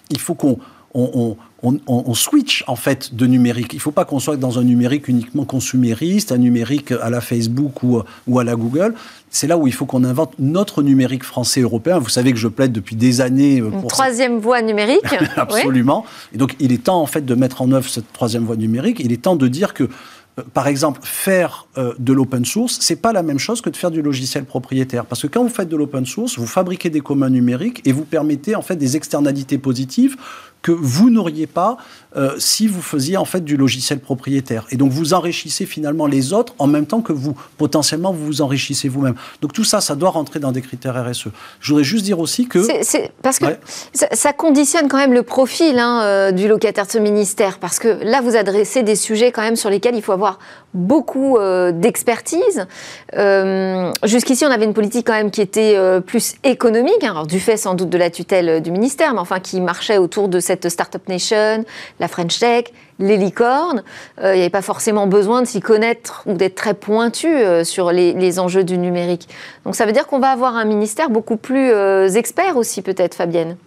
Il 0.09 0.19
faut 0.19 0.35
qu'on 0.35 0.59
on, 0.93 2.13
switch 2.13 2.63
en 2.67 2.75
fait 2.75 3.15
de 3.15 3.25
numérique. 3.25 3.73
Il 3.73 3.77
ne 3.77 3.81
faut 3.81 3.91
pas 3.91 4.05
qu'on 4.05 4.19
soit 4.19 4.37
dans 4.37 4.59
un 4.59 4.63
numérique 4.63 5.07
uniquement 5.07 5.45
consumériste, 5.45 6.31
un 6.31 6.37
numérique 6.37 6.91
à 6.91 7.09
la 7.09 7.21
Facebook 7.21 7.83
ou, 7.83 8.01
ou 8.27 8.39
à 8.39 8.43
la 8.43 8.55
Google. 8.55 8.93
C'est 9.29 9.47
là 9.47 9.57
où 9.57 9.67
il 9.67 9.73
faut 9.73 9.85
qu'on 9.85 10.03
invente 10.03 10.33
notre 10.39 10.81
numérique 10.81 11.23
français 11.23 11.61
européen. 11.61 11.99
Vous 11.99 12.09
savez 12.09 12.31
que 12.31 12.39
je 12.39 12.47
plaide 12.47 12.71
depuis 12.71 12.95
des 12.95 13.19
années 13.19 13.59
euh, 13.59 13.69
pour 13.69 13.81
une 13.81 13.87
troisième 13.87 14.39
voie 14.39 14.61
numérique. 14.61 15.01
Absolument. 15.35 16.05
Et 16.33 16.37
donc 16.37 16.55
il 16.59 16.71
est 16.71 16.83
temps 16.83 17.01
en 17.01 17.05
fait 17.05 17.25
de 17.25 17.35
mettre 17.35 17.61
en 17.61 17.71
œuvre 17.71 17.89
cette 17.89 18.13
troisième 18.13 18.45
voie 18.45 18.55
numérique. 18.55 19.01
Il 19.03 19.11
est 19.11 19.23
temps 19.23 19.35
de 19.35 19.47
dire 19.47 19.73
que 19.73 19.83
euh, 19.83 19.89
par 20.53 20.67
exemple, 20.67 20.99
faire 21.03 21.67
euh, 21.77 21.93
de 21.97 22.11
l'open 22.11 22.43
source, 22.43 22.77
c'est 22.81 22.97
pas 22.97 23.13
la 23.13 23.23
même 23.23 23.39
chose 23.39 23.61
que 23.61 23.69
de 23.69 23.77
faire 23.77 23.91
du 23.91 24.01
logiciel 24.01 24.43
propriétaire. 24.43 25.05
Parce 25.05 25.21
que 25.21 25.27
quand 25.27 25.43
vous 25.43 25.49
faites 25.49 25.69
de 25.69 25.77
l'open 25.77 26.05
source, 26.05 26.37
vous 26.37 26.47
fabriquez 26.47 26.89
des 26.89 26.99
communs 26.99 27.29
numériques 27.29 27.81
et 27.85 27.93
vous 27.93 28.03
permettez 28.03 28.55
en 28.55 28.61
fait 28.61 28.75
des 28.75 28.97
externalités 28.97 29.57
positives 29.57 30.17
que 30.65 30.71
vous 30.71 31.11
n'auriez 31.11 31.45
pas 31.45 31.77
euh, 32.17 32.33
si 32.39 32.65
vous 32.65 32.81
faisiez 32.81 33.17
en 33.17 33.25
fait 33.25 33.41
du 33.43 33.55
logiciel 33.55 33.99
propriétaire. 33.99 34.65
Et 34.71 34.77
donc 34.77 34.91
vous 34.91 35.13
enrichissez 35.13 35.67
finalement 35.67 36.07
les 36.07 36.33
autres 36.33 36.55
en 36.57 36.65
même 36.65 36.87
temps 36.87 37.01
que 37.01 37.13
vous 37.13 37.37
potentiellement 37.57 38.11
vous 38.11 38.25
vous 38.25 38.41
enrichissez 38.41 38.89
vous-même. 38.89 39.13
Donc 39.41 39.53
tout 39.53 39.63
ça, 39.63 39.79
ça 39.79 39.95
doit 39.95 40.09
rentrer 40.09 40.39
dans 40.39 40.51
des 40.51 40.61
critères 40.61 40.95
RSE. 41.05 41.27
Je 41.59 41.69
voudrais 41.69 41.83
juste 41.83 42.03
dire 42.03 42.19
aussi 42.19 42.47
que 42.47 42.65
parce 43.21 43.37
que 43.37 43.45
ça, 43.93 44.33
conditionne 44.33 44.87
quand 44.87 44.97
même 44.97 45.13
le 45.13 45.21
profil 45.21 45.77
hein, 45.77 46.01
euh, 46.03 46.31
du 46.31 46.47
locataire 46.47 46.87
de 46.87 46.91
ce 46.91 46.97
ministère 46.97 47.59
parce 47.59 47.77
que 47.77 48.03
là 48.03 48.21
vous 48.21 48.35
adressez 48.35 48.81
des 48.81 48.95
sujets 48.95 49.31
quand 49.31 49.43
même 49.43 49.57
sur 49.57 49.69
lesquels 49.69 49.95
il 49.95 50.01
faut 50.01 50.13
avoir 50.13 50.39
beaucoup 50.73 51.37
euh, 51.37 51.71
d'expertise. 51.71 52.65
Jusqu'ici, 54.03 54.45
on 54.45 54.51
avait 54.51 54.65
une 54.65 54.73
politique 54.73 55.05
quand 55.05 55.13
même 55.13 55.31
qui 55.31 55.41
était 55.41 55.77
plus 56.01 56.35
économique, 56.43 57.03
hein, 57.03 57.11
alors 57.11 57.27
du 57.27 57.39
fait 57.39 57.57
sans 57.57 57.75
doute 57.75 57.89
de 57.89 57.97
la 57.97 58.09
tutelle 58.09 58.61
du 58.61 58.71
ministère, 58.71 59.13
mais 59.13 59.19
enfin 59.19 59.39
qui 59.39 59.61
marchait 59.61 59.97
autour 59.97 60.27
de 60.27 60.39
cette 60.39 60.54
cette 60.55 60.69
Startup 60.69 61.07
Nation, 61.07 61.65
la 61.99 62.07
French 62.07 62.39
Tech, 62.39 62.65
les 62.99 63.17
licornes. 63.17 63.83
Euh, 64.21 64.33
il 64.33 64.37
n'y 64.37 64.41
avait 64.41 64.49
pas 64.49 64.61
forcément 64.61 65.07
besoin 65.07 65.41
de 65.41 65.47
s'y 65.47 65.59
connaître 65.59 66.23
ou 66.25 66.33
d'être 66.33 66.55
très 66.55 66.73
pointu 66.73 67.27
euh, 67.27 67.63
sur 67.63 67.91
les, 67.91 68.39
enjeux 68.39 68.63
du 68.63 68.77
numérique. 68.77 69.29
Donc 69.63 69.75
ça 69.75 69.85
veut 69.85 69.91
dire 69.91 70.07
qu'on 70.07 70.19
va 70.19 70.29
avoir 70.29 70.55
un 70.55 70.65
ministère 70.65 71.09
beaucoup 71.09 71.37
plus 71.37 71.71
euh, 71.71 72.07
expert 72.09 72.57
aussi 72.57 72.81
peut-être, 72.81 73.15
Fabienne 73.15 73.57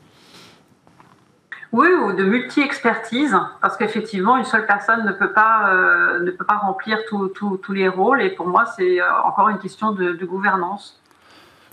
oui, 1.70 1.88
ou 1.88 2.14
de 2.14 2.24
multi-expertise, 2.24 3.36
parce 3.60 3.76
qu'effectivement, 3.76 4.38
une 4.38 4.46
seule 4.46 4.64
personne 4.64 5.04
ne 5.04 5.12
peut 5.12 5.34
pas, 5.34 5.70
ne 6.18 6.30
peut 6.30 6.46
pas 6.46 6.56
remplir 6.56 6.98
tous 7.10 7.72
les 7.74 7.88
rôles. 7.88 8.22
Et 8.22 8.30
pour 8.30 8.46
moi, 8.46 8.64
c'est 8.74 9.00
encore 9.26 9.50
une 9.50 9.58
question 9.58 9.92
de, 9.92 10.24
gouvernance. 10.24 10.98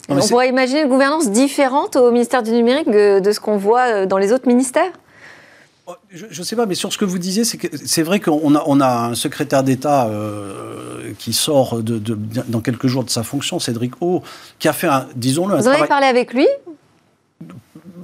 on 0.09 0.19
pourrait 0.19 0.49
imaginer 0.49 0.81
une 0.81 0.89
gouvernance 0.89 1.31
différente 1.31 1.95
au 1.95 2.11
ministère 2.11 2.43
du 2.43 2.51
numérique 2.51 2.89
de 2.89 3.31
ce 3.31 3.39
qu'on 3.39 3.55
voit 3.55 4.05
dans 4.05 4.17
les 4.17 4.33
autres 4.33 4.49
ministères? 4.49 4.91
Je 6.09 6.39
ne 6.39 6.43
sais 6.43 6.55
pas, 6.55 6.65
mais 6.65 6.75
sur 6.75 6.91
ce 6.91 6.97
que 6.97 7.05
vous 7.05 7.19
disiez, 7.19 7.43
c'est 7.43 7.57
que 7.57 7.67
c'est 7.85 8.03
vrai 8.03 8.19
qu'on 8.19 8.55
a, 8.55 8.63
on 8.65 8.79
a 8.79 9.09
un 9.09 9.15
secrétaire 9.15 9.63
d'État 9.63 10.07
euh, 10.07 11.11
qui 11.19 11.33
sort 11.33 11.81
de, 11.83 11.99
dans 12.47 12.61
quelques 12.61 12.87
jours 12.87 13.03
de 13.03 13.09
sa 13.09 13.23
fonction, 13.23 13.59
Cédric 13.59 13.93
O, 14.01 14.23
qui 14.59 14.67
a 14.67 14.73
fait 14.73 14.87
un, 14.87 15.07
disons-le, 15.15 15.57
Vous 15.57 15.67
avez 15.67 15.87
parlé 15.87 16.07
avec 16.07 16.33
lui? 16.33 16.47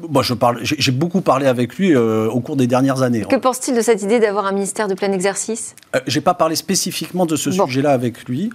Moi, 0.09 0.23
je 0.23 0.33
parle, 0.33 0.59
j'ai 0.63 0.91
beaucoup 0.91 1.21
parlé 1.21 1.47
avec 1.47 1.75
lui 1.75 1.95
euh, 1.95 2.27
au 2.27 2.39
cours 2.39 2.55
des 2.55 2.67
dernières 2.67 3.01
années. 3.01 3.21
Que 3.21 3.35
pense-t-il 3.35 3.77
de 3.77 3.81
cette 3.81 4.01
idée 4.01 4.19
d'avoir 4.19 4.45
un 4.45 4.51
ministère 4.51 4.87
de 4.87 4.93
plein 4.93 5.11
exercice? 5.11 5.75
Euh, 5.95 5.99
J'ai 6.07 6.21
pas 6.21 6.33
parlé 6.33 6.55
spécifiquement 6.55 7.25
de 7.25 7.35
ce 7.35 7.51
sujet-là 7.51 7.91
avec 7.91 8.25
lui. 8.25 8.49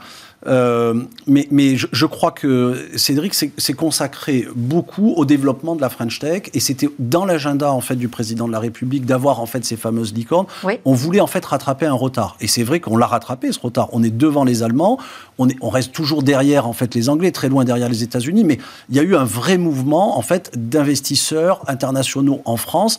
Euh, 0.46 1.03
mais, 1.27 1.49
mais 1.51 1.77
je, 1.77 2.07
crois 2.07 2.31
que 2.31 2.88
Cédric 2.96 3.35
s'est 3.35 3.72
consacré 3.72 4.46
beaucoup 4.55 5.12
au 5.16 5.25
développement 5.25 5.75
de 5.75 5.81
la 5.81 5.88
French 5.88 6.18
Tech 6.18 6.42
et 6.53 6.61
c'était 6.61 6.88
dans 6.99 7.25
l'agenda 7.25 7.72
en 7.72 7.81
fait 7.81 7.96
du 7.96 8.09
président 8.09 8.46
de 8.46 8.53
la 8.53 8.61
République 8.61 9.07
d'avoir 9.07 9.40
en 9.40 9.46
fait 9.46 9.64
ces 9.64 9.77
fameuses 9.77 10.12
licornes. 10.14 10.46
On 10.85 10.92
voulait 10.92 11.20
en 11.20 11.27
fait 11.27 11.44
rattraper 11.44 11.87
un 11.87 11.94
retard 11.94 12.37
et 12.40 12.46
c'est 12.46 12.62
vrai 12.62 12.81
qu'on 12.81 12.96
l'a 12.96 13.07
rattrapé 13.07 13.51
ce 13.51 13.59
retard. 13.59 13.88
On 13.92 14.03
est 14.03 14.11
devant 14.11 14.44
les 14.44 14.62
Allemands, 14.62 14.99
on, 15.38 15.49
est, 15.49 15.57
on 15.61 15.70
reste 15.70 15.92
toujours 15.92 16.22
derrière 16.22 16.66
en 16.68 16.72
fait 16.72 16.94
les 16.94 17.09
Anglais, 17.09 17.33
très 17.33 17.49
loin 17.49 17.64
derrière 17.64 17.88
les 17.88 18.03
États-Unis, 18.03 18.44
mais 18.44 18.59
il 18.90 18.96
y 18.96 19.01
a 19.01 19.03
eu 19.03 19.16
un 19.16 19.25
vrai 19.25 19.59
mouvement 19.59 20.18
en 20.18 20.22
fait 20.22 20.53
d'investisseurs 20.55 21.62
internationaux 21.66 22.42
en 22.44 22.57
France. 22.57 22.99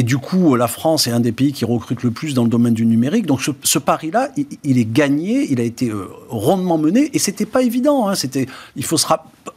Et 0.00 0.02
du 0.02 0.16
coup, 0.16 0.56
la 0.56 0.66
France 0.66 1.06
est 1.08 1.10
un 1.10 1.20
des 1.20 1.30
pays 1.30 1.52
qui 1.52 1.66
recrute 1.66 2.02
le 2.02 2.10
plus 2.10 2.32
dans 2.32 2.44
le 2.44 2.48
domaine 2.48 2.72
du 2.72 2.86
numérique. 2.86 3.26
Donc 3.26 3.42
ce, 3.42 3.78
pari-là, 3.78 4.30
il, 4.64 4.78
est 4.78 4.90
gagné, 4.90 5.46
il 5.52 5.60
a 5.60 5.62
été 5.62 5.90
euh, 5.90 6.08
rondement 6.30 6.78
mené, 6.78 7.10
et 7.12 7.18
c'était 7.18 7.44
pas 7.44 7.60
évident. 7.60 8.08
Hein. 8.08 8.14
C'était, 8.14 8.46
il 8.76 8.84
faut 8.84 8.96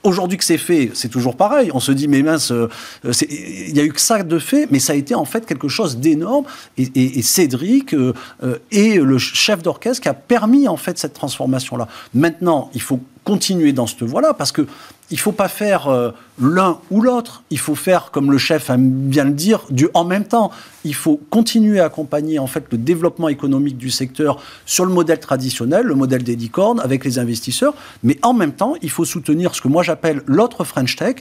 Aujourd'hui 0.03 0.37
que 0.37 0.43
c'est 0.43 0.57
fait, 0.57 0.91
c'est 0.95 1.07
toujours 1.07 1.37
pareil. 1.37 1.71
On 1.73 1.79
se 1.79 1.93
dit, 1.93 2.09
mais 2.09 2.21
mince, 2.23 2.51
euh, 2.51 2.67
il 3.05 3.73
y 3.73 3.79
a 3.79 3.85
eu 3.85 3.93
que 3.93 4.01
ça 4.01 4.21
de 4.21 4.37
fait, 4.37 4.67
mais 4.69 4.79
ça 4.79 4.91
a 4.91 4.97
été 4.97 5.15
en 5.15 5.23
fait 5.23 5.45
quelque 5.45 5.69
chose 5.69 5.95
d'énorme. 5.95 6.43
Et, 6.77 7.21
Cédric 7.21 7.93
euh, 7.93 8.13
est 8.69 9.01
le 9.01 9.17
chef 9.17 9.63
d'orchestre 9.63 10.01
qui 10.01 10.09
a 10.09 10.13
permis 10.13 10.67
en 10.67 10.75
fait 10.75 10.97
cette 10.99 11.13
transformation-là. 11.13 11.87
Maintenant, 12.13 12.69
il 12.73 12.81
faut 12.81 12.99
continuer 13.23 13.71
dans 13.71 13.87
cette 13.87 14.03
voie-là, 14.03 14.33
parce 14.33 14.51
que 14.51 14.67
il 15.13 15.19
faut 15.19 15.31
pas 15.31 15.47
faire 15.47 15.87
euh, 15.87 16.11
l'un 16.41 16.79
ou 16.89 17.01
l'autre. 17.01 17.43
Il 17.49 17.59
faut 17.59 17.75
faire, 17.75 18.11
comme 18.11 18.31
le 18.31 18.37
chef 18.37 18.69
aime 18.69 18.89
bien 18.89 19.25
le 19.25 19.31
dire, 19.31 19.65
du 19.69 19.87
en 19.93 20.03
même 20.03 20.25
temps. 20.25 20.51
Il 20.83 20.95
faut 20.95 21.19
continuer 21.29 21.79
à 21.79 21.85
accompagner 21.85 22.39
en 22.39 22.47
fait 22.47 22.65
le 22.71 22.77
développement 22.77 23.29
économique 23.29 23.77
du 23.77 23.89
secteur 23.89 24.41
sur 24.65 24.85
le 24.85 24.93
modèle 24.93 25.19
traditionnel, 25.19 25.85
le 25.85 25.95
modèle 25.95 26.23
des 26.23 26.35
licornes, 26.35 26.79
avec 26.79 27.05
les 27.05 27.19
investisseurs. 27.19 27.73
Mais 28.03 28.17
en 28.21 28.33
même 28.33 28.53
temps, 28.53 28.75
il 28.81 28.89
faut 28.89 29.05
soutenir 29.05 29.55
ce 29.55 29.61
que 29.61 29.67
moi 29.67 29.83
j'appelle 29.83 30.21
l'autre 30.25 30.63
French 30.63 30.95
Tech, 30.95 31.17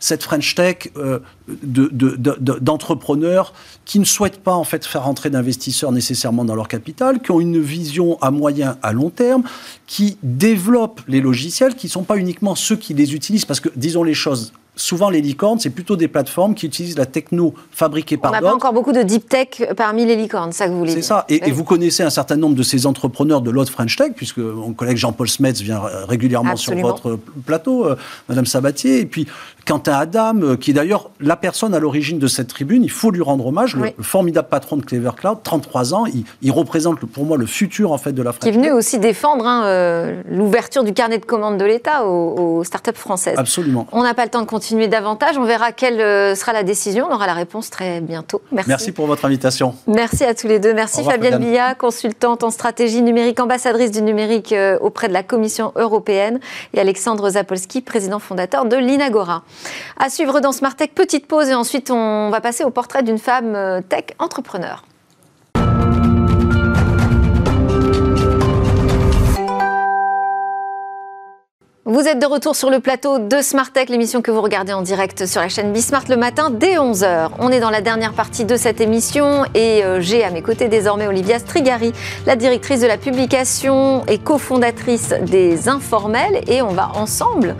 cette 0.00 0.22
French 0.22 0.54
Tech 0.54 0.90
euh, 0.96 1.20
d'entrepreneurs 1.48 3.52
qui 3.84 3.98
ne 3.98 4.04
souhaitent 4.04 4.42
pas 4.42 4.54
en 4.54 4.64
fait 4.64 4.84
faire 4.84 5.08
entrer 5.08 5.30
d'investisseurs 5.30 5.92
nécessairement 5.92 6.44
dans 6.44 6.54
leur 6.54 6.68
capital, 6.68 7.20
qui 7.20 7.30
ont 7.30 7.40
une 7.40 7.60
vision 7.60 8.18
à 8.20 8.30
moyen, 8.30 8.76
à 8.82 8.92
long 8.92 9.10
terme, 9.10 9.42
qui 9.86 10.18
développent 10.22 11.00
les 11.08 11.20
logiciels, 11.20 11.74
qui 11.74 11.86
ne 11.86 11.92
sont 11.92 12.02
pas 12.02 12.16
uniquement 12.16 12.54
ceux 12.54 12.76
qui 12.76 12.94
les 12.94 13.14
utilisent, 13.14 13.44
parce 13.44 13.60
que 13.60 13.68
disons 13.76 14.02
les 14.02 14.14
choses 14.14 14.52
souvent 14.76 15.08
les 15.08 15.22
licornes, 15.22 15.58
c'est 15.58 15.70
plutôt 15.70 15.96
des 15.96 16.06
plateformes 16.06 16.54
qui 16.54 16.66
utilisent 16.66 16.98
la 16.98 17.06
techno 17.06 17.54
fabriquée 17.70 18.16
par 18.18 18.30
d'autres. 18.30 18.42
On 18.42 18.44
n'a 18.44 18.50
pas 18.50 18.56
encore 18.56 18.72
beaucoup 18.72 18.92
de 18.92 19.02
deep 19.02 19.28
tech 19.28 19.48
parmi 19.76 20.04
les 20.04 20.16
licornes, 20.16 20.52
ça 20.52 20.66
que 20.66 20.72
vous 20.72 20.78
voulez 20.78 20.92
dire. 20.94 21.02
C'est 21.02 21.08
ça. 21.08 21.24
Et, 21.28 21.50
vous 21.50 21.64
connaissez 21.64 22.02
un 22.02 22.10
certain 22.10 22.36
nombre 22.36 22.54
de 22.54 22.62
ces 22.62 22.86
entrepreneurs 22.86 23.40
de 23.40 23.50
l'autre 23.50 23.72
French 23.72 23.96
Tech, 23.96 24.12
puisque 24.14 24.38
mon 24.38 24.74
collègue 24.74 24.98
Jean-Paul 24.98 25.28
Smets 25.28 25.52
vient 25.52 25.80
régulièrement 26.06 26.56
sur 26.56 26.76
votre 26.76 27.18
plateau, 27.46 27.86
euh, 27.86 27.96
Madame 28.28 28.44
Sabatier. 28.44 29.00
Et 29.00 29.06
puis 29.06 29.26
Quentin 29.66 29.94
Adam, 29.94 30.40
euh, 30.42 30.56
qui 30.56 30.70
est 30.70 30.74
d'ailleurs 30.74 31.10
la 31.20 31.36
personne 31.36 31.74
à 31.74 31.80
l'origine 31.80 32.20
de 32.20 32.28
cette 32.28 32.46
tribune, 32.46 32.84
il 32.84 32.90
faut 32.90 33.10
lui 33.10 33.20
rendre 33.20 33.46
hommage, 33.46 33.74
le, 33.74 33.92
formidable 34.00 34.48
patron 34.48 34.76
de 34.76 34.84
Clever 34.84 35.10
Cloud, 35.16 35.38
33 35.42 35.92
ans, 35.92 36.04
il, 36.06 36.52
représente 36.52 37.00
pour 37.00 37.24
moi 37.24 37.36
le 37.36 37.46
futur 37.46 37.92
en 37.92 37.98
fait 37.98 38.12
de 38.12 38.22
la 38.22 38.32
French 38.32 38.44
Qui 38.44 38.48
est 38.48 38.52
venu 38.52 38.70
aussi 38.70 38.98
défendre 38.98 39.46
hein, 39.46 39.64
euh, 39.66 40.22
l'ouverture 40.30 40.84
du 40.84 40.92
carnet 40.94 41.18
de 41.18 41.24
commandes 41.24 41.58
de 41.58 41.64
l'État 41.64 42.06
aux, 42.06 42.58
aux 42.58 42.64
startups 42.64 42.92
françaises. 42.94 43.34
Absolument. 43.36 43.88
On 43.90 44.04
n'a 44.04 44.14
pas 44.14 44.24
le 44.24 44.30
temps 44.30 44.40
de 44.40 44.46
continuer 44.46 44.86
davantage. 44.86 45.36
On 45.36 45.44
verra 45.44 45.72
quelle 45.72 46.00
euh, 46.00 46.34
sera 46.36 46.52
la 46.52 46.62
décision. 46.62 47.08
On 47.10 47.14
aura 47.14 47.26
la 47.26 47.34
réponse 47.34 47.68
très 47.68 48.00
bientôt. 48.00 48.40
Merci. 48.52 48.68
Merci 48.68 48.92
pour 48.92 49.06
votre 49.06 49.24
invitation. 49.24 49.74
Merci 49.88 50.24
à 50.24 50.34
tous 50.34 50.46
les 50.46 50.60
deux. 50.60 50.72
Merci 50.72 51.02
Fabienne 51.02 51.38
Billa, 51.38 51.74
consultante 51.74 52.44
en 52.44 52.50
stratégie 52.50 53.02
numérique, 53.02 53.40
ambassadrice 53.40 53.90
du 53.90 54.02
numérique 54.02 54.54
auprès 54.80 55.08
de 55.08 55.12
la 55.12 55.24
Commission 55.24 55.72
européenne, 55.74 56.38
et 56.72 56.80
Alexandre 56.80 57.28
Zapolski, 57.30 57.80
président 57.80 58.20
fondateur 58.20 58.64
de 58.64 58.76
l'Inagora. 58.76 59.42
À 59.98 60.10
suivre 60.10 60.40
dans 60.40 60.52
Smart 60.52 60.74
Tech, 60.74 60.90
petite 60.94 61.26
pause 61.26 61.48
et 61.48 61.54
ensuite 61.54 61.90
on 61.90 62.30
va 62.30 62.40
passer 62.40 62.64
au 62.64 62.70
portrait 62.70 63.02
d'une 63.02 63.18
femme 63.18 63.54
euh, 63.54 63.80
tech 63.80 64.06
entrepreneur. 64.18 64.84
Vous 71.88 72.08
êtes 72.08 72.18
de 72.18 72.26
retour 72.26 72.56
sur 72.56 72.68
le 72.68 72.80
plateau 72.80 73.20
de 73.20 73.40
Smart 73.40 73.70
Tech, 73.70 73.88
l'émission 73.90 74.20
que 74.20 74.32
vous 74.32 74.42
regardez 74.42 74.72
en 74.72 74.82
direct 74.82 75.24
sur 75.24 75.40
la 75.40 75.48
chaîne 75.48 75.72
Bismart 75.72 76.02
le 76.08 76.16
matin 76.16 76.50
dès 76.50 76.74
11h. 76.74 77.28
On 77.38 77.50
est 77.50 77.60
dans 77.60 77.70
la 77.70 77.80
dernière 77.80 78.12
partie 78.12 78.44
de 78.44 78.56
cette 78.56 78.80
émission 78.80 79.44
et 79.54 79.84
euh, 79.84 80.00
j'ai 80.00 80.24
à 80.24 80.30
mes 80.30 80.42
côtés 80.42 80.66
désormais 80.66 81.06
Olivia 81.06 81.38
Strigari, 81.38 81.92
la 82.26 82.34
directrice 82.34 82.80
de 82.80 82.88
la 82.88 82.96
publication 82.96 84.04
et 84.06 84.18
cofondatrice 84.18 85.14
des 85.30 85.68
Informels 85.68 86.42
et 86.48 86.60
on 86.60 86.70
va 86.70 86.90
ensemble 86.96 87.54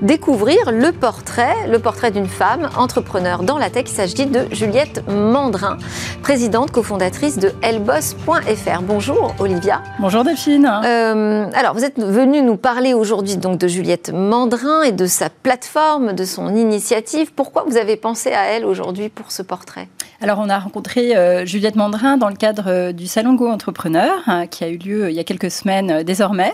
découvrir 0.00 0.70
le 0.70 0.92
portrait, 0.92 1.66
le 1.68 1.80
portrait 1.80 2.12
d'une 2.12 2.28
femme 2.28 2.70
entrepreneur 2.78 3.42
dans 3.42 3.58
la 3.58 3.68
tech. 3.68 3.86
Il 3.88 3.94
s'agit 3.96 4.26
de 4.26 4.46
Juliette 4.52 5.02
Mandrin, 5.08 5.76
présidente 6.22 6.70
cofondatrice 6.70 7.36
de 7.36 7.50
Elboss.fr. 7.62 8.82
Bonjour 8.82 9.34
Olivia. 9.40 9.82
Bonjour 9.98 10.22
Delphine. 10.22 10.70
Euh, 10.84 11.46
alors 11.52 11.74
vous 11.74 11.84
êtes 11.84 11.98
venue 11.98 12.42
nous 12.42 12.56
parler 12.56 12.94
aujourd'hui 12.94 13.36
donc 13.38 13.58
de 13.58 13.71
Juliette 13.72 14.12
Mandrin 14.12 14.82
et 14.82 14.92
de 14.92 15.06
sa 15.06 15.30
plateforme, 15.30 16.12
de 16.12 16.24
son 16.24 16.54
initiative. 16.54 17.32
Pourquoi 17.34 17.64
vous 17.66 17.76
avez 17.76 17.96
pensé 17.96 18.32
à 18.32 18.44
elle 18.44 18.66
aujourd'hui 18.66 19.08
pour 19.08 19.32
ce 19.32 19.42
portrait? 19.42 19.88
Alors, 20.20 20.38
on 20.38 20.48
a 20.50 20.58
rencontré 20.58 21.16
euh, 21.16 21.46
Juliette 21.46 21.74
Mandrin 21.74 22.18
dans 22.18 22.28
le 22.28 22.36
cadre 22.36 22.64
euh, 22.68 22.92
du 22.92 23.06
Salon 23.06 23.34
Go 23.34 23.48
Entrepreneur, 23.48 24.12
hein, 24.26 24.46
qui 24.46 24.62
a 24.62 24.68
eu 24.68 24.76
lieu 24.76 25.10
il 25.10 25.16
y 25.16 25.20
a 25.20 25.24
quelques 25.24 25.50
semaines 25.50 26.02
désormais. 26.02 26.52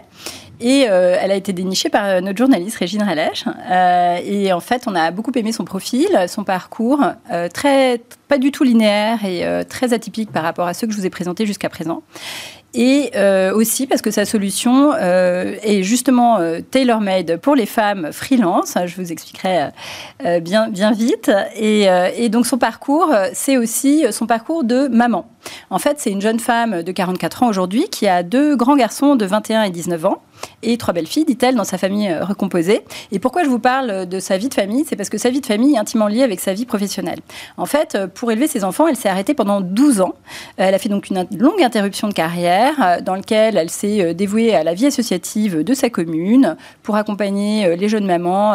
Et 0.60 0.80
elle 0.80 1.30
a 1.30 1.36
été 1.36 1.52
dénichée 1.52 1.88
par 1.88 2.20
notre 2.20 2.36
journaliste 2.36 2.78
Régine 2.78 3.04
Ralèche. 3.04 3.44
et 4.24 4.52
en 4.52 4.58
fait, 4.58 4.88
on 4.88 4.96
a 4.96 5.12
beaucoup 5.12 5.30
aimé 5.36 5.52
son 5.52 5.64
profil, 5.64 6.08
son 6.26 6.42
parcours, 6.42 6.98
très, 7.54 8.00
pas 8.26 8.38
du 8.38 8.50
tout 8.50 8.64
linéaire 8.64 9.24
et 9.24 9.46
très 9.68 9.92
atypique 9.92 10.32
par 10.32 10.42
rapport 10.42 10.66
à 10.66 10.74
ceux 10.74 10.88
que 10.88 10.92
je 10.92 10.98
vous 10.98 11.06
ai 11.06 11.10
présentés 11.10 11.46
jusqu'à 11.46 11.68
présent 11.68 12.02
et 12.74 13.10
euh, 13.16 13.54
aussi 13.54 13.86
parce 13.86 14.02
que 14.02 14.10
sa 14.10 14.24
solution 14.24 14.92
euh, 14.94 15.54
est 15.62 15.82
justement 15.82 16.38
euh, 16.38 16.60
tailor-made 16.60 17.38
pour 17.38 17.54
les 17.54 17.64
femmes 17.64 18.10
freelance. 18.12 18.74
Je 18.84 18.94
vous 18.96 19.10
expliquerai 19.10 19.68
bien, 20.40 20.68
bien 20.68 20.92
vite. 20.92 21.30
Et, 21.56 22.28
donc 22.28 22.46
son 22.46 22.58
parcours, 22.58 23.14
c'est 23.32 23.56
aussi 23.56 24.04
son 24.10 24.26
parcours 24.26 24.64
de 24.64 24.88
maman. 24.88 25.28
En 25.70 25.78
fait, 25.78 25.96
c'est 25.98 26.10
une 26.10 26.20
jeune 26.20 26.40
femme 26.40 26.82
de 26.82 26.92
44 26.92 27.42
ans 27.42 27.48
aujourd'hui 27.48 27.88
qui 27.90 28.06
a 28.06 28.22
deux 28.22 28.56
grands 28.56 28.76
garçons 28.76 29.16
de 29.16 29.24
21 29.24 29.62
et 29.62 29.70
19 29.70 30.06
ans 30.06 30.22
et 30.62 30.76
trois 30.76 30.94
belles 30.94 31.06
filles, 31.06 31.24
dit-elle, 31.24 31.54
dans 31.54 31.64
sa 31.64 31.78
famille 31.78 32.08
euh, 32.08 32.24
recomposée. 32.24 32.82
Et 33.12 33.18
pourquoi 33.18 33.44
je 33.44 33.48
vous 33.48 33.58
parle 33.58 34.06
de 34.06 34.20
sa 34.20 34.36
vie 34.36 34.48
de 34.48 34.54
famille? 34.54 34.84
C'est 34.88 34.96
parce 34.96 35.08
que 35.08 35.18
sa 35.18 35.30
vie 35.30 35.40
de 35.40 35.46
famille 35.46 35.74
est 35.74 35.78
intimement 35.78 36.08
liée 36.08 36.22
avec 36.22 36.40
sa 36.40 36.52
vie 36.52 36.66
professionnelle. 36.66 37.20
En 37.56 37.66
fait, 37.66 37.94
euh, 37.94 38.06
pour 38.06 38.32
élever 38.32 38.46
ses 38.48 38.64
enfants, 38.64 38.88
elle 38.88 38.96
s'est 38.96 39.08
arrêtée 39.08 39.34
pendant 39.34 39.60
12 39.60 40.00
ans. 40.00 40.14
Elle 40.56 40.74
a 40.74 40.78
fait 40.78 40.88
donc 40.88 41.10
une 41.10 41.26
longue 41.38 41.62
interruption 41.62 42.08
de 42.08 42.12
carrière 42.12 42.57
euh, 42.80 43.00
dans 43.00 43.14
laquelle 43.14 43.56
elle 43.56 43.70
s'est 43.70 44.14
dévouée 44.14 44.54
à 44.54 44.64
la 44.64 44.74
vie 44.74 44.86
associative 44.86 45.62
de 45.62 45.74
sa 45.74 45.90
commune 45.90 46.56
pour 46.82 46.96
accompagner 46.96 47.76
les 47.76 47.88
jeunes 47.88 48.06
mamans 48.06 48.54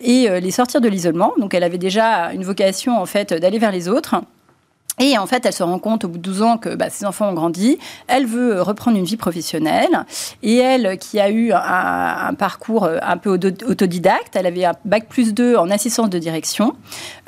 et 0.00 0.28
les 0.40 0.50
sortir 0.50 0.80
de 0.80 0.88
l'isolement. 0.88 1.32
Donc 1.38 1.54
elle 1.54 1.64
avait 1.64 1.78
déjà 1.78 2.32
une 2.32 2.44
vocation 2.44 2.98
en 2.98 3.06
fait 3.06 3.32
d'aller 3.32 3.58
vers 3.58 3.72
les 3.72 3.88
autres. 3.88 4.16
Et 5.00 5.16
en 5.16 5.26
fait, 5.26 5.46
elle 5.46 5.54
se 5.54 5.62
rend 5.62 5.78
compte 5.78 6.04
au 6.04 6.08
bout 6.08 6.18
de 6.18 6.22
12 6.22 6.42
ans 6.42 6.58
que 6.58 6.74
bah, 6.74 6.90
ses 6.90 7.06
enfants 7.06 7.30
ont 7.30 7.32
grandi. 7.32 7.78
Elle 8.06 8.26
veut 8.26 8.60
reprendre 8.60 8.98
une 8.98 9.04
vie 9.04 9.16
professionnelle. 9.16 10.04
Et 10.42 10.56
elle, 10.56 10.98
qui 10.98 11.18
a 11.18 11.30
eu 11.30 11.52
un, 11.52 12.34
parcours 12.34 12.86
un 12.86 13.16
peu 13.16 13.30
autodidacte, 13.30 14.36
elle 14.36 14.46
avait 14.46 14.66
un 14.66 14.74
bac 14.84 15.06
plus 15.08 15.32
2 15.32 15.56
en 15.56 15.70
assistance 15.70 16.10
de 16.10 16.18
direction, 16.18 16.76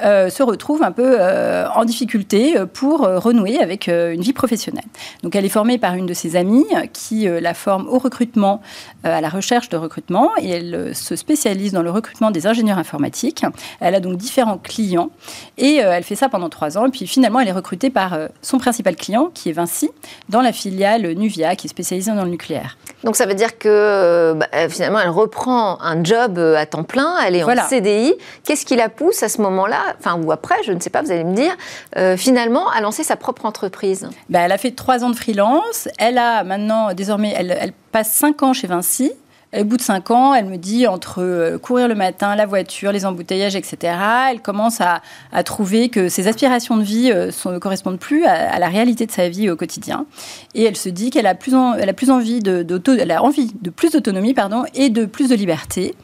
euh, 0.05 0.29
se 0.29 0.43
retrouve 0.43 0.83
un 0.83 0.93
peu 0.93 1.17
euh, 1.19 1.67
en 1.75 1.87
difficulté 1.87 2.57
pour 2.75 3.05
euh, 3.05 3.19
renouer 3.19 3.59
avec 3.59 3.89
une 3.89 4.21
vie 4.21 4.35
professionnelle. 4.35 4.85
Donc, 5.23 5.35
elle 5.35 5.47
est 5.47 5.51
formée 5.51 5.79
par 5.79 5.95
une 5.95 6.07
de 6.07 6.15
ses 6.15 6.37
amies 6.37 6.67
qui 6.93 7.27
la 7.27 7.55
forme 7.55 7.89
au 7.89 7.99
recrutement, 7.99 8.61
à 9.03 9.21
la 9.23 9.29
recherche 9.31 9.71
de 9.71 9.79
recrutement. 9.79 10.31
Et 10.41 10.51
elle 10.51 10.95
se 10.95 11.17
spécialise 11.17 11.73
dans 11.73 11.83
le 11.83 11.91
recrutement 11.91 12.31
des 12.31 12.47
ingénieurs 12.47 12.79
informatiques. 12.79 13.47
Elle 13.81 13.95
a 13.95 14.01
donc 14.01 14.19
différents 14.19 14.59
clients. 14.59 15.11
Et 15.57 15.77
elle 15.77 16.05
fait 16.05 16.17
ça 16.17 16.29
pendant 16.29 16.51
trois 16.51 16.77
ans. 16.77 16.87
Et 16.87 16.91
puis 16.91 17.07
finalement, 17.07 17.41
elle 17.41 17.49
est 17.49 17.53
recrutée 17.63 17.91
par 17.91 18.15
euh, 18.15 18.27
son 18.43 18.59
principal 18.59 18.97
client, 18.97 19.31
qui 19.33 19.49
est 19.49 19.53
Vinci, 19.53 19.89
dans 20.29 20.43
la 20.43 20.53
filiale 20.53 21.15
Nuvia, 21.15 21.55
qui 21.55 21.69
est 21.69 21.71
spécialisée 21.71 22.11
dans 22.11 22.25
le 22.25 22.31
nucléaire. 22.31 22.77
Donc 23.05 23.15
ça 23.15 23.25
veut 23.25 23.35
dire 23.35 23.57
que 23.59 23.69
euh, 23.69 24.35
bah, 24.35 24.47
finalement, 24.69 24.99
elle 24.99 25.09
reprend 25.09 25.81
un 25.81 26.03
job 26.03 26.39
euh, 26.39 26.57
à 26.57 26.67
temps 26.67 26.83
plein, 26.83 27.15
elle 27.25 27.37
est 27.37 27.45
en 27.45 27.69
CDI. 27.69 28.15
Qu'est-ce 28.45 28.67
qui 28.67 28.75
la 28.75 28.89
pousse 28.89 29.23
à 29.23 29.29
ce 29.29 29.41
moment-là, 29.41 29.81
enfin 29.99 30.21
ou 30.21 30.33
après, 30.33 30.57
je 30.65 30.73
ne 30.73 30.81
sais 30.81 30.91
pas, 30.91 31.03
vous 31.03 31.13
allez 31.13 31.25
me 31.25 31.35
dire, 31.35 31.57
finalement 32.17 32.69
à 32.71 32.81
lancer 32.81 33.05
sa 33.05 33.17
propre 33.17 33.47
entreprise? 33.47 34.09
Bah, 34.29 34.41
Elle 34.41 34.53
a 34.53 34.59
fait 34.59 34.73
trois 34.73 35.05
ans 35.05 35.11
de 35.11 35.17
freelance. 35.17 35.89
Elle 35.99 36.19
a 36.19 36.43
maintenant, 36.43 36.93
désormais, 36.95 37.33
elle, 37.37 37.57
elle 37.59 37.73
passe 37.93 38.13
cinq 38.13 38.43
ans 38.43 38.53
chez 38.53 38.67
Vinci. 38.67 39.13
Au 39.55 39.65
bout 39.65 39.77
de 39.77 39.83
cinq 39.83 40.11
ans, 40.11 40.33
elle 40.33 40.47
me 40.47 40.57
dit 40.57 40.87
entre 40.87 41.23
euh, 41.23 41.59
courir 41.59 41.87
le 41.87 41.95
matin, 41.95 42.35
la 42.35 42.47
voiture, 42.47 42.91
les 42.91 43.05
embouteillages, 43.05 43.55
etc., 43.55 43.95
elle 44.31 44.41
commence 44.41 44.81
à, 44.81 45.03
trouver 45.45 45.91
que 45.91 46.09
ses 46.09 46.27
aspirations 46.27 46.79
de 46.79 46.83
vie 46.83 47.11
euh, 47.13 47.31
ne 47.45 47.59
correspondent 47.59 47.99
plus 47.99 48.25
à, 48.25 48.59
la 48.59 48.69
réalité 48.69 49.05
de 49.05 49.11
sa 49.11 49.29
vie 49.29 49.51
au 49.51 49.57
quotidien. 49.57 50.07
Et 50.55 50.65
elle 50.65 50.77
se 50.77 50.89
dit 50.89 51.11
qu'elle 51.11 51.27
a 51.27 51.35
plus, 51.35 51.55
envie 51.55 52.41
de, 52.41 52.67
elle 52.99 53.19
envie 53.19 53.53
de 53.61 53.69
plus 53.69 53.91
d'autonomie, 53.91 54.33
pardon, 54.33 54.65
et 54.75 54.89
de 54.89 55.05
plus 55.05 55.29
de 55.29 55.35
liberté. 55.35 55.95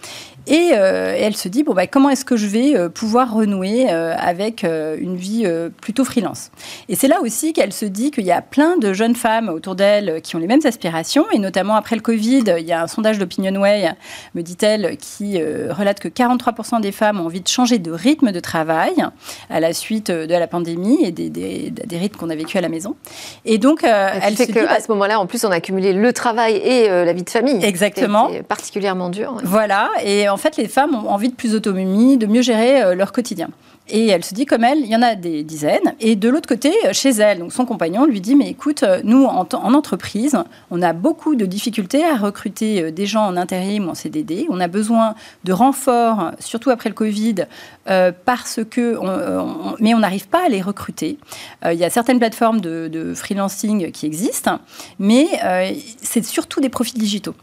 Euh, 0.51 1.15
et, 1.15 1.21
elle 1.21 1.37
se 1.37 1.49
dit, 1.49 1.63
bon, 1.63 1.75
bah, 1.75 1.87
comment 1.87 2.11
est-ce 2.11 2.25
que 2.25 2.37
je 2.37 2.47
vais 2.47 2.77
euh, 2.77 2.89
pouvoir 2.89 3.33
renouer 3.33 3.87
euh, 3.91 4.15
avec 4.19 4.65
une 4.65 5.17
vie 5.17 5.47
plutôt 5.81 6.05
freelance? 6.05 6.51
Et 6.89 6.97
c'est 6.97 7.09
là 7.09 7.21
aussi 7.23 7.53
qu'elle 7.53 7.73
se 7.73 7.85
dit 7.85 8.11
qu'il 8.11 8.25
y 8.25 8.33
a 8.33 8.43
plein 8.43 8.77
de 8.77 8.93
jeunes 8.93 9.15
femmes 9.15 9.49
autour 9.49 9.75
d'elle 9.75 10.21
qui 10.23 10.37
ont 10.37 10.39
les 10.39 10.47
mêmes 10.47 10.61
aspirations, 10.65 11.27
et 11.33 11.39
notamment 11.39 11.75
après 11.75 11.97
le 11.97 12.03
Covid, 12.03 12.45
il 12.59 12.67
y 12.67 12.73
a 12.73 12.83
un 12.83 12.87
sondage 12.87 13.19
d'OpinionWay, 13.19 13.93
me 14.35 14.43
dit-elle, 14.43 14.97
qui 14.97 15.41
relate 15.41 16.01
que 16.01 16.09
43% 16.09 16.81
des 16.81 16.93
femmes 16.93 17.21
ont 17.21 17.27
envie 17.27 17.41
de 17.41 17.49
changer 17.49 17.79
de 17.79 17.91
rythme 17.91 18.33
de 18.33 18.41
travail 18.41 18.95
à 19.51 19.61
la 19.61 19.73
suite 19.73 20.11
de 20.11 20.35
la 20.35 20.47
pandémie 20.47 21.05
et 21.05 21.13
des, 21.13 21.31
des, 21.31 21.99
rythmes 21.99 22.19
qu'on 22.19 22.31
a 22.31 22.37
vécu 22.37 22.59
à 22.59 22.61
la 22.61 22.69
maison. 22.69 22.97
Et 23.45 23.59
donc, 23.59 23.83
elle 23.85 24.37
se 24.37 24.45
dit... 24.45 24.53
qu'à 24.53 24.67
bah, 24.67 24.81
ce 24.81 24.91
moment-là, 24.93 25.21
en 25.21 25.27
plus, 25.27 25.45
on 25.45 25.51
a 25.51 25.61
cumulé 25.61 25.93
le 25.93 26.13
travail 26.13 26.57
et 26.57 26.89
la 26.89 27.13
vie 27.13 27.25
de 27.25 27.31
famille. 27.31 27.65
Exactement. 27.65 28.31
particulièrement 28.49 29.11
dur. 29.11 29.37
Voilà, 29.45 29.91
et 30.05 30.29
en 30.29 30.38
en 30.38 30.38
fait, 30.39 30.57
les 30.57 30.69
femmes 30.69 30.95
ont 30.95 31.09
envie 31.09 31.29
de 31.29 31.35
plus 31.35 31.53
d'autonomie, 31.53 32.17
de 32.17 32.27
mieux 32.27 32.43
gérer 32.43 32.83
euh, 32.83 32.95
leur 32.95 33.13
quotidien. 33.13 33.49
Et 33.91 34.09
elle 34.09 34.25
se 34.25 34.35
dit, 34.35 34.45
comme 34.45 34.65
elle, 34.65 34.81
il 34.81 34.87
y 34.87 34.97
en 34.97 35.03
a 35.03 35.15
des 35.15 35.43
dizaines. 35.43 35.95
Et 36.01 36.15
de 36.15 36.29
l'autre 36.29 36.49
côté, 36.49 36.73
chez 36.93 37.09
elle, 37.09 37.39
donc 37.39 37.55
son 37.55 37.65
compagnon 37.65 38.05
lui 38.05 38.21
dit, 38.21 38.35
mais 38.35 38.49
écoute, 38.49 38.85
nous, 39.03 39.25
en, 39.25 39.47
entreprise, 39.75 40.37
on 40.71 40.83
a 40.83 40.93
beaucoup 40.93 41.37
de 41.37 41.47
difficultés 41.47 42.05
à 42.05 42.17
recruter 42.17 42.83
euh, 42.83 42.91
des 42.91 43.07
gens 43.07 43.27
en 43.27 43.37
intérim 43.37 43.87
ou 43.87 43.91
en 43.91 43.95
CDD. 43.95 44.47
On 44.51 44.61
a 44.61 44.69
besoin 44.69 45.15
de 45.45 45.53
renforts, 45.53 46.33
surtout 46.39 46.71
après 46.71 46.91
le 46.91 46.95
Covid, 46.95 47.47
euh, 47.89 48.13
parce 48.25 48.61
que, 48.71 48.99
mais 49.81 49.95
on 49.95 50.01
n'arrive 50.01 50.29
pas 50.29 50.45
à 50.45 50.49
les 50.49 50.61
recruter. 50.61 51.19
il 51.65 51.79
y 51.79 51.85
a 51.85 51.91
certaines 51.91 52.19
plateformes 52.19 52.61
de 52.61 53.13
freelancing 53.15 53.91
qui 53.91 54.07
existent, 54.07 54.59
mais 54.99 55.27
c'est 56.03 56.25
surtout 56.25 56.61
des 56.61 56.69
profils 56.69 56.99
digitaux. 56.99 57.35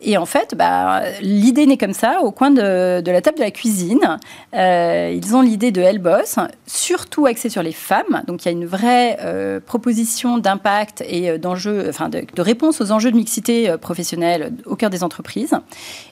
Et 0.00 0.16
en 0.16 0.26
fait, 0.26 0.54
bah, 0.54 1.02
l'idée 1.20 1.66
naît 1.66 1.76
comme 1.76 1.92
ça, 1.92 2.20
au 2.22 2.30
coin 2.30 2.50
de, 2.50 3.02
la 3.04 3.20
table 3.20 3.38
de 3.38 3.42
la 3.42 3.50
cuisine. 3.50 4.18
Euh, 4.54 5.12
ils 5.14 5.34
ont 5.36 5.42
l'idée 5.42 5.72
de 5.72 5.80
Hellboss, 5.80 6.36
surtout 6.66 7.26
axée 7.26 7.48
sur 7.48 7.62
les 7.62 7.72
femmes. 7.72 8.22
Donc 8.26 8.44
il 8.44 8.46
y 8.46 8.48
a 8.48 8.52
une 8.52 8.66
vraie 8.66 9.18
euh, 9.20 9.60
proposition 9.60 10.38
d'impact 10.38 11.04
et 11.06 11.30
euh, 11.30 11.38
d'enjeux, 11.38 11.86
enfin 11.88 12.08
de, 12.08 12.24
réponse 12.38 12.80
aux 12.80 12.92
enjeux 12.92 13.10
de 13.10 13.16
mixité 13.16 13.76
professionnelle 13.80 14.52
au 14.64 14.76
cœur 14.76 14.90
des 14.90 15.04
entreprises. 15.04 15.54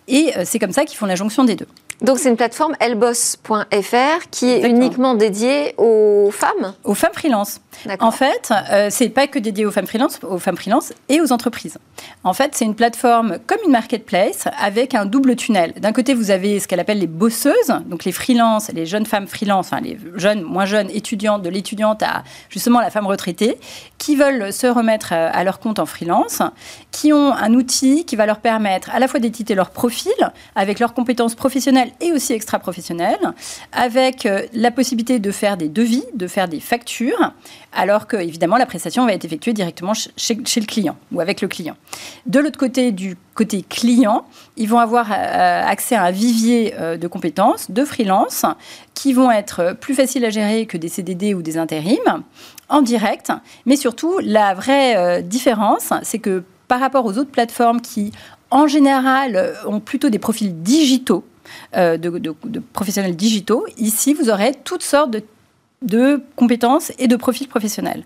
Et 0.09 0.33
c'est 0.45 0.59
comme 0.59 0.73
ça 0.73 0.85
qu'ils 0.85 0.99
font 0.99 1.07
la 1.07 1.17
jonction 1.17 1.45
des 1.45 1.57
deux. 1.57 1.67
Donc 2.01 2.19
c'est 2.19 2.29
une 2.29 2.37
plateforme 2.37 2.75
elboss.fr 2.79 4.31
qui 4.31 4.51
est 4.51 4.69
uniquement 4.69 5.15
dédiée 5.15 5.75
aux 5.79 6.31
femmes 6.33 6.75
Aux 6.85 6.95
femmes 6.95 7.13
freelance. 7.13 7.61
En 8.01 8.13
fait, 8.13 8.53
euh, 8.71 8.89
c'est 8.91 9.09
pas 9.09 9.27
que 9.27 9.39
dédié 9.39 9.67
aux 9.67 9.71
femmes 9.71 9.87
freelance, 9.87 10.21
aux 10.23 10.39
femmes 10.39 10.57
freelance 10.57 10.93
et 11.09 11.21
aux 11.21 11.33
entreprises. 11.33 11.79
En 12.23 12.33
fait, 12.35 12.55
c'est 12.55 12.65
une 12.65 12.77
plateforme 12.77 13.39
comme 13.47 13.59
une 13.65 13.73
marketplace 13.73 14.47
avec 14.61 14.95
un 14.95 15.07
double 15.07 15.35
tunnel. 15.35 15.73
D'un 15.81 15.93
côté, 15.93 16.15
vous 16.15 16.31
avez 16.31 16.61
ce 16.61 16.69
qu'elle 16.69 16.81
appelle 16.81 16.99
les 16.99 17.09
bosseuses, 17.09 17.75
donc 17.87 18.05
les 18.05 18.13
freelances, 18.13 18.71
les 18.73 18.87
jeunes 18.87 19.07
femmes 19.07 19.27
freelance, 19.27 19.67
enfin 19.67 19.81
les 19.81 19.99
jeunes, 20.15 20.43
moins 20.43 20.67
jeunes 20.67 20.91
étudiantes, 20.91 21.43
de 21.43 21.49
l'étudiante 21.49 22.03
à 22.03 22.23
justement 22.49 22.81
la 22.81 22.91
femme 22.91 23.07
retraitée, 23.07 23.59
qui 23.99 24.15
veulent 24.15 24.53
se 24.53 24.69
remettre 24.69 25.13
euh, 25.13 25.31
à 25.33 25.43
leur 25.43 25.59
compte 25.59 25.81
en 25.81 25.87
freelance, 25.87 26.43
qui 26.93 27.13
ont 27.13 27.33
un 27.33 27.55
outil 27.55 28.05
qui 28.05 28.15
va 28.15 28.27
leur 28.27 28.39
permettre 28.39 28.91
à 28.95 29.01
la 29.01 29.09
fois 29.09 29.19
d'éditer 29.19 29.55
leur 29.55 29.71
profil 29.71 30.13
avec 30.55 30.79
leurs 30.79 30.95
compétences 30.95 31.35
professionnelles 31.35 31.88
et 32.01 32.13
aussi 32.13 32.33
extra-professionnelles, 32.33 33.33
avec 33.73 34.27
euh, 34.27 34.43
la 34.53 34.71
possibilité 34.71 35.19
de 35.19 35.31
faire 35.31 35.57
des 35.57 35.69
devis, 35.69 36.05
de 36.15 36.27
faire 36.27 36.49
des 36.49 36.61
factures, 36.61 37.33
alors 37.73 38.07
que 38.07 38.17
évidemment 38.17 38.57
la 38.57 38.67
prestation 38.67 39.07
va 39.07 39.13
être 39.13 39.25
effectuée 39.25 39.53
directement 39.53 39.93
chez, 39.95 40.35
le 40.35 40.67
client 40.67 40.97
ou 41.13 41.21
avec 41.21 41.41
le 41.41 41.49
client. 41.49 41.77
De 42.27 42.41
l'autre 42.41 42.59
côté, 42.59 42.93
du 42.93 43.17
côté 43.35 43.63
client, 43.63 44.25
ils 44.57 44.69
vont 44.69 44.79
avoir 44.79 45.13
euh, 45.13 45.63
accès 45.65 45.95
à 45.95 46.05
un 46.05 46.11
vivier 46.11 46.75
de 46.99 47.09
compétences, 47.09 47.71
de 47.71 47.85
freelance, 47.85 48.45
qui 48.95 49.13
vont 49.13 49.31
être 49.31 49.77
plus 49.79 49.95
faciles 49.95 50.25
à 50.25 50.31
gérer 50.31 50.67
que 50.67 50.77
des 50.77 50.89
CDD 50.89 51.35
ou 51.35 51.43
des 51.43 51.57
intérims 51.57 52.23
en 52.69 52.83
direct. 52.83 53.33
Mais 53.67 53.77
surtout, 53.77 54.19
la 54.23 54.55
vraie 54.55 55.23
différence, 55.23 55.93
c'est 56.03 56.19
que 56.19 56.43
par 56.67 56.81
rapport 56.81 57.07
aux 57.07 57.17
autres 57.17 57.31
plateformes 57.31 57.81
qui 57.81 58.13
en 58.51 58.67
général, 58.67 59.57
ont 59.67 59.81
plutôt 59.81 60.09
des 60.09 60.19
profils 60.19 60.63
digitaux. 60.63 61.25
De, 61.75 61.97
de, 61.97 62.63
professionnels 62.73 63.17
digitaux. 63.17 63.67
Ici, 63.77 64.15
vous 64.15 64.31
aurez 64.31 64.53
toutes 64.65 64.83
sortes 64.83 65.11
de 65.11 65.23
de 65.83 66.21
compétences 66.35 66.93
et 66.99 67.07
de 67.07 67.17
profils 67.17 67.47
professionnels. 67.47 68.03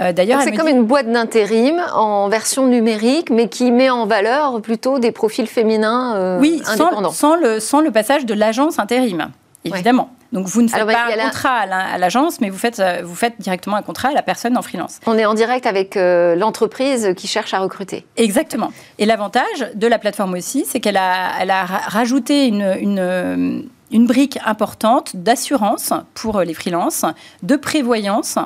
Euh, 0.00 0.12
d'ailleurs, 0.12 0.40
c'est 0.42 0.52
comme 0.52 0.68
une 0.68 0.84
boîte 0.84 1.10
d'intérim 1.10 1.80
en 1.94 2.28
version 2.28 2.66
numérique, 2.66 3.30
mais 3.30 3.48
qui 3.48 3.70
met 3.72 3.90
en 3.90 4.06
valeur 4.06 4.60
plutôt 4.62 4.98
des 4.98 5.12
profils 5.12 5.46
féminins 5.46 6.16
euh, 6.16 6.40
oui, 6.40 6.62
indépendants. 6.66 7.10
Sans, 7.10 7.36
le, 7.36 7.60
sans 7.60 7.80
le 7.80 7.90
passage 7.90 8.24
de 8.24 8.34
l'agence 8.34 8.78
intérim, 8.78 9.30
évidemment. 9.64 10.10
Donc 10.32 10.46
vous 10.46 10.62
ne 10.62 10.68
faites 10.68 10.86
pas 10.86 11.06
un 11.06 11.24
contrat 11.24 11.58
à 11.58 11.98
l'agence, 11.98 12.40
mais 12.40 12.50
vous 12.50 12.58
faites, 12.58 12.80
euh, 12.80 13.00
vous 13.04 13.14
faites 13.14 13.40
directement 13.40 13.76
un 13.76 13.82
contrat 13.82 14.08
à 14.08 14.12
la 14.12 14.22
personne 14.22 14.56
en 14.56 14.62
freelance. 14.62 15.00
On 15.06 15.18
est 15.18 15.26
en 15.26 15.34
direct 15.34 15.66
avec 15.66 15.96
l'entreprise 15.96 17.14
qui 17.16 17.26
cherche 17.26 17.54
à 17.54 17.58
recruter. 17.58 18.06
Exactement. 18.16 18.72
Et 18.98 19.06
l'avantage 19.06 19.70
de 19.74 19.86
la 19.86 19.98
plateforme 19.98 20.34
aussi, 20.34 20.64
c'est 20.66 20.80
qu'elle 20.80 20.96
a, 20.96 21.32
elle 21.40 21.50
a 21.50 21.64
rajouté 21.64 22.46
une, 22.46 22.76
une 22.80 23.68
une 23.90 24.06
brique 24.06 24.38
importante 24.44 25.16
d'assurance 25.16 25.92
pour 26.14 26.40
les 26.40 26.54
freelances, 26.54 27.04
de 27.42 27.56
prévoyance 27.56 28.38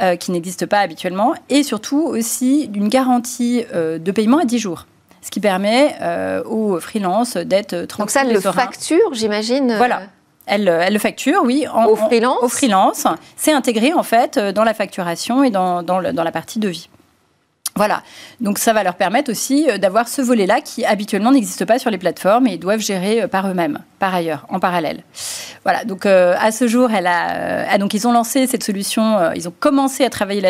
euh, 0.00 0.16
qui 0.16 0.30
n'existe 0.30 0.66
pas 0.66 0.80
habituellement, 0.80 1.34
et 1.48 1.62
surtout 1.62 2.02
aussi 2.02 2.68
d'une 2.68 2.88
garantie 2.88 3.64
euh, 3.74 3.98
de 3.98 4.12
paiement 4.12 4.38
à 4.38 4.44
10 4.44 4.58
jours. 4.58 4.86
Ce 5.22 5.30
qui 5.30 5.40
permet 5.40 5.96
euh, 6.02 6.42
aux 6.44 6.78
freelances 6.78 7.36
d'être 7.36 7.86
tranquilles. 7.86 7.98
Donc 7.98 8.10
ça, 8.10 8.22
le 8.24 8.40
facture, 8.40 9.12
j'imagine 9.12 9.74
Voilà. 9.76 10.02
Elle, 10.46 10.68
elle, 10.68 10.92
le 10.92 10.98
facture, 10.98 11.42
oui. 11.44 11.66
En, 11.72 11.86
au 11.86 11.96
freelance 11.96 12.38
Au 12.42 12.48
freelance. 12.48 13.06
C'est 13.36 13.52
intégré, 13.52 13.92
en 13.92 14.02
fait, 14.02 14.38
dans 14.38 14.64
la 14.64 14.74
facturation 14.74 15.42
et 15.42 15.50
dans, 15.50 15.82
dans, 15.82 16.00
dans 16.12 16.24
la 16.24 16.32
partie 16.32 16.58
devis. 16.58 16.88
Voilà, 17.76 18.02
donc 18.40 18.58
ça 18.58 18.72
va 18.72 18.82
leur 18.82 18.94
permettre 18.94 19.30
aussi 19.30 19.68
euh, 19.68 19.76
d'avoir 19.76 20.08
ce 20.08 20.22
volet-là 20.22 20.62
qui 20.62 20.86
habituellement 20.86 21.30
n'existe 21.30 21.66
pas 21.66 21.78
sur 21.78 21.90
les 21.90 21.98
plateformes 21.98 22.46
et 22.46 22.56
doivent 22.56 22.80
gérer 22.80 23.22
euh, 23.22 23.28
par 23.28 23.46
eux-mêmes, 23.48 23.80
par 23.98 24.14
ailleurs, 24.14 24.46
en 24.48 24.58
parallèle. 24.58 25.02
Voilà, 25.62 25.84
donc 25.84 26.06
euh, 26.06 26.34
à 26.40 26.52
ce 26.52 26.68
jour, 26.68 26.90
elle 26.90 27.06
a, 27.06 27.66
ah, 27.70 27.76
donc 27.76 27.92
ils 27.92 28.08
ont 28.08 28.12
lancé 28.12 28.46
cette 28.46 28.64
solution, 28.64 29.30
ils 29.34 29.46
ont 29.46 29.52
commencé 29.60 30.04
à 30.04 30.10
travailler 30.10 30.40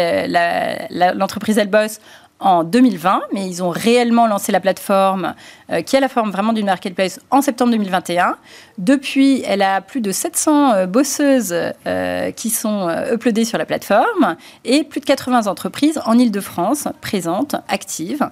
l'entreprise 0.90 1.59
Elboss 1.59 1.99
en 2.39 2.64
2020, 2.64 3.22
mais 3.32 3.49
ils 3.49 3.62
ont 3.62 3.70
réellement 3.70 4.26
lancé 4.26 4.53
la 4.53 4.61
plateforme 4.61 5.34
euh, 5.70 5.80
qui 5.80 5.97
a 5.97 6.01
la 6.01 6.09
forme 6.09 6.30
vraiment 6.30 6.53
d'une 6.53 6.66
marketplace 6.66 7.18
en 7.30 7.41
septembre 7.41 7.70
2021. 7.72 8.37
Depuis, 8.78 9.43
elle 9.47 9.62
a 9.62 9.80
plus 9.80 10.03
de 10.03 10.12
700 10.12 10.72
euh, 10.72 10.87
bosseuses 10.87 11.55
euh, 11.87 12.30
qui 12.32 12.51
sont 12.51 12.89
uploadées 13.12 13.45
sur 13.45 13.57
la 13.57 13.64
plateforme 13.64 14.37
et 14.64 14.84
plus 14.84 15.01
de 15.01 15.07
80 15.07 15.47
entreprises 15.47 15.99
en 16.05 16.18
Ile-de-France 16.18 16.89
présentes, 17.01 17.57
actives. 17.68 18.28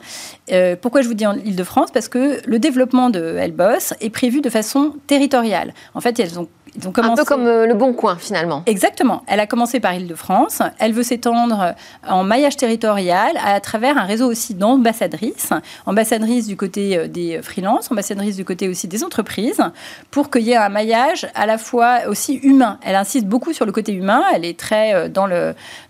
pourquoi 0.82 1.02
je 1.02 1.08
vous 1.08 1.14
dis 1.14 1.26
en 1.26 1.34
Ile-de-France 1.34 1.90
Parce 1.90 2.08
que 2.08 2.40
le 2.46 2.58
développement 2.58 3.10
de 3.10 3.36
Elboss 3.38 3.94
est 4.00 4.10
prévu 4.10 4.40
de 4.40 4.50
façon 4.50 4.94
territoriale. 5.06 5.72
En 5.94 6.00
fait, 6.00 6.20
elles 6.20 6.38
ont 6.38 6.48
un 6.96 7.14
peu 7.14 7.24
comme 7.24 7.46
euh, 7.46 7.66
le 7.66 7.74
Bon 7.74 7.92
Coin, 7.92 8.16
finalement. 8.16 8.62
Exactement. 8.66 9.22
Elle 9.26 9.40
a 9.40 9.46
commencé 9.46 9.80
par 9.80 9.94
Île-de-France. 9.94 10.62
Elle 10.78 10.92
veut 10.92 11.02
s'étendre 11.02 11.74
en 12.06 12.24
maillage 12.24 12.56
territorial 12.56 13.36
à 13.44 13.60
travers 13.60 13.96
un 13.96 14.04
réseau 14.04 14.30
aussi 14.30 14.54
d'ambassadrices. 14.54 15.50
Ambassadrices 15.86 16.46
du 16.46 16.56
côté 16.56 16.96
euh, 16.96 17.08
des 17.08 17.40
freelances, 17.42 17.90
ambassadrices 17.90 18.36
du 18.36 18.44
côté 18.44 18.68
aussi 18.68 18.88
des 18.88 19.04
entreprises, 19.04 19.62
pour 20.10 20.30
qu'il 20.30 20.42
y 20.42 20.52
ait 20.52 20.56
un 20.56 20.68
maillage 20.68 21.28
à 21.34 21.46
la 21.46 21.58
fois 21.58 22.00
aussi 22.08 22.34
humain. 22.34 22.78
Elle 22.82 22.96
insiste 22.96 23.26
beaucoup 23.26 23.52
sur 23.52 23.66
le 23.66 23.72
côté 23.72 23.92
humain. 23.92 24.22
Elle 24.34 24.44
est 24.44 24.58
très 24.58 24.94
euh, 24.94 25.08
dans 25.08 25.26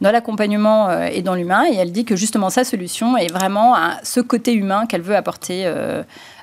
l'accompagnement 0.01 0.89
dans 0.89 1.05
et 1.05 1.23
dans 1.23 1.35
l'humain. 1.35 1.65
Et 1.71 1.77
elle 1.77 1.93
dit 1.93 2.05
que 2.05 2.17
justement 2.17 2.51
sa 2.51 2.65
solution 2.65 3.17
est 3.17 3.33
vraiment 3.33 3.75
ce 4.03 4.21
côté 4.21 4.53
humain 4.53 4.87
qu'elle 4.87 5.03
veut 5.03 5.17
apporter 5.17 5.67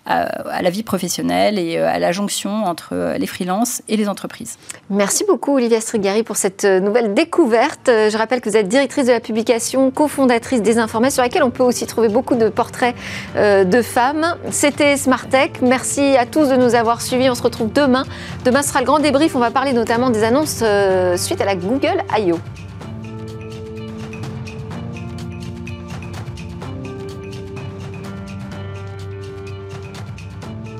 à, 0.05 0.61
la 0.61 0.69
vie 0.69 0.83
professionnelle 0.83 1.59
et 1.59 1.77
euh, 1.77 1.87
à 1.87 1.99
la 1.99 2.11
jonction 2.11 2.65
entre 2.65 2.89
euh, 2.93 3.17
les 3.17 3.27
freelances 3.27 3.83
et 3.87 3.97
les 3.97 4.09
entreprises. 4.09 4.57
Merci 4.89 5.23
beaucoup 5.27 5.55
Olivia 5.55 5.79
Strigari 5.79 6.23
pour 6.23 6.37
cette 6.37 6.65
euh, 6.65 6.79
nouvelle 6.79 7.13
découverte. 7.13 7.87
Je 7.87 8.17
rappelle 8.17 8.41
que 8.41 8.49
vous 8.49 8.57
êtes 8.57 8.67
directrice 8.67 9.05
de 9.05 9.11
la 9.11 9.19
publication, 9.19 9.91
cofondatrice 9.91 10.61
des 10.61 10.79
Informés, 10.79 11.11
sur 11.11 11.21
laquelle 11.21 11.43
on 11.43 11.51
peut 11.51 11.63
aussi 11.63 11.85
trouver 11.85 12.07
beaucoup 12.07 12.35
de 12.35 12.49
portraits 12.49 12.95
de 13.35 13.81
femmes. 13.81 14.35
C'était 14.49 14.97
Smart 14.97 15.27
Tech. 15.27 15.51
Merci 15.61 16.15
à 16.17 16.25
tous 16.25 16.49
de 16.49 16.55
nous 16.55 16.75
avoir 16.75 17.01
suivis. 17.01 17.29
On 17.29 17.35
se 17.35 17.43
retrouve 17.43 17.71
demain. 17.71 18.03
Demain 18.45 18.61
sera 18.61 18.79
le 18.79 18.85
grand 18.85 18.99
débrief. 18.99 19.35
On 19.35 19.39
va 19.39 19.51
parler 19.51 19.73
notamment 19.73 20.09
des 20.09 20.23
annonces 20.23 20.63
suite 21.15 21.41
à 21.41 21.45
la 21.45 21.55
Google 21.55 22.03
I.O. 22.17 22.37